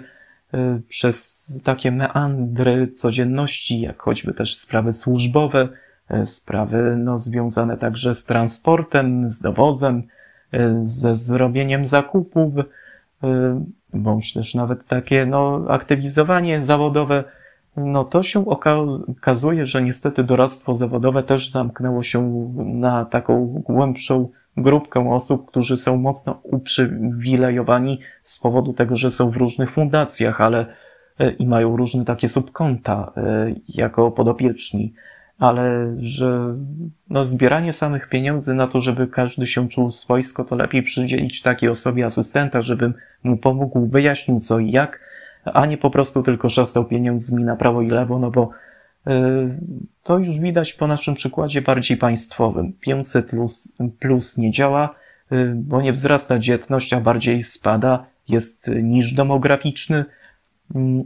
przez 0.89 1.39
takie 1.65 1.91
meandry 1.91 2.87
codzienności, 2.87 3.81
jak 3.81 4.01
choćby 4.01 4.33
też 4.33 4.57
sprawy 4.57 4.93
służbowe, 4.93 5.69
y, 6.13 6.25
sprawy 6.25 6.95
no, 6.97 7.17
związane 7.17 7.77
także 7.77 8.15
z 8.15 8.25
transportem, 8.25 9.29
z 9.29 9.41
dowozem, 9.41 10.03
y, 10.53 10.73
ze 10.77 11.15
zrobieniem 11.15 11.85
zakupów, 11.85 12.53
bądź 13.93 14.33
też 14.33 14.55
nawet 14.55 14.85
takie 14.85 15.25
no, 15.25 15.65
aktywizowanie 15.69 16.61
zawodowe, 16.61 17.23
no 17.77 18.03
to 18.03 18.23
się 18.23 18.45
okazuje, 18.45 19.65
że 19.65 19.81
niestety 19.81 20.23
doradztwo 20.23 20.73
zawodowe 20.73 21.23
też 21.23 21.51
zamknęło 21.51 22.03
się 22.03 22.51
na 22.55 23.05
taką 23.05 23.45
głębszą 23.45 24.29
grupkę 24.59 25.11
osób, 25.11 25.47
którzy 25.47 25.77
są 25.77 25.97
mocno 25.97 26.39
uprzywilejowani 26.43 27.99
z 28.21 28.39
powodu 28.39 28.73
tego, 28.73 28.95
że 28.95 29.11
są 29.11 29.31
w 29.31 29.37
różnych 29.37 29.71
fundacjach, 29.71 30.41
ale 30.41 30.65
e, 31.19 31.31
i 31.31 31.47
mają 31.47 31.77
różne 31.77 32.05
takie 32.05 32.29
subkonta 32.29 33.11
e, 33.17 33.53
jako 33.67 34.11
podopieczni, 34.11 34.93
ale 35.39 35.95
że 35.97 36.55
no, 37.09 37.25
zbieranie 37.25 37.73
samych 37.73 38.09
pieniędzy 38.09 38.53
na 38.53 38.67
to, 38.67 38.81
żeby 38.81 39.07
każdy 39.07 39.47
się 39.47 39.69
czuł 39.69 39.91
swojsko, 39.91 40.43
to 40.43 40.55
lepiej 40.55 40.83
przydzielić 40.83 41.41
takiej 41.41 41.69
osobie 41.69 42.05
asystenta, 42.05 42.61
żeby 42.61 42.93
mu 43.23 43.37
pomógł, 43.37 43.87
wyjaśnił 43.87 44.39
co 44.39 44.59
i 44.59 44.71
jak, 44.71 44.99
a 45.45 45.65
nie 45.65 45.77
po 45.77 45.89
prostu 45.89 46.23
tylko 46.23 46.49
szastał 46.49 46.85
pieniędzmi 46.85 47.43
na 47.43 47.55
prawo 47.55 47.81
i 47.81 47.89
lewo, 47.89 48.19
no 48.19 48.31
bo 48.31 48.49
to 50.03 50.17
już 50.17 50.39
widać 50.39 50.73
po 50.73 50.87
naszym 50.87 51.15
przykładzie 51.15 51.61
bardziej 51.61 51.97
państwowym. 51.97 52.73
500 52.73 53.29
plus, 53.29 53.71
plus 53.99 54.37
nie 54.37 54.51
działa, 54.51 54.95
e, 55.31 55.45
bo 55.55 55.81
nie 55.81 55.93
wzrasta 55.93 56.39
dzietność, 56.39 56.93
a 56.93 57.01
bardziej 57.01 57.43
spada, 57.43 58.05
jest 58.27 58.71
niż 58.83 59.13
demograficzny, 59.13 60.05
mm, 60.75 61.03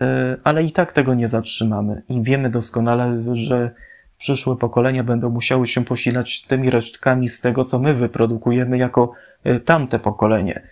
e, 0.00 0.36
ale 0.44 0.64
i 0.64 0.72
tak 0.72 0.92
tego 0.92 1.14
nie 1.14 1.28
zatrzymamy. 1.28 2.02
I 2.08 2.22
wiemy 2.22 2.50
doskonale, 2.50 3.24
że 3.32 3.70
przyszłe 4.18 4.56
pokolenia 4.56 5.04
będą 5.04 5.30
musiały 5.30 5.66
się 5.66 5.84
posilać 5.84 6.42
tymi 6.42 6.70
resztkami 6.70 7.28
z 7.28 7.40
tego, 7.40 7.64
co 7.64 7.78
my 7.78 7.94
wyprodukujemy 7.94 8.78
jako 8.78 9.12
tamte 9.64 9.98
pokolenie 9.98 10.62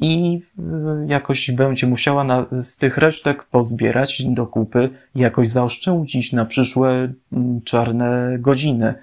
i 0.00 0.40
y, 0.58 0.62
jakoś 1.06 1.50
będzie 1.50 1.86
musiała 1.86 2.24
na, 2.24 2.46
z 2.50 2.76
tych 2.76 2.98
resztek 2.98 3.44
pozbierać 3.44 4.22
do 4.26 4.46
kupy 4.46 4.90
jakoś 5.14 5.48
zaoszczędzić 5.48 6.32
na 6.32 6.44
przyszłe 6.44 7.12
mm, 7.32 7.62
czarne 7.62 8.36
godziny. 8.38 8.94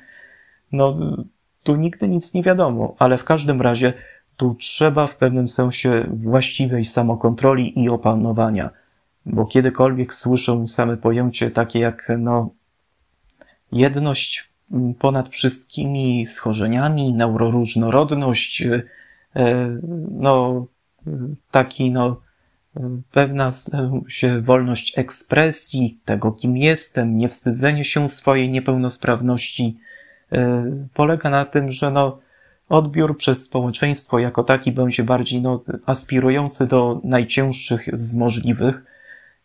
No, 0.72 0.98
tu 1.64 1.76
nigdy 1.76 2.08
nic 2.08 2.34
nie 2.34 2.44
wiadomo, 2.44 2.96
ale 3.00 3.18
w 3.18 3.24
każdym 3.24 3.62
razie 3.62 3.94
tu 4.38 4.56
trzeba 4.56 5.08
w 5.08 5.16
pewnym 5.16 5.50
sensie 5.50 6.06
właściwej 6.24 6.86
samokontroli 6.86 7.84
i 7.84 7.89
opanowania, 7.89 8.70
bo 9.26 9.46
kiedykolwiek 9.46 10.14
słyszę 10.14 10.68
same 10.68 10.98
pojęcie 10.98 11.52
takie 11.52 11.80
jak, 11.80 12.12
no, 12.18 12.50
jedność 13.72 14.52
mm, 14.72 14.94
ponad 14.94 15.30
wszystkimi 15.30 16.26
schorzeniami, 16.26 17.14
neuroróżnorodność, 17.14 18.62
y, 18.62 18.84
y, 19.38 19.82
no, 20.12 20.66
taki 21.52 21.91
no, 21.91 22.22
pewna 23.12 23.49
się 24.08 24.41
wolność 24.41 24.97
ekspresji, 24.97 25.99
tego 26.06 26.32
kim 26.32 26.58
jestem, 26.58 27.18
niewstydzenie 27.18 27.86
się 27.86 28.10
swojej 28.10 28.49
niepełnosprawności, 28.49 29.78
polega 30.93 31.30
na 31.30 31.45
tym, 31.45 31.72
że 31.72 31.91
no, 31.91 32.20
odbiór 32.70 33.18
przez 33.18 33.43
społeczeństwo 33.43 34.20
jako 34.20 34.43
taki 34.43 34.72
będzie 34.72 35.04
bardziej 35.04 35.41
no, 35.41 35.62
aspirujący 35.86 36.68
do 36.68 37.02
najcięższych 37.04 37.89
z 37.93 38.16
możliwych. 38.16 38.84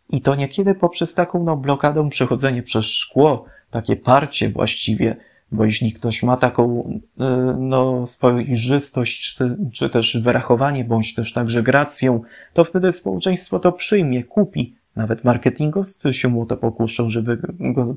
I 0.09 0.21
to 0.21 0.35
niekiedy 0.35 0.75
poprzez 0.75 1.13
taką 1.13 1.43
no, 1.43 1.57
blokadą 1.57 2.09
przechodzenie 2.09 2.63
przez 2.63 2.85
szkło, 2.85 3.45
takie 3.71 3.95
parcie 3.95 4.49
właściwie, 4.49 5.15
bo 5.51 5.65
jeśli 5.65 5.93
ktoś 5.93 6.23
ma 6.23 6.37
taką 6.37 6.89
e, 7.19 7.55
no, 7.59 8.05
spojrzystość, 8.05 9.35
czy, 9.35 9.57
czy 9.73 9.89
też 9.89 10.17
wyrachowanie, 10.17 10.85
bądź 10.85 11.15
też 11.15 11.33
także 11.33 11.63
grację, 11.63 12.19
to 12.53 12.63
wtedy 12.63 12.91
społeczeństwo 12.91 13.59
to 13.59 13.71
przyjmie, 13.71 14.23
kupi. 14.23 14.75
Nawet 14.95 15.23
marketingowcy 15.23 16.13
się 16.13 16.41
o 16.41 16.45
to 16.45 16.57
pokuszą, 16.57 17.09
żeby 17.09 17.37
go 17.59 17.95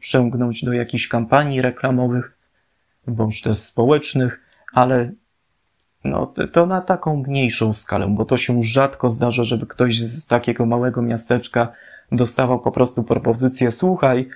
przęgnąć 0.00 0.64
do 0.64 0.72
jakichś 0.72 1.08
kampanii 1.08 1.62
reklamowych, 1.62 2.38
bądź 3.06 3.42
też 3.42 3.56
społecznych, 3.56 4.40
ale 4.72 5.12
no, 6.04 6.34
to 6.52 6.66
na 6.66 6.80
taką 6.80 7.22
mniejszą 7.26 7.72
skalę, 7.72 8.06
bo 8.06 8.24
to 8.24 8.36
się 8.36 8.62
rzadko 8.62 9.10
zdarza, 9.10 9.44
żeby 9.44 9.66
ktoś 9.66 10.00
z 10.00 10.26
takiego 10.26 10.66
małego 10.66 11.02
miasteczka 11.02 11.72
dostawał 12.12 12.60
po 12.60 12.72
prostu 12.72 13.04
propozycję, 13.04 13.70
słuchaj, 13.70 14.28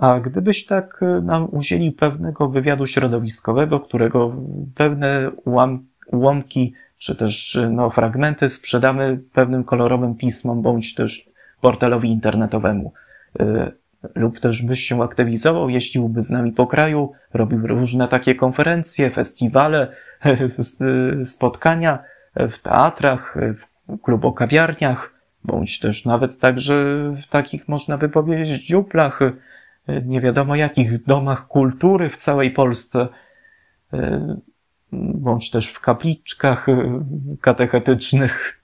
a 0.00 0.20
gdybyś 0.20 0.66
tak 0.66 1.02
e, 1.02 1.20
nam 1.20 1.48
udzielił 1.52 1.92
pewnego 1.92 2.48
wywiadu 2.48 2.86
środowiskowego, 2.86 3.80
którego 3.80 4.32
pewne 4.74 5.30
ułam, 5.44 5.86
ułamki 6.06 6.74
czy 6.98 7.14
też 7.14 7.56
e, 7.56 7.70
no, 7.70 7.90
fragmenty 7.90 8.48
sprzedamy 8.48 9.20
pewnym 9.32 9.64
kolorowym 9.64 10.14
pismom 10.14 10.62
bądź 10.62 10.94
też 10.94 11.28
portalowi 11.60 12.10
internetowemu. 12.10 12.92
E, 13.40 13.72
lub 14.14 14.40
też 14.40 14.62
byś 14.62 14.80
się 14.80 15.02
aktywizował, 15.02 15.68
jeździłby 15.68 16.22
z 16.22 16.30
nami 16.30 16.52
po 16.52 16.66
kraju, 16.66 17.12
robił 17.32 17.66
różne 17.66 18.08
takie 18.08 18.34
konferencje, 18.34 19.10
festiwale, 19.10 19.92
spotkania 21.24 21.98
w 22.34 22.58
teatrach, 22.58 23.38
w 23.54 23.98
klubokawiarniach, 24.02 25.14
bądź 25.44 25.78
też 25.78 26.04
nawet 26.04 26.38
także 26.38 26.74
w 27.22 27.28
takich, 27.30 27.68
można 27.68 27.98
by 27.98 28.08
powiedzieć, 28.08 28.66
dziuplach, 28.66 29.20
nie 29.88 30.20
wiadomo 30.20 30.56
jakich 30.56 31.04
domach 31.04 31.46
kultury 31.46 32.10
w 32.10 32.16
całej 32.16 32.50
Polsce, 32.50 33.08
bądź 34.92 35.50
też 35.50 35.68
w 35.68 35.80
kapliczkach 35.80 36.66
katechetycznych, 37.40 38.62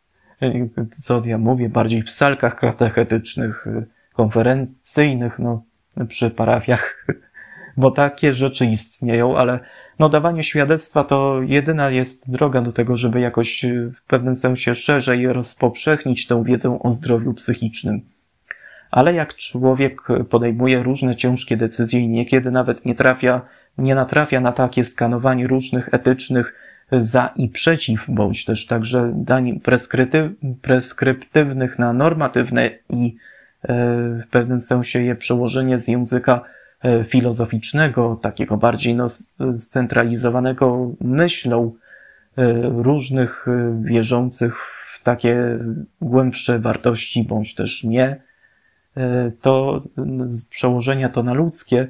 co 0.90 1.22
ja 1.24 1.38
mówię, 1.38 1.68
bardziej 1.68 2.02
w 2.02 2.10
salkach 2.10 2.56
katechetycznych, 2.56 3.66
konferencyjnych, 4.14 5.38
no, 5.38 5.64
przy 6.08 6.30
parafiach, 6.30 7.06
bo 7.76 7.90
takie 7.90 8.32
rzeczy 8.32 8.66
istnieją, 8.66 9.36
ale 9.36 9.60
no, 9.98 10.08
dawanie 10.08 10.42
świadectwa 10.42 11.04
to 11.04 11.42
jedyna 11.42 11.90
jest 11.90 12.30
droga 12.30 12.62
do 12.62 12.72
tego, 12.72 12.96
żeby 12.96 13.20
jakoś 13.20 13.64
w 13.96 14.06
pewnym 14.06 14.34
sensie 14.34 14.74
szerzej 14.74 15.26
rozpowszechnić 15.26 16.26
tę 16.26 16.44
wiedzę 16.44 16.78
o 16.82 16.90
zdrowiu 16.90 17.34
psychicznym. 17.34 18.15
Ale 18.96 19.14
jak 19.14 19.34
człowiek 19.34 20.08
podejmuje 20.30 20.82
różne 20.82 21.16
ciężkie 21.16 21.56
decyzje 21.56 22.00
i 22.00 22.08
niekiedy 22.08 22.50
nawet 22.50 22.84
nie 22.84 22.94
trafia, 22.94 23.40
nie 23.78 23.94
natrafia 23.94 24.40
na 24.40 24.52
takie 24.52 24.84
skanowanie 24.84 25.46
różnych 25.46 25.94
etycznych 25.94 26.54
za 26.92 27.30
i 27.36 27.48
przeciw, 27.48 28.04
bądź 28.08 28.44
też 28.44 28.66
także 28.66 29.12
dań 29.14 29.60
preskryptywnych 30.62 31.78
na 31.78 31.92
normatywne 31.92 32.70
i 32.90 33.16
e, 33.62 33.74
w 34.22 34.26
pewnym 34.30 34.60
sensie 34.60 35.02
je 35.02 35.14
przełożenie 35.14 35.78
z 35.78 35.88
języka 35.88 36.40
e, 36.82 37.04
filozoficznego, 37.04 38.18
takiego 38.22 38.56
bardziej 38.56 38.94
no, 38.94 39.06
scentralizowanego 39.52 40.90
myślą 41.00 41.72
e, 42.36 42.52
różnych 42.62 43.46
wierzących 43.80 44.56
w 44.94 45.02
takie 45.02 45.58
głębsze 46.00 46.58
wartości, 46.58 47.24
bądź 47.24 47.54
też 47.54 47.84
nie, 47.84 48.26
to 49.40 49.78
z 50.24 50.44
przełożenia 50.44 51.08
to 51.08 51.22
na 51.22 51.34
ludzkie 51.34 51.88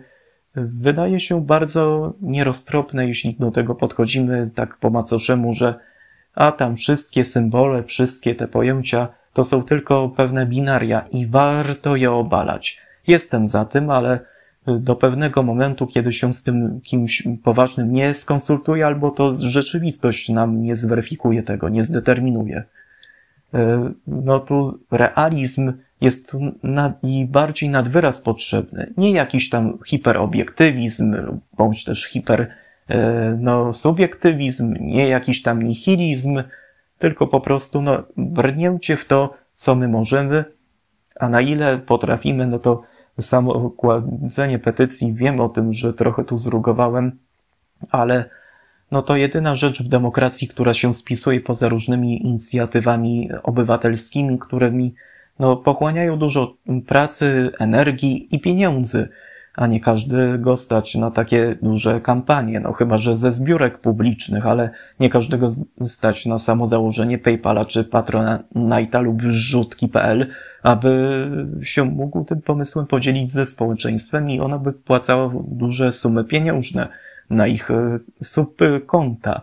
wydaje 0.54 1.20
się 1.20 1.46
bardzo 1.46 2.14
nieroztropne, 2.20 3.08
jeśli 3.08 3.34
do 3.34 3.50
tego 3.50 3.74
podchodzimy 3.74 4.50
tak 4.54 4.76
po 4.76 4.90
macoszemu, 4.90 5.54
że 5.54 5.74
a 6.34 6.52
tam 6.52 6.76
wszystkie 6.76 7.24
symbole, 7.24 7.82
wszystkie 7.84 8.34
te 8.34 8.48
pojęcia 8.48 9.08
to 9.32 9.44
są 9.44 9.62
tylko 9.62 10.08
pewne 10.08 10.46
binaria 10.46 11.04
i 11.12 11.26
warto 11.26 11.96
je 11.96 12.12
obalać. 12.12 12.78
Jestem 13.06 13.46
za 13.46 13.64
tym, 13.64 13.90
ale 13.90 14.20
do 14.66 14.96
pewnego 14.96 15.42
momentu, 15.42 15.86
kiedy 15.86 16.12
się 16.12 16.34
z 16.34 16.42
tym 16.42 16.80
kimś 16.80 17.22
poważnym 17.44 17.92
nie 17.92 18.14
skonsultuje, 18.14 18.86
albo 18.86 19.10
to 19.10 19.30
rzeczywistość 19.34 20.28
nam 20.28 20.62
nie 20.62 20.76
zweryfikuje 20.76 21.42
tego, 21.42 21.68
nie 21.68 21.84
zdeterminuje. 21.84 22.64
E, 23.54 23.90
no 24.06 24.40
tu 24.40 24.78
realizm 24.90 25.72
jest 26.00 26.30
tu 26.30 26.40
nad, 26.62 27.04
i 27.04 27.24
bardziej 27.24 27.68
nad 27.68 27.88
wyraz 27.88 28.20
potrzebny. 28.20 28.92
Nie 28.96 29.12
jakiś 29.12 29.48
tam 29.48 29.78
hiperobiektywizm, 29.86 31.16
bądź 31.56 31.84
też 31.84 32.04
hiper, 32.04 32.50
e, 32.88 33.36
no, 33.40 33.72
subiektywizm, 33.72 34.74
nie 34.80 35.08
jakiś 35.08 35.42
tam 35.42 35.62
nihilizm, 35.62 36.42
tylko 36.98 37.26
po 37.26 37.40
prostu, 37.40 37.82
no, 37.82 38.02
brnięcie 38.16 38.96
w 38.96 39.04
to, 39.04 39.34
co 39.52 39.74
my 39.74 39.88
możemy, 39.88 40.44
a 41.20 41.28
na 41.28 41.40
ile 41.40 41.78
potrafimy, 41.78 42.46
no 42.46 42.58
to 42.58 42.82
samo 43.20 43.70
kładzenie 43.70 44.58
petycji, 44.58 45.14
wiem 45.14 45.40
o 45.40 45.48
tym, 45.48 45.72
że 45.72 45.92
trochę 45.92 46.24
tu 46.24 46.36
zrugowałem, 46.36 47.18
ale 47.90 48.24
no 48.90 49.02
to 49.02 49.16
jedyna 49.16 49.54
rzecz 49.54 49.82
w 49.82 49.88
demokracji, 49.88 50.48
która 50.48 50.74
się 50.74 50.94
spisuje 50.94 51.40
poza 51.40 51.68
różnymi 51.68 52.26
inicjatywami 52.26 53.28
obywatelskimi, 53.42 54.38
którymi 54.38 54.94
no, 55.38 55.56
pochłaniają 55.56 56.18
dużo 56.18 56.54
pracy, 56.86 57.50
energii 57.58 58.28
i 58.34 58.40
pieniędzy, 58.40 59.08
a 59.54 59.66
nie 59.66 59.80
każdego 59.80 60.56
stać 60.56 60.94
na 60.94 61.10
takie 61.10 61.56
duże 61.62 62.00
kampanie, 62.00 62.60
no 62.60 62.72
chyba, 62.72 62.98
że 62.98 63.16
ze 63.16 63.30
zbiórek 63.30 63.78
publicznych, 63.78 64.46
ale 64.46 64.70
nie 65.00 65.10
każdego 65.10 65.48
stać 65.80 66.26
na 66.26 66.38
samo 66.38 66.66
założenie 66.66 67.18
PayPala 67.18 67.64
czy 67.64 67.84
Patronite'a 67.84 69.02
lub 69.02 69.22
rzutki.pl, 69.22 70.26
aby 70.62 71.30
się 71.62 71.84
mógł 71.84 72.24
tym 72.24 72.42
pomysłem 72.42 72.86
podzielić 72.86 73.30
ze 73.30 73.46
społeczeństwem 73.46 74.30
i 74.30 74.40
ono 74.40 74.58
by 74.58 74.72
płacało 74.72 75.44
duże 75.48 75.92
sumy 75.92 76.24
pieniężne 76.24 76.88
na 77.30 77.46
ich 77.46 77.70
e, 77.70 77.98
subkonta. 78.20 79.42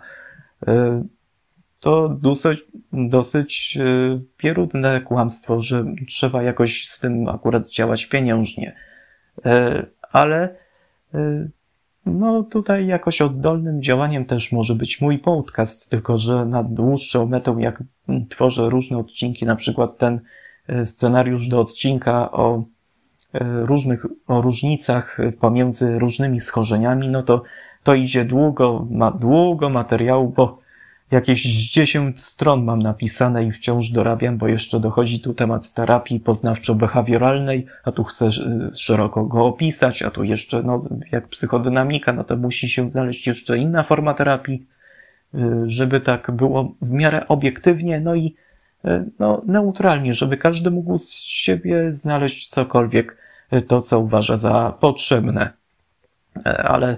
E, 1.84 1.90
to 1.90 2.10
dosyć, 2.22 2.66
dosyć 2.94 3.78
e, 3.78 4.20
pierutne 4.38 5.02
kłamstwo, 5.02 5.62
że 5.62 5.86
trzeba 6.08 6.44
jakoś 6.44 6.90
z 6.90 7.00
tym 7.00 7.28
akurat 7.28 7.70
działać 7.70 8.06
pieniężnie. 8.06 8.76
Ale 10.12 10.56
no 12.06 12.44
tutaj 12.44 12.88
jakoś 12.88 13.22
oddolnym 13.22 13.82
działaniem 13.82 14.26
też 14.26 14.52
może 14.52 14.76
być 14.76 15.02
mój 15.02 15.20
podcast, 15.20 15.90
tylko 15.90 16.18
że 16.18 16.46
na 16.46 16.64
dłuższą 16.64 17.26
metą, 17.26 17.58
jak 17.58 17.84
tworzę 18.30 18.70
różne 18.70 18.98
odcinki, 18.98 19.46
na 19.46 19.56
przykład 19.56 19.98
ten 19.98 20.20
scenariusz 20.84 21.48
do 21.48 21.60
odcinka 21.60 22.32
o 22.32 22.64
różnych, 23.42 24.06
o 24.28 24.42
różnicach 24.42 25.18
pomiędzy 25.40 26.00
różnymi 26.00 26.40
schorzeniami, 26.40 27.08
no 27.08 27.24
to 27.24 27.44
to 27.84 27.94
idzie 27.94 28.26
długo, 28.26 28.88
ma 28.92 29.12
długo 29.12 29.70
materiału, 29.70 30.30
bo 30.30 30.63
jakieś 31.14 31.70
10 31.72 32.22
stron 32.22 32.64
mam 32.64 32.82
napisane 32.82 33.44
i 33.44 33.52
wciąż 33.52 33.90
dorabiam, 33.90 34.38
bo 34.38 34.48
jeszcze 34.48 34.80
dochodzi 34.80 35.20
tu 35.20 35.34
temat 35.34 35.74
terapii 35.74 36.20
poznawczo-behawioralnej, 36.20 37.64
a 37.84 37.92
tu 37.92 38.04
chcę 38.04 38.30
szeroko 38.76 39.26
go 39.26 39.46
opisać, 39.46 40.02
a 40.02 40.12
tu 40.12 40.24
jeszcze, 40.24 40.64
no, 40.64 40.86
jak 41.12 41.28
psychodynamika, 41.28 42.14
no 42.14 42.24
to 42.24 42.36
musi 42.36 42.70
się 42.70 42.90
znaleźć 42.90 43.28
jeszcze 43.28 43.58
inna 43.58 43.84
forma 43.84 44.14
terapii, 44.14 44.66
y, 45.36 45.40
żeby 45.68 46.00
tak 46.00 46.32
było 46.32 46.76
w 46.82 46.92
miarę 46.92 47.28
obiektywnie, 47.28 48.00
no 48.00 48.16
i 48.16 48.36
y, 48.86 49.04
no, 49.20 49.42
neutralnie, 49.46 50.14
żeby 50.14 50.38
każdy 50.38 50.72
mógł 50.72 50.98
z 50.98 51.10
siebie 51.14 51.94
znaleźć 51.94 52.50
cokolwiek 52.50 53.18
y, 53.54 53.62
to, 53.62 53.82
co 53.82 54.00
uważa 54.00 54.38
za 54.38 54.74
potrzebne. 54.80 55.50
Ale 56.44 56.98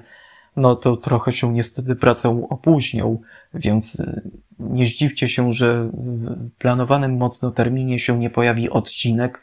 no 0.55 0.75
to 0.75 0.97
trochę 0.97 1.31
się 1.31 1.53
niestety 1.53 1.95
pracą 1.95 2.47
opóźnią, 2.47 3.21
więc 3.53 3.99
y, 3.99 4.21
nie 4.59 4.87
zdziwcie 4.87 5.29
się, 5.29 5.53
że 5.53 5.89
w 5.93 6.51
planowanym 6.57 7.17
mocno 7.17 7.51
terminie 7.51 7.99
się 7.99 8.19
nie 8.19 8.29
pojawi 8.29 8.69
odcinek, 8.69 9.41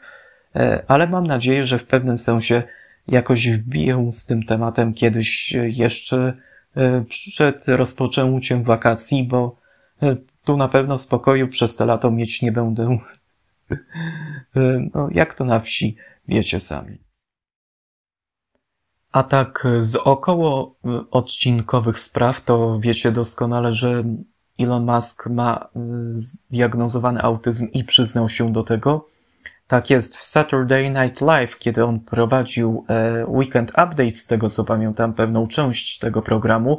e, 0.55 0.83
ale 0.87 1.07
mam 1.07 1.27
nadzieję, 1.27 1.65
że 1.65 1.79
w 1.79 1.85
pewnym 1.85 2.17
sensie 2.17 2.63
jakoś 3.07 3.49
wbiję 3.49 4.09
z 4.11 4.25
tym 4.25 4.43
tematem 4.43 4.93
kiedyś 4.93 5.51
jeszcze 5.51 6.33
e, 6.75 7.03
przed 7.09 7.67
rozpoczęciem 7.67 8.63
wakacji, 8.63 9.23
bo 9.23 9.55
e, 10.03 10.15
tu 10.43 10.57
na 10.57 10.67
pewno 10.67 10.97
spokoju 10.97 11.47
przez 11.47 11.75
te 11.75 11.85
lato 11.85 12.11
mieć 12.11 12.41
nie 12.41 12.51
będę 12.51 12.97
No, 14.93 15.09
jak 15.11 15.33
to 15.33 15.45
na 15.45 15.59
wsi, 15.59 15.95
wiecie 16.27 16.59
sami. 16.59 16.97
A 19.13 19.23
tak 19.23 19.67
z 19.79 19.95
około 19.95 20.75
odcinkowych 21.11 21.99
spraw, 21.99 22.41
to 22.41 22.79
wiecie 22.79 23.11
doskonale, 23.11 23.73
że 23.73 24.03
Elon 24.59 24.85
Musk 24.85 25.27
ma 25.27 25.69
zdiagnozowany 26.11 27.21
autyzm 27.21 27.67
i 27.73 27.83
przyznał 27.83 28.29
się 28.29 28.51
do 28.51 28.63
tego. 28.63 29.07
Tak 29.67 29.89
jest 29.89 30.17
w 30.17 30.23
Saturday 30.23 30.89
Night 30.89 31.21
Live, 31.21 31.57
kiedy 31.57 31.85
on 31.85 31.99
prowadził 31.99 32.85
e, 32.89 33.25
Weekend 33.27 33.69
Update, 33.69 34.11
z 34.11 34.27
tego 34.27 34.49
co 34.49 34.63
pamiętam, 34.63 35.13
pewną 35.13 35.47
część 35.47 35.99
tego 35.99 36.21
programu, 36.21 36.77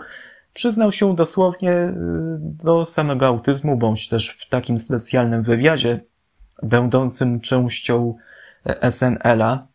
przyznał 0.55 0.93
się 0.93 1.15
dosłownie 1.15 1.73
e, 1.73 1.95
do 2.41 2.85
samego 2.85 3.27
autyzmu, 3.27 3.77
bądź 3.77 4.09
też 4.09 4.29
w 4.29 4.49
takim 4.49 4.79
specjalnym 4.79 5.43
wywiadzie, 5.43 6.01
będącym 6.63 7.41
częścią 7.41 8.17
e, 8.67 8.91
SNL-a. 8.91 9.74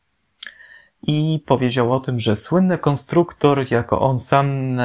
I 1.07 1.43
powiedział 1.45 1.93
o 1.93 1.99
tym, 1.99 2.19
że 2.19 2.35
słynny 2.35 2.77
konstruktor, 2.77 3.71
jako 3.71 4.01
on 4.01 4.19
sam 4.19 4.77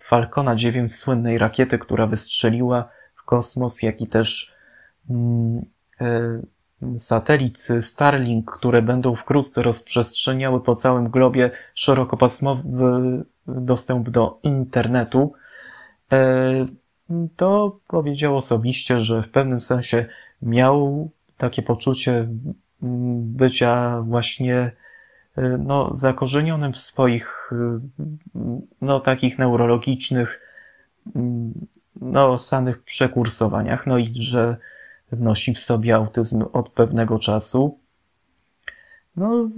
Falcona 0.00 0.56
9, 0.56 0.94
słynnej 0.94 1.38
rakiety, 1.38 1.78
która 1.78 2.06
wystrzeliła 2.06 2.88
w 3.14 3.24
kosmos, 3.24 3.82
jak 3.82 4.00
i 4.00 4.06
też 4.06 4.54
mm, 5.10 5.64
satelit 6.96 7.68
Starlink, 7.80 8.50
które 8.50 8.82
będą 8.82 9.14
wkrótce 9.14 9.62
rozprzestrzeniały 9.62 10.60
po 10.60 10.74
całym 10.74 11.10
globie 11.10 11.50
szerokopasmowy 11.74 13.24
dostęp 13.46 14.10
do 14.10 14.38
internetu, 14.42 15.32
e, 16.12 16.66
to 17.36 17.78
powiedział 17.86 18.36
osobiście, 18.36 19.00
że 19.00 19.22
w 19.22 19.30
pewnym 19.30 19.60
sensie 19.60 20.06
miał 20.42 21.10
takie 21.36 21.62
poczucie 21.62 22.28
bycia 23.22 24.00
właśnie 24.00 24.56
e, 24.56 24.72
no, 25.58 25.94
zakorzenionym 25.94 26.72
w 26.72 26.78
swoich 26.78 27.50
no, 28.80 29.00
takich 29.00 29.38
neurologicznych 29.38 30.40
no, 32.00 32.38
samych 32.38 32.82
przekursowaniach, 32.82 33.86
no 33.86 33.98
i 33.98 34.22
że 34.22 34.56
nosi 35.12 35.54
w 35.54 35.60
sobie 35.60 35.94
autyzm 35.94 36.44
od 36.52 36.68
pewnego 36.68 37.18
czasu. 37.18 37.78
No, 39.16 39.50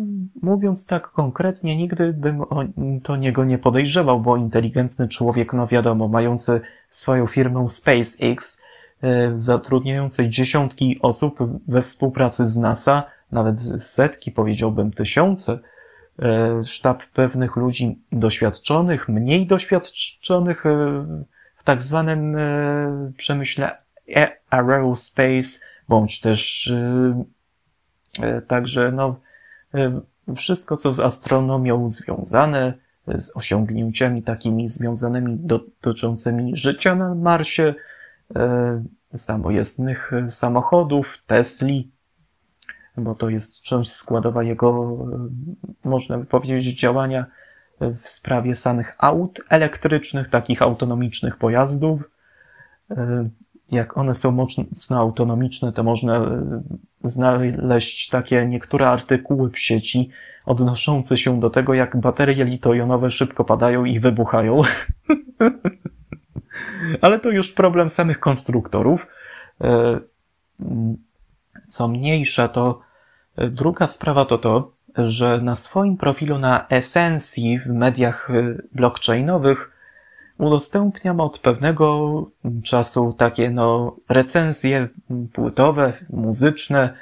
mówiąc 0.42 0.86
tak 0.86 1.08
konkretnie, 1.08 1.76
nigdy 1.76 2.12
bym 2.12 2.40
o 2.40 2.64
to 3.02 3.16
niego 3.16 3.44
nie 3.44 3.58
podejrzewał, 3.58 4.20
bo 4.20 4.36
inteligentny 4.36 5.08
człowiek, 5.08 5.52
no 5.52 5.66
wiadomo, 5.66 6.08
mający 6.08 6.60
swoją 6.88 7.26
firmę 7.26 7.68
SpaceX, 7.68 8.60
e, 9.02 9.32
zatrudniającej 9.34 10.30
dziesiątki 10.30 10.98
osób 11.02 11.38
we 11.68 11.82
współpracy 11.82 12.46
z 12.46 12.56
NASA, 12.56 13.04
nawet 13.32 13.60
setki, 13.82 14.32
powiedziałbym 14.32 14.92
tysiące, 14.92 15.58
e, 16.18 16.64
sztab 16.64 17.02
pewnych 17.06 17.56
ludzi 17.56 18.02
doświadczonych, 18.12 19.08
mniej 19.08 19.46
doświadczonych 19.46 20.66
e, 20.66 20.70
w 21.56 21.64
tak 21.64 21.82
zwanym 21.82 22.36
przemyśle 23.16 23.76
aerospace, 24.50 25.58
bądź 25.88 26.20
też 26.20 26.72
także 28.46 28.92
no, 28.92 29.20
wszystko, 30.36 30.76
co 30.76 30.92
z 30.92 31.00
astronomią 31.00 31.90
związane, 31.90 32.74
z 33.06 33.36
osiągnięciami 33.36 34.22
takimi 34.22 34.68
związanymi 34.68 35.36
dotyczącymi 35.38 36.56
życia 36.56 36.94
na 36.94 37.14
Marsie, 37.14 37.74
samojezdnych 39.14 40.12
samochodów, 40.26 41.18
Tesli, 41.26 41.91
bo 42.96 43.14
to 43.14 43.28
jest 43.28 43.62
część 43.62 43.92
składowa 43.92 44.42
jego, 44.42 44.98
można 45.84 46.18
by 46.18 46.24
powiedzieć, 46.24 46.80
działania 46.80 47.26
w 47.80 48.08
sprawie 48.08 48.54
samych 48.54 48.94
aut 48.98 49.40
elektrycznych, 49.48 50.28
takich 50.28 50.62
autonomicznych 50.62 51.36
pojazdów 51.36 52.00
jak 53.72 53.98
one 53.98 54.14
są 54.14 54.30
mocno 54.30 54.98
autonomiczne, 54.98 55.72
to 55.72 55.82
można 55.82 56.16
e, 56.16 56.62
znaleźć 57.04 58.08
takie 58.08 58.46
niektóre 58.46 58.88
artykuły 58.88 59.50
w 59.50 59.58
sieci 59.58 60.10
odnoszące 60.46 61.16
się 61.16 61.40
do 61.40 61.50
tego, 61.50 61.74
jak 61.74 61.96
baterie 61.96 62.44
litojonowe 62.44 63.10
szybko 63.10 63.44
padają 63.44 63.84
i 63.84 64.00
wybuchają. 64.00 64.62
Ale 67.00 67.18
to 67.18 67.30
już 67.30 67.52
problem 67.52 67.90
samych 67.90 68.20
konstruktorów. 68.20 69.06
E, 71.72 71.74
co 71.74 71.88
mniejsza, 71.88 72.48
to 72.48 72.80
e, 73.36 73.48
druga 73.48 73.86
sprawa 73.86 74.24
to 74.24 74.38
to, 74.38 74.72
że 74.96 75.40
na 75.40 75.54
swoim 75.54 75.96
profilu 75.96 76.38
na 76.38 76.66
Esensji 76.68 77.58
w 77.58 77.66
mediach 77.66 78.28
blockchainowych 78.72 79.70
udostępniam 80.38 81.20
od 81.20 81.38
pewnego 81.38 82.30
czasu 82.64 83.12
takie 83.12 83.50
no, 83.50 83.96
recenzje 84.08 84.88
płytowe, 85.32 85.92
muzyczne, 86.10 86.94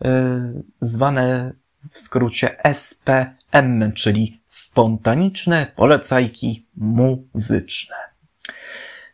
yy, 0.00 0.10
zwane 0.80 1.52
w 1.90 1.98
skrócie 1.98 2.56
SPM, 2.72 3.92
czyli 3.94 4.40
spontaniczne 4.46 5.66
polecajki 5.76 6.66
muzyczne. 6.76 8.07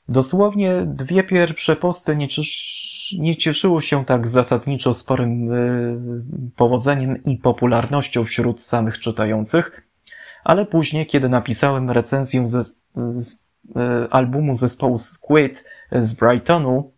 Dosłownie 0.08 0.82
dwie 0.86 1.24
pierwsze 1.24 1.76
posty 1.76 2.16
nie, 2.16 2.26
nie 3.18 3.36
cieszyły 3.36 3.82
się 3.82 4.04
tak 4.04 4.28
zasadniczo 4.28 4.94
sporym 4.94 5.46
yy, 5.46 6.50
powodzeniem 6.56 7.22
i 7.22 7.36
popularnością 7.36 8.24
wśród 8.24 8.62
samych 8.62 8.98
czytających, 8.98 9.88
ale 10.44 10.66
później, 10.66 11.06
kiedy 11.06 11.28
napisałem 11.28 11.90
recenzję 11.90 12.48
ze, 12.48 12.62
z 12.94 13.44
E, 13.76 14.06
albumu 14.10 14.54
zespołu 14.54 14.98
Squid 14.98 15.64
z 15.92 16.14
Brightonu, 16.14 16.92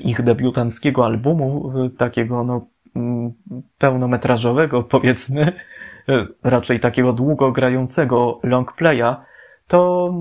ich 0.00 0.22
debiutanckiego 0.22 1.06
albumu, 1.06 1.72
e, 1.86 1.90
takiego 1.90 2.44
no, 2.44 2.66
mm, 2.96 3.32
pełnometrażowego, 3.78 4.82
powiedzmy, 4.96 5.52
e, 6.08 6.26
raczej 6.42 6.80
takiego 6.80 7.12
długo 7.12 7.52
grającego 7.52 8.40
longplaya, 8.42 9.16
to 9.68 10.14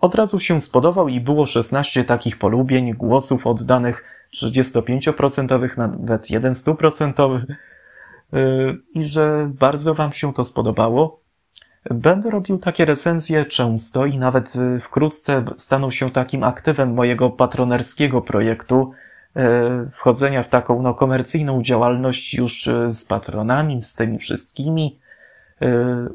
od 0.00 0.14
razu 0.14 0.38
się 0.38 0.60
spodobał 0.60 1.08
i 1.08 1.20
było 1.20 1.46
16 1.46 2.04
takich 2.04 2.38
polubień, 2.38 2.94
głosów 2.94 3.46
oddanych 3.46 4.04
35%, 4.34 5.78
nawet 5.78 6.30
1 6.30 6.52
100%, 6.52 7.44
i 8.94 9.04
że 9.04 9.50
bardzo 9.58 9.94
Wam 9.94 10.12
się 10.12 10.32
to 10.32 10.44
spodobało. 10.44 11.20
Będę 11.84 12.30
robił 12.30 12.58
takie 12.58 12.84
recenzje 12.84 13.44
często 13.44 14.06
i 14.06 14.18
nawet 14.18 14.56
y, 14.56 14.80
wkrótce 14.80 15.44
staną 15.56 15.90
się 15.90 16.10
takim 16.10 16.44
aktywem 16.44 16.94
mojego 16.94 17.30
patronerskiego 17.30 18.22
projektu, 18.22 18.92
y, 19.36 19.90
wchodzenia 19.90 20.42
w 20.42 20.48
taką 20.48 20.82
no, 20.82 20.94
komercyjną 20.94 21.62
działalność 21.62 22.34
już 22.34 22.66
y, 22.66 22.90
z 22.90 23.04
patronami, 23.04 23.82
z 23.82 23.94
tymi 23.94 24.18
wszystkimi 24.18 25.00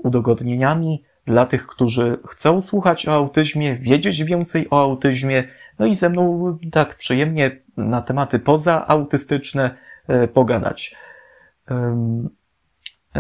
udogodnieniami 0.04 1.04
dla 1.26 1.46
tych, 1.46 1.68
którzy 1.68 2.18
chcą 2.28 2.62
słuchać 2.62 3.08
o 3.08 3.14
autyzmie, 3.14 3.76
wiedzieć 3.76 4.24
więcej 4.24 4.68
o 4.70 4.82
autyzmie, 4.82 5.44
no 5.80 5.86
i 5.86 5.94
ze 5.94 6.10
mną 6.10 6.58
tak 6.72 6.96
przyjemnie 6.96 7.62
na 7.78 8.02
tematy 8.02 8.40
pozaautystyczne 8.40 9.76
pogadać. 10.34 10.96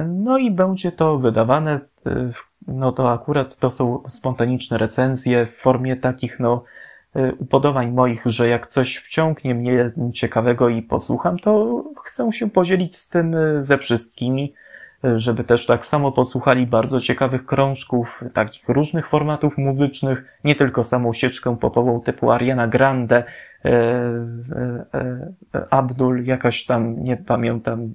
No 0.03 0.38
i 0.38 0.51
będzie 0.51 0.91
to 0.91 1.18
wydawane, 1.18 1.80
y, 2.08 2.32
no 2.68 2.91
to 2.91 3.12
akurat 3.12 3.58
to 3.58 3.70
są 3.70 4.03
spontaniczne 4.08 4.78
recenzje 4.78 5.45
w 5.45 5.56
formie 5.56 5.95
takich, 5.95 6.39
no, 6.39 6.64
y, 7.16 7.36
upodobań 7.39 7.91
moich, 7.91 8.24
że 8.26 8.47
jak 8.47 8.68
coś 8.68 8.95
wciągnie 8.95 9.56
mnie 9.56 9.88
ciekawego 10.14 10.70
i 10.70 10.82
posłucham, 10.82 11.39
to 11.39 11.84
chcę 12.03 12.32
się 12.34 12.49
podzielić 12.49 12.95
z 12.95 13.10
tym 13.10 13.36
ze 13.58 13.78
wszystkimi, 13.78 14.53
żeby 15.16 15.43
też 15.43 15.66
tak 15.66 15.86
samo 15.86 16.12
posłuchali 16.12 16.68
bardzo 16.68 16.99
ciekawych 16.99 17.45
krążków, 17.45 18.24
takich 18.34 18.70
różnych 18.70 19.08
formatów 19.08 19.58
muzycznych, 19.58 20.39
nie 20.43 20.56
tylko 20.56 20.84
samą 20.84 21.14
sieczkę 21.14 21.58
popową 21.58 22.01
typu 22.01 22.32
Ariana 22.32 22.68
Grande, 22.68 23.24
E, 23.66 23.72
e, 23.74 24.86
e, 25.53 25.68
Abdul, 25.70 26.26
jakaś 26.26 26.66
tam, 26.66 27.03
nie 27.03 27.18
pamiętam, 27.18 27.93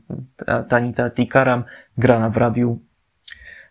Tanita 0.69 1.11
Tikaram 1.11 1.65
grana 1.99 2.31
w 2.31 2.37
radiu. 2.37 2.79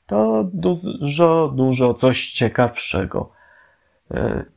To 0.05 0.49
dużo, 0.53 1.53
dużo 1.55 1.93
coś 1.93 2.31
ciekawszego. 2.31 3.31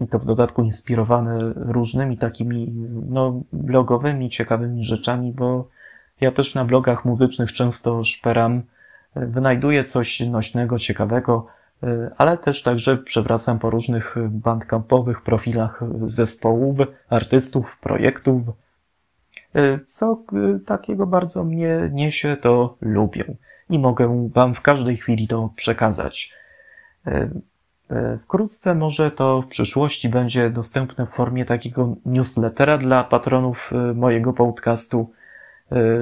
I 0.00 0.08
to 0.08 0.18
w 0.18 0.24
dodatku 0.24 0.62
inspirowane 0.62 1.52
różnymi 1.56 2.18
takimi, 2.18 2.72
no, 3.08 3.42
blogowymi, 3.52 4.30
ciekawymi 4.30 4.84
rzeczami, 4.84 5.32
bo 5.32 5.68
ja 6.22 6.32
też 6.32 6.54
na 6.54 6.64
blogach 6.64 7.04
muzycznych 7.04 7.52
często 7.52 8.04
szperam, 8.04 8.62
wynajduję 9.16 9.84
coś 9.84 10.20
nośnego, 10.20 10.78
ciekawego, 10.78 11.46
E, 11.82 12.10
ale 12.18 12.38
też 12.38 12.62
także 12.62 12.96
przewracam 12.96 13.58
po 13.58 13.70
różnych 13.70 14.16
bandcampowych 14.30 15.22
profilach 15.22 15.80
zespołów, 16.04 16.78
artystów, 17.08 17.78
projektów. 17.80 18.42
E, 19.54 19.78
Co 19.84 20.22
e, 20.32 20.58
takiego 20.58 21.06
bardzo 21.06 21.44
mnie 21.44 21.90
niesie, 21.92 22.36
to 22.36 22.76
lubię 22.80 23.24
i 23.70 23.78
mogę 23.78 24.30
Wam 24.34 24.54
w 24.54 24.60
każdej 24.60 24.96
chwili 24.96 25.28
to 25.28 25.52
przekazać. 25.56 26.32
Wkrótce 28.22 28.74
może 28.74 29.10
to 29.10 29.42
w 29.42 29.46
przyszłości 29.46 30.08
będzie 30.08 30.50
dostępne 30.50 31.06
w 31.06 31.10
formie 31.10 31.44
takiego 31.44 31.96
newslettera 32.06 32.78
dla 32.78 33.04
patronów 33.04 33.70
mojego 33.94 34.32
podcastu, 34.32 35.10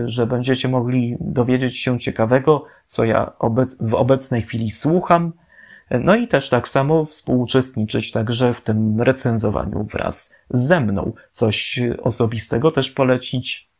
że 0.05 0.27
będziecie 0.27 0.69
mogli 0.69 1.17
dowiedzieć 1.21 1.79
się 1.79 1.99
ciekawego, 1.99 2.65
co 2.87 3.05
ja 3.05 3.33
obec 3.39 3.77
w 3.81 3.95
obecnej 3.95 4.43
chwili 4.43 4.71
słucham, 4.71 5.33
no 5.91 6.17
i 6.17 6.29
też 6.29 6.49
tak 6.49 6.69
samo 6.69 7.05
współuczestniczyć 7.05 8.11
także 8.11 8.55
w 8.55 8.61
tym 8.61 9.01
recenzowaniu 9.03 9.85
wraz 9.93 10.35
ze 10.51 10.81
mną. 10.81 11.13
Coś 11.31 11.81
osobistego 12.03 12.71
też 12.71 12.91
polecić. 12.91 13.71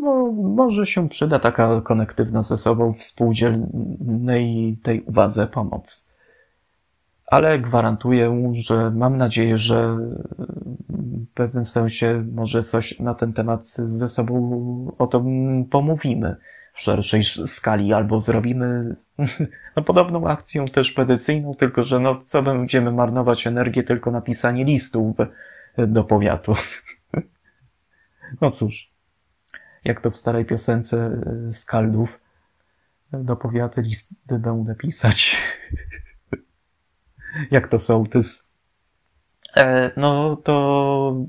E, 0.00 0.04
No, 0.04 0.32
może 0.32 0.86
się 0.86 1.08
przyda 1.08 1.38
taka 1.38 1.80
konektywna 1.80 2.42
ze 2.42 2.56
sobą 2.56 2.92
współdzielnej 2.92 4.78
tej 4.82 5.02
uwadze 5.02 5.46
pomoc. 5.46 6.06
Ale 7.26 7.58
gwarantuję, 7.58 8.52
że 8.54 8.90
mam 8.90 9.16
nadzieję, 9.16 9.58
że 9.58 9.96
w 10.88 11.26
pewnym 11.34 11.64
sensie 11.64 12.24
może 12.32 12.62
coś 12.62 13.00
na 13.00 13.14
ten 13.14 13.32
temat 13.32 13.66
ze 13.66 14.08
sobą 14.08 14.94
o 14.98 15.06
tym 15.06 15.64
pomówimy 15.70 16.36
w 16.74 16.80
szerszej 16.80 17.24
skali, 17.24 17.92
albo 17.92 18.20
zrobimy 18.20 18.96
no, 19.76 19.82
podobną 19.82 20.28
akcję 20.28 20.68
też 20.68 20.92
petycyjną, 20.92 21.54
tylko 21.54 21.82
że 21.82 22.00
no, 22.00 22.20
co 22.22 22.42
będziemy 22.42 22.92
marnować 22.92 23.46
energię 23.46 23.82
tylko 23.82 24.10
na 24.10 24.20
pisanie 24.20 24.64
listów 24.64 25.16
do 25.78 26.04
powiatu. 26.04 26.54
No 28.40 28.50
cóż, 28.50 28.90
jak 29.84 30.00
to 30.00 30.10
w 30.10 30.16
starej 30.16 30.44
piosence 30.44 31.20
e, 31.48 31.52
Skaldów, 31.52 32.20
do 33.12 33.36
powiatu 33.36 33.80
listy 33.80 34.38
będę 34.38 34.74
pisać. 34.74 35.36
Jak 37.50 37.68
to 37.68 37.78
sołtys. 37.78 38.44
E, 39.56 39.90
no 39.96 40.36
to 40.36 41.26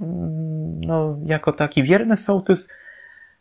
mm, 0.00 0.80
no, 0.80 1.18
jako 1.26 1.52
taki 1.52 1.82
wierny 1.82 2.16
sołtys 2.16 2.68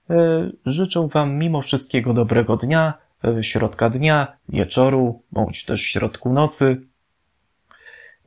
e, 0.10 0.50
życzę 0.66 1.08
Wam 1.14 1.38
mimo 1.38 1.62
wszystkiego 1.62 2.14
dobrego 2.14 2.58
dnia, 2.58 2.94
e, 3.24 3.44
środka 3.44 3.90
dnia, 3.90 4.38
wieczoru, 4.50 5.24
bądź 5.32 5.66
też 5.66 5.82
środku 5.82 6.34
nocy. 6.34 6.82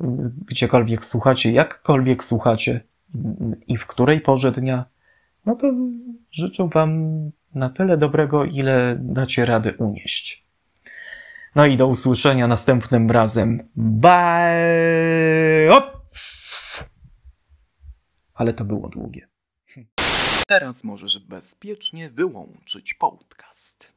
E, 0.01 0.31
Gdziekolwiek 0.47 1.05
słuchacie, 1.05 1.53
jakkolwiek 1.53 2.25
słuchacie 2.25 2.81
mm, 3.15 3.61
i 3.69 3.77
w 3.77 3.87
której 3.87 4.21
porze 4.21 4.53
dnia, 4.53 4.85
no 5.47 5.57
to 5.57 5.73
życzę 6.31 6.69
Wam 6.75 7.31
na 7.55 7.71
tyle 7.71 7.97
dobrego, 7.97 8.45
ile 8.45 8.97
dacie 9.01 9.45
rady 9.45 9.75
unieść. 9.79 10.47
No 11.55 11.67
i 11.67 11.77
do 11.77 11.87
usłyszenia 11.87 12.49
następnym 12.49 13.11
razem. 13.11 13.69
Bye! 13.77 14.11
Ale 18.35 18.53
to 18.53 18.65
było 18.65 18.89
długie. 18.89 19.29
Teraz 20.47 20.85
możesz 20.85 21.19
bezpiecznie 21.19 22.11
wyłączyć 22.11 22.95
podcast. 22.95 23.96